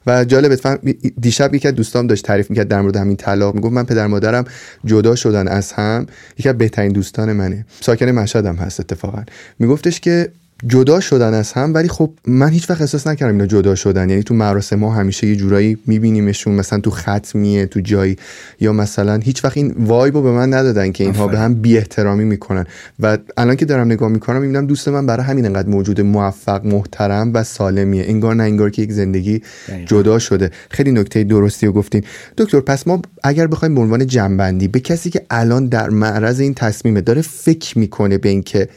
و 0.08 0.26
جالب 0.26 0.78
دیشب 1.22 1.56
یکی 1.56 1.68
از 1.68 1.76
دوستام 1.76 2.08
داشت 2.08 2.26
تعریف 2.26 2.50
می‌کرد 2.50 2.68
در 2.68 2.82
مورد 2.82 2.96
همین 2.96 3.16
طلاق. 3.16 3.56
می‌گفت 3.56 3.74
من 3.74 3.84
پدر 3.84 4.08
مادرم 4.08 4.46
جدا 4.86 5.16
شدن 5.16 5.48
از 5.48 5.72
هم 5.72 6.06
یکی 6.38 6.50
از 6.50 6.58
بهترین 6.58 6.92
دوستان 6.92 7.34
منه. 7.34 7.66
ساکن 7.82 8.06
مشهدم 8.06 8.56
هست 8.56 8.80
اتفاقا. 8.80 9.24
میگفتش 9.60 10.00
که 10.00 10.30
جدا 10.66 11.00
شدن 11.00 11.34
از 11.34 11.54
هم 11.54 11.74
ولی 11.74 11.88
خب 11.88 12.12
من 12.28 12.50
هیچ 12.50 12.70
وقت 12.70 12.82
احساس 12.82 13.08
نکردم 13.08 13.34
اینا 13.34 13.46
جدا 13.46 13.76
شدن. 13.76 14.10
یعنی 14.10 14.24
تو 14.24 14.34
مراسم 14.34 14.76
ما 14.76 14.94
همیشه 14.94 15.28
یه 15.28 15.36
جورایی 15.36 15.78
میبینیمشون 15.86 16.56
مثلا 16.56 16.80
تو 16.80 16.92
ختمیه 16.92 17.66
تو 17.66 17.80
جایی. 17.80 18.16
یا 18.60 18.74
مثلا 18.74 19.18
هیچ 19.18 19.46
وقت 19.46 19.58
این 19.58 19.76
وایب 19.80 20.14
به 20.14 20.32
من 20.32 20.54
ندادن 20.54 20.92
که 20.92 21.04
اینها 21.04 21.28
به 21.28 21.40
هم 21.40 21.54
بی 21.54 21.78
احترامی 21.78 22.24
می‌کنن. 22.24 22.66
و 23.00 23.18
الان 23.38 23.56
که 23.56 23.66
دارم 23.66 23.86
نگاه 23.86 24.10
می‌کنم 24.10 24.42
می‌بینم 24.42 24.68
دوست 24.68 24.88
من 24.88 25.06
برای 25.06 25.26
همین 25.26 25.46
انقدر 25.46 25.70
موجود 25.70 26.02
موفق 26.02 26.66
محترم 26.66 27.34
و 27.34 27.44
سالمیه. 27.44 28.06
انگار 28.08 28.36
نه 28.36 28.44
انگار 28.44 28.70
که 28.70 28.82
یک 28.82 28.92
زندگی 28.92 29.42
جدا 29.86 30.20
شده. 30.20 30.52
خیلی 30.70 30.92
نکته 30.92 31.24
درستی 31.24 31.66
رو 31.66 31.72
گفتین. 31.72 32.04
دکتر 32.38 32.60
پس 32.60 32.88
ما 32.88 33.02
اگر 33.24 33.48
بخوایم 33.48 33.76
به 33.76 33.82
عنوان 33.82 34.08
جنبندی 34.08 34.68
به 34.68 34.80
کسی 34.80 35.10
که 35.10 35.22
الان 35.30 35.68
در 35.68 35.90
معرض 35.90 36.40
این 36.40 36.54
تصمیمه 36.54 37.02
داره 37.02 37.22
فکر 37.22 37.80
می‌کنه 37.80 38.18
به 38.18 38.30
اینکه 38.30 38.70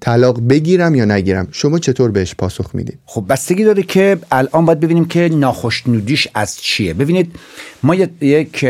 طلاق 0.00 0.40
بگیرم 0.48 0.94
یا 0.94 1.04
نگیرم؟ 1.04 1.48
شما 1.52 1.78
چطور 1.78 2.10
بهش 2.10 2.34
پاسخ 2.34 2.74
می‌دید؟ 2.74 2.98
خب 3.06 3.24
بستگی 3.28 3.64
داره 3.64 3.82
که 3.82 4.18
الان 4.32 4.64
باید 4.64 4.80
ببینیم 4.80 5.04
که 5.04 5.28
ناخشنودیش 5.32 6.28
از 6.34 6.56
چیه. 6.56 6.94
ببینید 6.94 7.36
ما 7.82 7.94
یک 8.20 8.66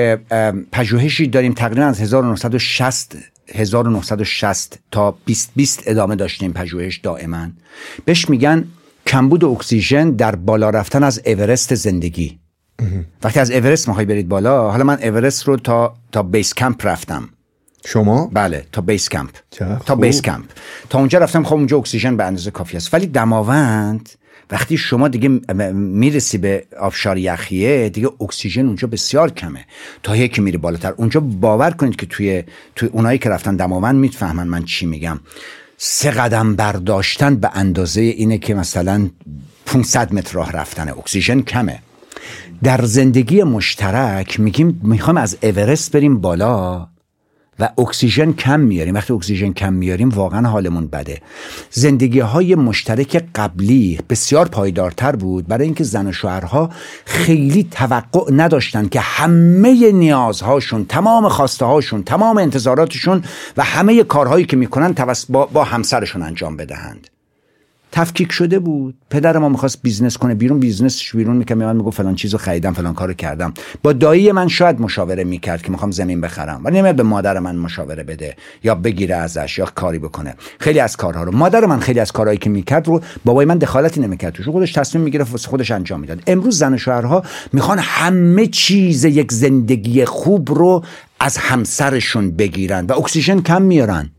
پژوهشی 0.72 1.26
داریم 1.26 1.52
تقریبا 1.52 1.86
از 1.86 2.00
1960 2.00 3.16
1960 3.54 4.78
تا 4.90 5.10
2020 5.26 5.82
ادامه 5.86 6.16
داشتیم 6.16 6.52
پژوهش 6.52 6.96
دائما. 6.96 7.48
بهش 8.04 8.28
میگن 8.28 8.64
کمبود 9.06 9.44
اکسیژن 9.44 10.10
در 10.10 10.34
بالا 10.36 10.70
رفتن 10.70 11.02
از 11.02 11.20
اورست 11.26 11.74
زندگی. 11.74 12.38
وقتی 13.22 13.40
از 13.40 13.50
اورست 13.50 13.88
می‌خوای 13.88 14.06
برید 14.06 14.28
بالا 14.28 14.70
حالا 14.70 14.84
من 14.84 14.98
اورست 15.02 15.48
رو 15.48 15.56
تا 15.56 15.94
تا 16.12 16.22
base 16.22 16.54
camp 16.54 16.86
رفتم. 16.86 17.28
شما؟ 17.86 18.30
بله 18.32 18.66
تا 18.72 18.80
base 18.80 19.08
camp. 19.08 19.30
تا 19.86 19.94
base 19.94 20.22
camp. 20.22 20.44
تا 20.90 20.98
اونجا 20.98 21.18
رفتم 21.18 21.44
خب 21.44 21.54
اونجا 21.54 21.76
اکسیژن 21.78 22.16
به 22.16 22.24
اندازه 22.24 22.50
کافی 22.50 22.76
است. 22.76 22.94
ولی 22.94 23.06
دماوند 23.06 24.08
وقتی 24.50 24.76
شما 24.76 25.08
دیگه 25.08 25.28
می‌رسی 25.72 26.38
به 26.38 26.66
آبشار 26.80 27.18
یخیه 27.18 27.88
دیگه 27.88 28.08
اکسیژن 28.20 28.66
اونجا 28.66 28.88
بسیار 28.88 29.30
کمه. 29.30 29.66
تا 30.02 30.16
یکی 30.16 30.40
میری 30.40 30.56
بالاتر. 30.56 30.92
اونجا 30.96 31.20
باور 31.20 31.70
کنید 31.70 31.96
که 31.96 32.06
توی 32.06 32.42
توی 32.76 32.88
اونایی 32.88 33.18
که 33.18 33.28
رفتن 33.28 33.56
دماوند 33.56 33.96
می‌فهمن 33.96 34.46
من 34.46 34.64
چی 34.64 34.86
میگم. 34.86 35.20
سه 35.76 36.10
قدم 36.10 36.56
برداشتن 36.56 37.36
به 37.36 37.50
اندازه 37.54 38.00
اینه 38.00 38.38
که 38.38 38.54
مثلا 38.54 39.10
500 39.66 40.14
متر 40.14 40.32
راه 40.32 40.52
رفتن. 40.52 40.88
اکسیژن 40.88 41.40
کمه. 41.40 41.78
در 42.62 42.84
زندگی 42.84 43.42
مشترک 43.42 44.40
میگیم 44.40 44.80
می‌خوام 44.84 45.16
از 45.16 45.36
اورست 45.42 45.92
بریم 45.92 46.20
بالا. 46.20 46.88
و 47.60 47.68
اکسیژن 47.78 48.32
کم 48.32 48.60
میاریم. 48.60 48.94
وقتی 48.94 49.12
اکسیژن 49.12 49.52
کم 49.52 49.72
میاریم 49.72 50.08
واقعا 50.08 50.48
حالمون 50.48 50.86
بده. 50.86 51.20
زندگی 51.70 52.20
های 52.20 52.54
مشترک 52.54 53.24
قبلی 53.34 53.98
بسیار 54.10 54.48
پایدارتر 54.48 55.16
بود. 55.16 55.46
برای 55.46 55.64
اینکه 55.64 55.84
زن 55.84 56.06
و 56.06 56.12
شوهرها 56.12 56.70
خیلی 57.04 57.68
توقع 57.70 58.32
نداشتن 58.32 58.88
که 58.88 59.00
همه 59.00 59.92
نیازهاشون 59.92 60.84
تمام 60.84 61.28
خواسته 61.28 61.64
هاشون 61.64 62.02
تمام 62.02 62.38
انتظاراتشون 62.38 63.22
و 63.56 63.64
همه 63.64 64.04
کارهایی 64.04 64.44
که 64.44 64.56
می‌کنن 64.56 64.94
با, 65.28 65.46
با 65.46 65.64
همسرشون 65.64 66.22
انجام 66.22 66.56
بدهند. 66.56 67.08
تفکیک 67.92 68.32
شده 68.32 68.58
بود. 68.58 68.94
پدر 69.10 69.38
ما 69.38 69.48
می‌خواست 69.48 69.78
business 69.82 70.18
کنه 70.18 70.34
بیرون 70.34 70.60
business 70.60 71.05
ش 71.05 71.16
بیرون 71.16 71.36
می‌کنه. 71.36 71.66
من 71.66 71.76
می‌گفت 71.76 71.96
فلان 71.96 72.14
چیزو 72.14 72.38
خریدم 72.38 72.72
فلان 72.72 72.94
کارو 72.94 73.12
کردم. 73.12 73.54
با 73.82 73.92
دایی 73.92 74.32
من 74.32 74.48
شاید 74.48 74.80
مشاوره 74.80 75.24
می‌کرد 75.24 75.62
که 75.62 75.70
می‌خوام 75.70 75.90
زمین 75.90 76.20
بخرم. 76.20 76.60
ولی 76.64 76.78
نمیاد 76.78 76.96
به 76.96 77.02
مادر 77.02 77.38
من 77.38 77.56
مشاوره 77.56 78.02
بده 78.02 78.36
یا 78.64 78.74
بگیره 78.74 79.16
ازش 79.16 79.58
یا 79.58 79.64
کاری 79.64 79.98
بکنه. 79.98 80.34
خیلی 80.60 80.80
از 80.80 80.96
کارها 80.96 81.22
رو. 81.22 81.36
مادر 81.36 81.66
من 81.66 81.80
خیلی 81.80 82.00
از 82.00 82.12
کارهایی 82.12 82.38
که 82.38 82.50
می‌کرد 82.50 82.88
رو 82.88 83.00
بابای 83.24 83.46
من 83.46 83.58
دخالتی 83.58 84.00
نمی‌کرد 84.00 84.32
توش. 84.32 84.48
خودش 84.48 84.72
تصمیم 84.72 85.04
می‌گرفت 85.04 85.46
خودش 85.46 85.70
انجام 85.70 86.00
می‌داد. 86.00 86.22
امروز 86.26 86.58
زن 86.58 86.74
و 86.74 86.78
شوهرها 86.78 87.24
می‌خوان 87.52 87.78
همه 87.78 88.46
چیز 88.46 89.04
یک 89.04 89.32
زندگی 89.32 90.04
خوب 90.04 90.52
رو 90.52 90.84
از 91.20 91.36
همسرشون 91.36 92.30
بگیرن 92.30 92.86
و 92.86 92.92
اکسیژن 92.92 93.40
کم 93.40 93.62
میارن. 93.62 94.10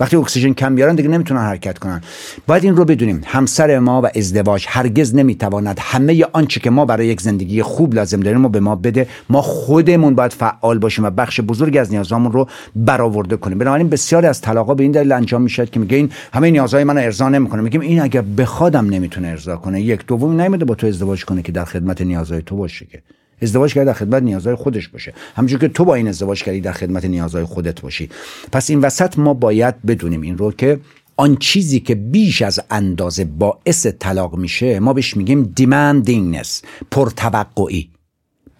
وقتی 0.00 0.16
اکسیژن 0.16 0.52
کم 0.52 0.74
بیارن 0.74 0.94
دیگه 0.94 1.08
نمی‌تونن 1.08 1.40
حرکت 1.40 1.78
کنن. 1.78 2.00
باید 2.46 2.64
این 2.64 2.76
رو 2.76 2.84
بدونیم. 2.84 3.20
همسر 3.24 3.78
ما 3.78 4.02
و 4.02 4.08
ازدواج 4.16 4.66
هرگز 4.68 5.14
نمی‌تواند 5.14 5.78
همه 5.80 6.24
آنچه 6.32 6.60
که 6.60 6.70
ما 6.70 6.84
برای 6.84 7.06
یک 7.06 7.20
زندگی 7.20 7.62
خوب 7.62 7.94
لازم 7.94 8.20
داریم 8.20 8.40
ما 8.40 8.48
به 8.48 8.60
ما 8.60 8.76
بده. 8.76 9.08
ما 9.30 9.42
خودمون 9.42 10.14
باید 10.14 10.32
فعال 10.32 10.78
باشیم 10.78 11.04
و 11.04 11.10
بخش 11.10 11.40
بزرگی 11.40 11.78
از 11.78 11.92
نیازهامون 11.92 12.32
رو 12.32 12.48
برآورده 12.76 13.36
کنیم. 13.36 13.58
بنابراین 13.58 13.88
بسیاری 13.88 14.26
از 14.26 14.40
طلاقا 14.40 14.74
به 14.74 14.82
این 14.82 14.92
دلیل 14.92 15.12
انجام 15.12 15.42
می‌شد 15.42 15.70
که 15.70 15.80
میگه 15.80 15.96
این 15.96 16.10
همه 16.32 16.50
نیازهای 16.50 16.84
منو 16.84 17.00
ارضا 17.00 17.28
نمی‌کنه. 17.28 17.62
میگیم 17.62 17.80
این 17.80 18.00
اگر 18.00 18.22
بخوادم 18.22 18.86
نمی‌تونه 18.86 19.28
ارضا 19.28 19.56
کنه. 19.56 19.80
یک 19.80 20.06
دوم 20.06 20.40
نمیده 20.40 20.64
با 20.64 20.74
تو 20.74 20.86
ازدواج 20.86 21.24
کنه 21.24 21.42
که 21.42 21.52
در 21.52 21.64
خدمت 21.64 22.02
نیازهای 22.02 22.42
تو 22.42 22.56
باشه 22.56 22.86
که. 22.86 23.02
ازدواج 23.44 23.74
کرده 23.74 23.86
در 23.86 23.98
خدمت 23.98 24.22
نیازهای 24.22 24.54
خودش 24.54 24.88
باشه. 24.88 25.14
همونجور 25.36 25.60
که 25.60 25.68
تو 25.68 25.84
با 25.84 25.94
این 25.94 26.08
ازدواج 26.08 26.42
کردی 26.42 26.60
در 26.60 26.72
خدمت 26.72 27.04
نیازهای 27.04 27.44
خودت 27.44 27.80
باشی. 27.80 28.10
پس 28.52 28.70
این 28.70 28.80
وسط 28.80 29.18
ما 29.18 29.34
باید 29.34 29.82
بدونیم 29.82 30.20
این 30.20 30.38
رو 30.38 30.52
که 30.52 30.80
آن 31.16 31.36
چیزی 31.36 31.80
که 31.80 31.94
بیش 31.94 32.42
از 32.42 32.60
اندازه 32.70 33.24
باعث 33.24 33.86
طلاق 33.86 34.36
میشه 34.36 34.80
ما 34.80 34.92
بهش 34.92 35.16
میگیم 35.16 35.42
دیمندینگنس 35.42 36.62
پرتوقعی. 36.90 37.93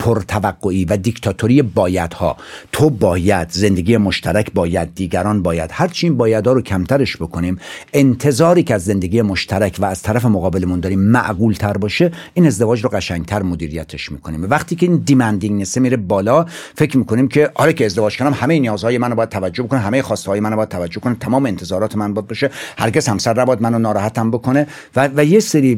پرتوقعی 0.05 0.85
و 0.85 0.97
دیکتاتوری 0.97 1.63
بایدها. 1.63 2.37
تو 2.73 2.91
باید 2.91 3.51
زندگی 3.51 3.97
مشترک 3.97 4.53
باید 4.53 4.95
دیگران 4.95 5.43
باید. 5.43 5.71
هرچی 5.73 6.07
این 6.07 6.17
بایدها 6.17 6.53
رو 6.53 6.61
کمترش 6.63 7.17
بکنیم 7.17 7.59
انتظاری 7.93 8.63
که 8.63 8.75
از 8.75 8.85
زندگی 8.85 9.23
مشترک 9.23 9.77
و 9.79 9.85
از 9.85 10.03
طرف 10.03 10.25
مقابلمون 10.25 10.81
داریم 10.81 11.01
معقول 11.01 11.55
تر 11.55 11.73
باشه 11.73 12.13
این 12.35 12.47
ازدواج 12.47 12.85
رو 12.85 12.91
قشنگتر 12.91 13.43
مدیریتش 13.43 14.13
می‌کنیم. 14.13 14.51
وقتی 14.51 14.77
که 14.77 14.87
این 14.87 14.97
دیمندینگ 14.97 15.67
میره 15.77 15.97
بالا 15.97 16.47
فکر 16.75 16.99
می‌کنیم 16.99 17.29
که 17.29 17.51
آره 17.55 17.73
که 17.73 17.87
ازدواج 17.87 18.19
کنم 18.19 18.33
همه 18.33 18.59
نیازهای 18.59 18.99
منو 18.99 19.15
باید 19.15 19.29
توجه 19.29 19.63
بکنه 19.63 19.81
همه 19.81 20.03
خواسته 20.03 20.31
های 20.31 20.41
منو 20.41 20.57
باید 20.57 20.69
توجه 20.69 21.01
کنه 21.01 21.15
تمام 21.15 21.47
انتظارات 21.47 21.97
من 21.97 22.15
باید 22.15 22.27
باشه. 22.27 22.51
هرگز 22.79 23.09
همسر 23.09 23.41
نباید 23.41 23.63
منو 23.63 23.79
ناراحتم 23.79 24.31
بکنه. 24.31 24.67
و, 24.97 25.09
و 25.17 25.25
یه 25.25 25.41
سری 25.41 25.75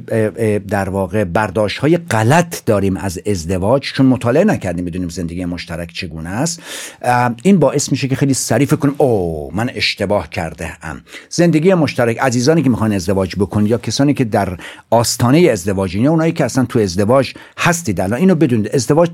در 0.69 0.89
واقع 0.89 1.25
برداشت 1.25 1.79
های 1.79 1.97
غلط 1.97 2.65
داریم 2.65 2.97
از 2.97 3.21
ازدواج 3.27 3.83
چون 3.83 4.07
مطالعه 4.17 4.45
نکردیم 4.45 4.85
بدونیم 4.85 5.09
زندگی 5.09 5.45
مشترک 5.45 5.93
چگونه 5.93 6.29
است. 6.29 6.63
این 7.43 7.59
باعث 7.59 7.93
میشه 7.93 8.09
که 8.09 8.17
خیلی 8.17 8.35
سریع 8.35 8.67
فکر 8.67 8.77
کنیم 8.77 8.95
او 8.99 9.51
من 9.55 9.71
اشتباه 9.75 10.31
کرده 10.31 10.73
ام 10.83 11.01
زندگی 11.29 11.75
مشترک 11.75 12.19
عزیزانی 12.19 12.63
که 12.63 12.71
می‌خوان 12.71 12.93
ازدواج 12.93 13.37
بکنید 13.37 13.71
یا 13.71 13.79
کسانی 13.79 14.15
که 14.15 14.25
در 14.25 14.59
آستانه 14.91 15.39
ازدواج 15.39 15.95
یا 15.95 16.11
اونایی 16.11 16.33
که 16.33 16.45
اصلا 16.45 16.65
تو 16.65 16.79
ازدواج 16.79 17.35
هستید 17.59 18.01
الان 18.01 18.21
اینو 18.21 18.35
بدونید. 18.35 18.75
ازدواج 18.75 19.11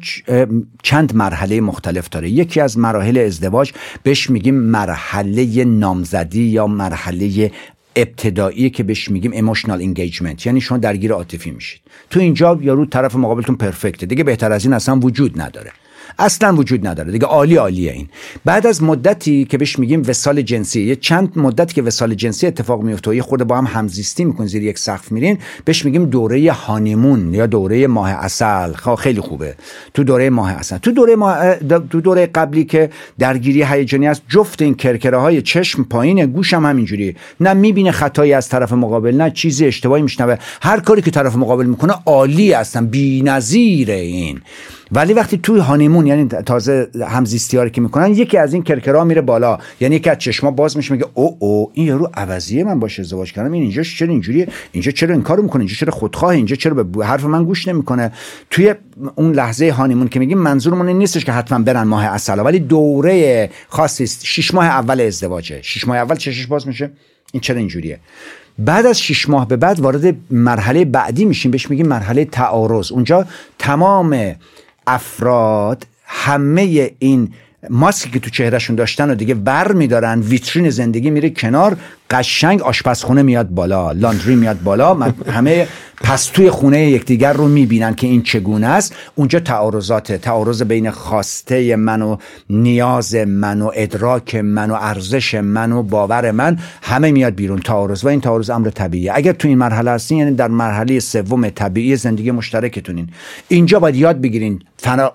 چند 0.83 1.15
مرحله 1.15 1.61
مختلف 1.61 2.09
داره. 2.09 2.31
یکی 2.31 2.61
از 2.61 2.79
مراحل 2.79 3.19
ازدواج 3.19 3.73
بهش 4.03 4.31
میگیم 4.31 4.55
مرحله 4.55 5.65
نامزدی 5.65 6.43
یا 6.43 6.67
مرحله 6.67 7.51
ابتدایی 7.97 8.71
که 8.71 8.83
بهش 8.83 9.11
میگیم 9.11 9.33
emotional 9.33 9.81
engagement 9.81 10.47
یعنی 10.47 10.61
شما 10.61 10.79
درگیر 10.79 11.13
عاطفی 11.13 11.51
میشید. 11.51 11.81
تو 12.11 12.21
اینجا 12.21 12.59
یارو 12.63 12.87
طرف 12.87 13.15
مقابلتون 13.15 13.57
perfect 13.57 14.00
ه 14.00 14.07
دیگه 14.07 14.25
بهتر 14.25 14.53
از 14.53 14.65
این 14.65 14.73
اصلا 14.75 14.97
وجود 14.97 15.41
نداره. 15.41 15.73
اصلا 16.19 16.55
وجود 16.55 16.87
نداره. 16.87 17.13
دیگه 17.13 17.27
عالی 17.27 17.57
عالیه 17.57 17.93
این. 17.93 18.09
بعد 18.45 18.67
از 18.67 18.83
مدتی 18.83 19.45
که 19.45 19.59
بهش 19.59 19.79
میگیم 19.79 20.03
وصال 20.07 20.43
جنسی 20.43 20.83
یه 20.83 20.97
چند 20.97 21.33
مدتی 21.37 21.75
که 21.75 21.83
وصال 21.83 22.15
جنسی 22.15 22.47
اتفاق 22.47 22.83
میفته 22.83 23.11
و 23.11 23.15
یه 23.15 23.23
خورده 23.23 23.45
با 23.45 23.59
هم 23.59 23.67
همزیستی 23.67 24.25
می‌کنین 24.25 24.49
زیر 24.49 24.63
یک 24.63 24.79
سقف 24.79 25.13
میرین 25.13 25.39
بهش 25.65 25.85
میگیم 25.85 26.05
دوره 26.05 26.53
honeymoon 26.53 27.35
یا 27.35 27.47
دوره 27.47 27.87
ماه 27.87 28.11
عسل 28.11 28.73
خب 28.73 28.95
خیلی 28.95 29.21
خوبه. 29.21 29.55
تو 29.95 30.05
دوره 30.05 30.31
ماه 30.31 30.53
عسل 30.53 30.79
تو 30.79 30.91
دوره 30.91 31.17
ماه 31.17 31.55
تو 31.91 32.01
دوره 32.01 32.27
قبلی 32.27 32.65
که 32.65 32.91
درگیری 33.19 33.63
هیجانی 33.63 34.09
است 34.09 34.23
جفت 34.29 34.63
این 34.63 34.75
کرکره 34.75 35.19
های 35.19 35.43
چشم 35.43 35.85
پایین 35.85 36.27
گوشم 36.27 36.57
هم 36.57 36.67
همینجوری. 36.67 37.17
نه 37.41 37.53
می‌بینه 37.55 37.91
خطایی 37.91 38.33
از 38.33 38.49
طرف 38.49 38.73
مقابل 38.73 39.15
نه 39.15 39.31
چیزی 39.31 39.67
اشتباهی 39.67 40.03
میشنوه. 40.03 40.37
هر 40.63 40.81
کاری 40.81 41.03
که 41.03 41.11
طرف 41.11 41.37
مقابل 41.37 41.67
می‌کنه 41.67 41.95
عالی 42.07 42.53
هستن. 42.53 42.87
بی‌نظیره 42.87 43.95
این. 43.95 44.41
ولی 44.93 45.13
وقتی 45.13 45.39
توی 45.43 45.61
هانیمون 45.61 46.07
یعنی 46.07 46.27
تازه 46.27 46.89
همزیستی 47.09 47.71
که 47.71 47.81
می‌کنن 47.81 48.13
یکی 48.13 48.39
از 48.39 48.55
این 48.55 48.63
کرکرا 48.63 49.05
میره 49.05 49.21
بالا. 49.21 49.59
یعنی 49.81 49.97
یکی 49.97 50.11
از 50.11 50.19
چشما 50.19 50.51
باز 50.51 50.77
میشه 50.77 50.95
میگه 50.95 51.07
او 51.15 51.37
او 51.39 51.71
این 51.75 51.87
یارو 51.87 52.11
عوضیه 52.15 52.65
من 52.65 52.81
باشه 52.81 53.03
ازدواج 53.03 53.33
کردم. 53.33 53.53
این 53.53 53.63
اینجا 53.63 53.83
چرا 53.83 54.09
اینجوریه 54.09 54.49
اینجا 54.73 54.91
چرا 54.91 55.15
این 55.15 55.23
کارو 55.23 55.43
می‌کنه؟ 55.43 55.61
اینجا 55.61 55.75
چرا 55.75 55.93
خودخواه 55.93 56.35
اینجا 56.35 56.57
چرا 56.57 56.83
به 56.83 57.07
حرف 57.07 57.25
من 57.25 57.45
گوش 57.45 57.69
نمی‌کنه؟ 57.69 58.13
توی 58.51 58.75
اون 59.15 59.33
لحظه 59.33 59.71
هانیمون 59.71 60.09
که 60.09 60.19
میگیم 60.19 60.39
منظورمون 60.39 60.89
این 60.89 60.99
نیستش 60.99 61.25
که 61.25 61.33
حتما 61.33 61.59
برن 61.59 61.83
ماه 61.83 62.05
اصل 62.05 62.41
ولی 62.41 62.59
دوره 62.59 63.51
خاصی 63.69 64.05
است. 64.05 64.25
شش 64.25 64.55
ماه 64.55 64.67
اول 64.67 65.01
ازدواجه. 65.01 65.63
شش 65.63 65.89
ماه 65.89 65.97
اول 65.97 66.17
چشش 66.17 66.47
باز 66.47 66.69
میشه. 66.69 66.91
این 67.33 67.41
چرا 67.41 67.57
اینجوریه؟ 67.57 67.99
بعد 68.59 68.87
از 68.87 69.01
شش 69.01 69.29
ماه 69.29 69.49
به 69.49 69.57
بعد 69.57 69.81
وارد 69.81 70.17
مرحله 70.31 70.85
بعدی 70.85 71.25
میشیم. 71.25 71.51
بهش 71.51 71.71
میگیم 71.71 71.87
مرحله 71.87 72.25
تعارض. 72.25 72.93
اونجا 72.93 73.27
تمام 73.59 74.35
افراد 74.87 75.87
همه 76.05 76.91
این 76.99 77.35
ماسکی 77.71 78.11
که 78.11 78.21
تو 78.21 78.31
چهرهشون 78.31 78.77
داشتن 78.77 79.11
و 79.11 79.15
دیگه 79.15 79.35
بر 79.35 79.73
میدارن 79.73 80.21
ویترین 80.21 80.71
زندگی 80.71 81.11
میره 81.11 81.31
کنار 81.31 81.77
قشنگ 82.11 82.63
آشپزخونه 82.63 83.23
میاد 83.23 83.49
بالا 83.49 83.93
لاندری 83.93 84.37
میاد 84.37 84.63
بالا 84.63 84.95
همه 85.33 85.69
پستوی 86.03 86.51
خونه 86.51 86.91
یکدیگر 86.91 87.33
رو 87.33 87.49
می‌بینن 87.49 87.95
که 87.95 88.07
این 88.07 88.23
چگونه 88.23 88.67
است. 88.67 88.95
اونجا 89.15 89.41
تعارضات 89.41 90.13
تعارض 90.13 90.63
بین 90.63 90.91
خواسته 90.91 91.77
من 91.77 92.03
و 92.03 92.17
نیاز 92.51 93.15
من 93.15 93.63
و 93.63 93.71
ادراک 93.75 94.35
من 94.35 94.71
و 94.71 94.75
ارزش 94.81 95.35
من 95.35 95.73
و 95.73 95.83
باور 95.83 96.31
من 96.31 96.59
همه 96.83 97.13
میاد 97.13 97.35
بیرون 97.35 97.59
تعارض 97.59 98.05
و 98.05 98.09
این 98.09 98.21
تعارض 98.21 98.51
امر 98.51 98.71
طبیعیه. 98.71 99.13
اگر 99.15 99.33
تو 99.33 99.49
این 99.49 99.59
مرحله 99.59 99.91
هستین 99.91 100.19
یعنی 100.19 100.31
در 100.31 100.49
مرحله 100.49 101.01
سوم 101.01 101.49
طبیعی 101.49 101.97
زندگی 101.97 102.31
مشترکتونین. 102.31 103.09
اینجا 103.49 103.79
باید 103.79 103.97
یاد 103.97 104.21
بگیرین 104.21 104.63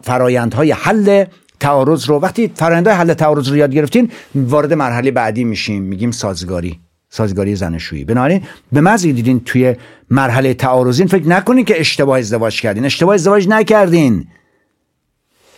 فرایندهای 0.03 0.71
حل 0.71 1.25
تعارض 1.59 2.05
رو. 2.05 2.19
وقتی 2.19 2.51
فرآیندهای 2.55 2.95
حل 2.95 3.13
تعارض 3.13 3.49
رو 3.49 3.57
یاد 3.57 3.73
گرفتین 3.73 4.11
وارد 4.35 4.73
مرحله 4.73 5.11
بعدی 5.11 5.43
میشیم. 5.43 5.83
میگیم 5.83 6.11
سازگاری. 6.11 6.79
سازگاری 7.09 7.55
زنشویی. 7.55 8.05
بنابراین 8.05 8.41
به 8.71 8.81
مزی 8.81 9.13
دیدین 9.13 9.39
توی 9.39 9.75
مرحله 10.09 10.53
تعارضین. 10.53 11.07
فکر 11.07 11.27
نکنین 11.27 11.65
که 11.65 11.79
اشتباه 11.79 12.19
ازدواج 12.19 12.61
کردین. 12.61 12.85
اشتباه 12.85 13.13
ازدواج 13.15 13.47
نکردین. 13.47 14.27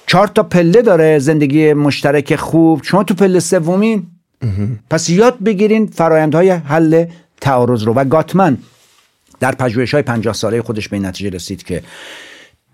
چهار 0.07 0.27
تا 0.27 0.43
پله 0.43 0.81
داره 0.81 1.19
زندگی 1.19 1.73
مشترک 1.73 2.35
خوب. 2.35 2.83
شما 2.83 3.03
تو 3.03 3.13
پله 3.13 3.39
سومین. 3.39 4.07
پس 4.89 5.09
یاد 5.09 5.39
بگیرین 5.39 5.87
فرایندهای 5.87 6.49
حل 6.49 7.05
تعارض 7.41 7.83
رو. 7.83 7.93
و 7.93 8.05
گاتمن 8.05 8.57
در 9.39 9.51
پژوهش 9.51 9.93
های 9.93 10.03
50 10.03 10.33
ساله 10.33 10.61
خودش 10.61 10.89
به 10.89 10.99
نتیجه 10.99 11.29
رسید 11.29 11.63
که 11.63 11.83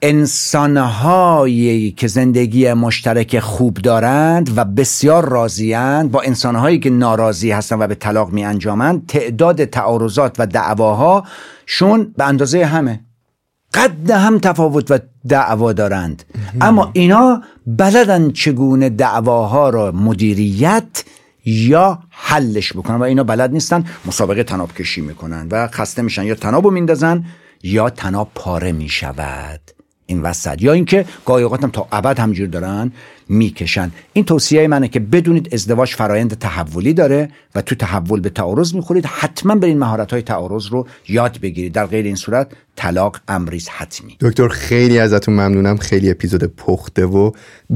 انسانهایی 0.08 1.92
که 1.92 2.08
زندگی 2.08 2.74
مشترک 2.74 3.40
خوب 3.40 3.78
دارند 3.78 4.58
و 4.58 4.66
بسیار 4.66 5.30
راضیند 5.30 6.12
با 6.12 6.22
انسانهایی 6.22 6.80
که 6.80 6.90
ناراضی 6.90 7.52
هستند 7.52 7.82
و 7.82 7.88
به 7.88 7.96
طلاق 7.96 8.32
می 8.32 8.46
انجامند 8.46 9.08
تعداد 9.08 9.66
تعارضات 9.66 10.36
و 10.40 10.48
دعواها 10.48 11.24
شون 11.66 12.14
به 12.18 12.24
اندازه 12.24 12.66
همه. 12.66 13.00
قد 13.74 14.12
هم 14.12 14.40
تفاوت 14.40 14.92
و 14.92 15.00
دعوا 15.28 15.74
دارند. 15.74 16.24
اما 16.62 16.90
اینا 16.94 17.42
بلدن 17.68 18.32
چگونه 18.32 18.90
دعواها 18.90 19.70
را 19.70 19.92
مدیریت 19.92 21.04
یا 21.46 22.00
حلش 22.10 22.74
بکنن 22.74 22.96
و 22.96 23.04
اینا 23.04 23.24
بلد 23.24 23.52
نیستن 23.52 23.86
مسابقه 24.06 24.44
تناب 24.44 24.74
کشی 24.74 25.02
می‌کنن 25.02 25.48
و 25.52 25.68
خسته 25.68 26.02
میشن. 26.02 26.24
یا 26.24 26.36
تنابو 26.36 26.72
میندازن 26.72 27.26
یا 27.64 27.90
تناب 27.90 28.32
پاره 28.36 28.72
می‌شود. 28.72 29.75
این 30.06 30.22
وسط. 30.22 30.62
یا 30.62 30.74
اینکه 30.74 31.06
گاهی 31.26 31.44
اوقات 31.44 31.66
تا 31.66 31.88
ابد 31.92 32.20
همجور 32.20 32.48
دارن 32.48 32.92
می‌کشن. 33.30 33.92
این 34.14 34.26
توصیه 34.26 34.68
منه 34.68 34.88
که 34.88 35.00
بدونید 35.00 35.54
ازدواج 35.54 35.94
فرایند 35.94 36.38
تحولی 36.38 36.94
داره 36.94 37.30
و 37.56 37.62
تو 37.62 37.76
تحول 37.76 38.20
به 38.20 38.30
تعارض 38.30 38.76
می‌خورید. 38.76 39.06
حتما 39.06 39.56
برین 39.56 39.80
مهارت 39.80 40.14
های 40.14 40.22
تعارض 40.22 40.66
رو 40.66 40.88
یاد 41.08 41.40
بگیرید. 41.42 41.74
در 41.74 41.86
غیر 41.86 42.06
این 42.06 42.16
صورت 42.16 42.52
طلاق 42.76 43.18
امریز 43.28 43.70
حتمی. 43.70 44.18
دکتر 44.20 44.48
خیلی 44.48 45.00
ازتون 45.00 45.34
ممنونم. 45.34 45.78
خیلی 45.78 46.12
اپیزود 46.12 46.44
پخته 46.44 47.06
و 47.06 47.32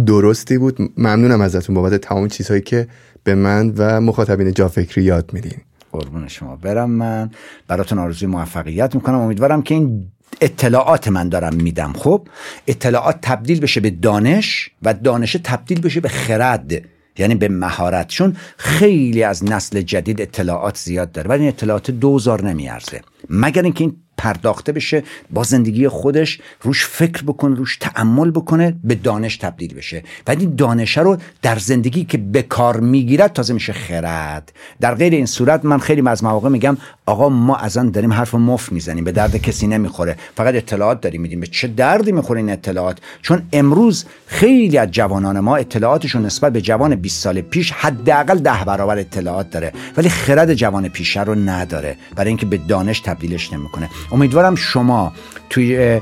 درستی 0.06 0.58
بود. 0.58 0.78
ممنونم 0.98 1.42
ازتون 1.42 1.76
بابت 1.76 2.02
تمام 2.02 2.28
چیزهایی 2.28 2.62
که 2.62 2.88
به 3.24 3.36
من 3.36 3.74
و 3.78 4.02
مخاطبین 4.02 4.54
جا 4.54 4.68
فکری 4.68 5.04
یاد 5.04 5.34
میدین. 5.34 5.58
قربون 5.92 6.28
شما. 6.28 6.56
برم 6.56 6.90
من. 6.90 7.30
براتون 7.68 8.00
آرزوی 8.00 8.28
موفقیت 8.28 8.96
می‌کنم. 8.96 9.16
امیدوارم 9.16 9.62
که 9.62 9.76
این 9.76 10.12
اطلاعات 10.42 11.08
من 11.08 11.30
دارم 11.30 11.56
میدم 11.56 11.94
خب؟ 11.94 12.28
اطلاعات 12.68 13.18
تبدیل 13.22 13.60
بشه 13.60 13.80
به 13.80 13.90
دانش 13.90 14.70
و 14.82 14.94
دانش 14.94 15.38
تبدیل 15.44 15.82
بشه 15.82 16.00
به 16.00 16.10
خرد 16.10 16.82
یعنی 17.18 17.36
به 17.36 17.48
مهارت. 17.48 18.08
چون 18.08 18.38
خیلی 18.58 19.24
از 19.24 19.44
نسل 19.44 19.82
جدید 19.82 20.22
اطلاعات 20.22 20.78
زیاد 20.78 21.12
داره 21.12 21.30
ولی 21.30 21.40
این 21.40 21.50
اطلاعات 21.50 21.92
دوزار 21.92 22.44
نمیارزه. 22.44 23.02
مگر 23.30 23.62
اینکه 23.62 23.84
این 23.84 23.96
پرداخته 24.20 24.72
بشه 24.72 25.04
با 25.30 25.44
زندگی 25.44 25.88
خودش 25.88 26.40
روش 26.62 26.86
فکر 26.86 27.24
بکنه 27.24 27.56
روش 27.56 27.78
تعمل 27.78 28.32
بکنه 28.32 28.76
به 28.84 28.96
دانش 28.96 29.38
تبدیل 29.38 29.74
بشه. 29.74 30.04
و 30.28 30.32
این 30.32 30.56
دانش 30.56 30.98
رو 30.98 31.18
در 31.42 31.58
زندگی 31.58 32.06
که 32.06 32.18
به 32.18 32.42
کار 32.42 32.80
می‌گیرد 32.80 33.34
تازه 33.34 33.54
میشه 33.54 33.74
خرد. 33.74 34.52
در 34.82 34.96
غیر 34.96 35.14
این 35.14 35.26
صورت 35.26 35.66
من 35.66 35.78
خیلی 35.78 36.10
از 36.10 36.24
مواقع 36.24 36.50
میگم 36.50 36.78
آقا 37.06 37.30
ما 37.30 37.56
از 37.56 37.74
داریم 37.74 38.14
حرف 38.14 38.36
مف 38.36 38.72
می‌زنیم 38.72 39.04
به 39.04 39.12
درد 39.12 39.38
کسی 39.38 39.68
نمی‌خوره. 39.68 40.16
فقط 40.36 40.56
اطلاعات 40.56 41.02
داریم 41.02 41.22
میدیم. 41.22 41.40
به 41.40 41.48
چه 41.48 41.68
دردی 41.68 42.12
می‌خوره 42.12 42.40
این 42.40 42.50
اطلاعات؟ 42.50 42.98
چون 43.22 43.42
امروز 43.54 44.06
خیلی 44.28 44.78
از 44.78 44.92
جوانان 44.92 45.40
ما 45.40 45.56
اطلاعاتشون 45.56 46.26
نسبت 46.26 46.54
به 46.54 46.62
جوان 46.62 46.96
20 46.96 47.24
سال 47.24 47.42
پیش 47.42 47.72
حداقل 47.72 48.38
ده 48.38 48.64
برابر 48.66 48.98
اطلاعات 48.98 49.50
داره. 49.50 49.74
ولی 49.98 50.10
خرد 50.10 50.54
جوان 50.54 50.88
پیشه 50.88 51.24
رو 51.24 51.36
نداره. 51.36 51.96
برای 52.16 52.28
اینکه 52.28 52.46
به 52.46 52.58
دانش 52.58 53.00
تبدیلش 53.00 53.54
نمی‌کنه. 53.54 53.90
امیدوارم 54.12 54.56
شما 54.56 55.14
توی 55.50 56.00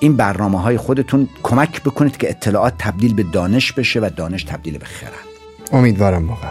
این 0.00 0.16
برنامه 0.16 0.60
های 0.60 0.76
خودتون 0.76 1.28
کمک 1.42 1.82
بکنید 1.82 2.16
که 2.16 2.30
اطلاعات 2.30 2.74
تبدیل 2.78 3.14
به 3.14 3.22
دانش 3.22 3.72
بشه 3.72 4.00
و 4.00 4.10
دانش 4.16 4.44
تبدیل 4.44 4.78
به 4.78 4.86
خرد. 4.86 5.12
امیدوارم 5.72 6.28
واقعا. 6.28 6.50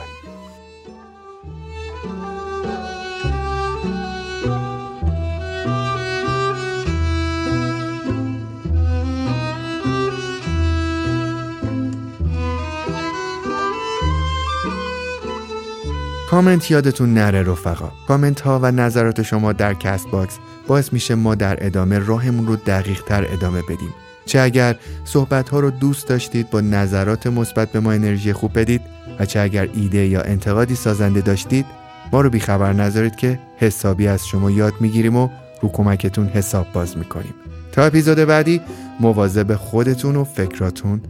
کامنت 16.30 16.72
یادتون 16.72 17.14
نره 17.14 17.44
رفقا. 17.44 17.92
کامنت 18.08 18.42
ها 18.42 18.60
و 18.60 18.72
نظرات 18.72 19.22
شما 19.22 19.54
در 19.54 19.74
Castbox 19.74 20.40
باعث 20.68 20.94
میشه 20.94 21.16
ما 21.16 21.36
در 21.36 21.66
ادامه 21.66 22.00
راهمون 22.00 22.48
رو 22.48 22.56
دقیق 22.56 23.04
تر 23.04 23.28
ادامه 23.34 23.62
بدیم. 23.62 23.94
چه 24.26 24.40
اگر 24.40 24.76
صحبت 25.06 25.50
ها 25.50 25.60
رو 25.60 25.72
دوست 25.72 26.08
داشتید 26.08 26.50
با 26.50 26.62
نظرات 26.62 27.28
مثبت 27.28 27.72
به 27.72 27.80
ما 27.80 27.92
انرژی 27.92 28.34
خوب 28.34 28.60
بدید 28.60 28.82
و 29.20 29.26
چه 29.26 29.40
اگر 29.40 29.70
ایده 29.74 30.08
یا 30.08 30.22
انتقادی 30.22 30.76
سازنده 30.76 31.22
داشتید 31.22 31.66
ما 32.12 32.22
رو 32.22 32.30
بیخبر 32.30 32.74
نذارید 32.74 33.16
که 33.16 33.40
حسابی 33.58 34.08
از 34.08 34.28
شما 34.28 34.52
یاد 34.52 34.74
می‌گیریم 34.80 35.16
و 35.16 35.30
رو 35.62 35.70
کمکتون 35.70 36.28
حساب 36.28 36.68
باز 36.74 36.98
می‌کنیم. 36.98 37.34
تا 37.72 37.84
اپیزود 37.84 38.18
بعدی 38.18 38.62
مواظب 39.00 39.56
خودتون 39.56 40.16
و 40.16 40.24
فکراتون 40.24 41.02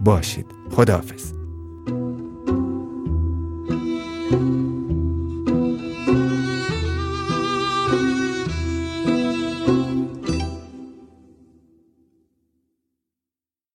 باشید. 0.00 0.46
خداحافظ. 0.70 1.32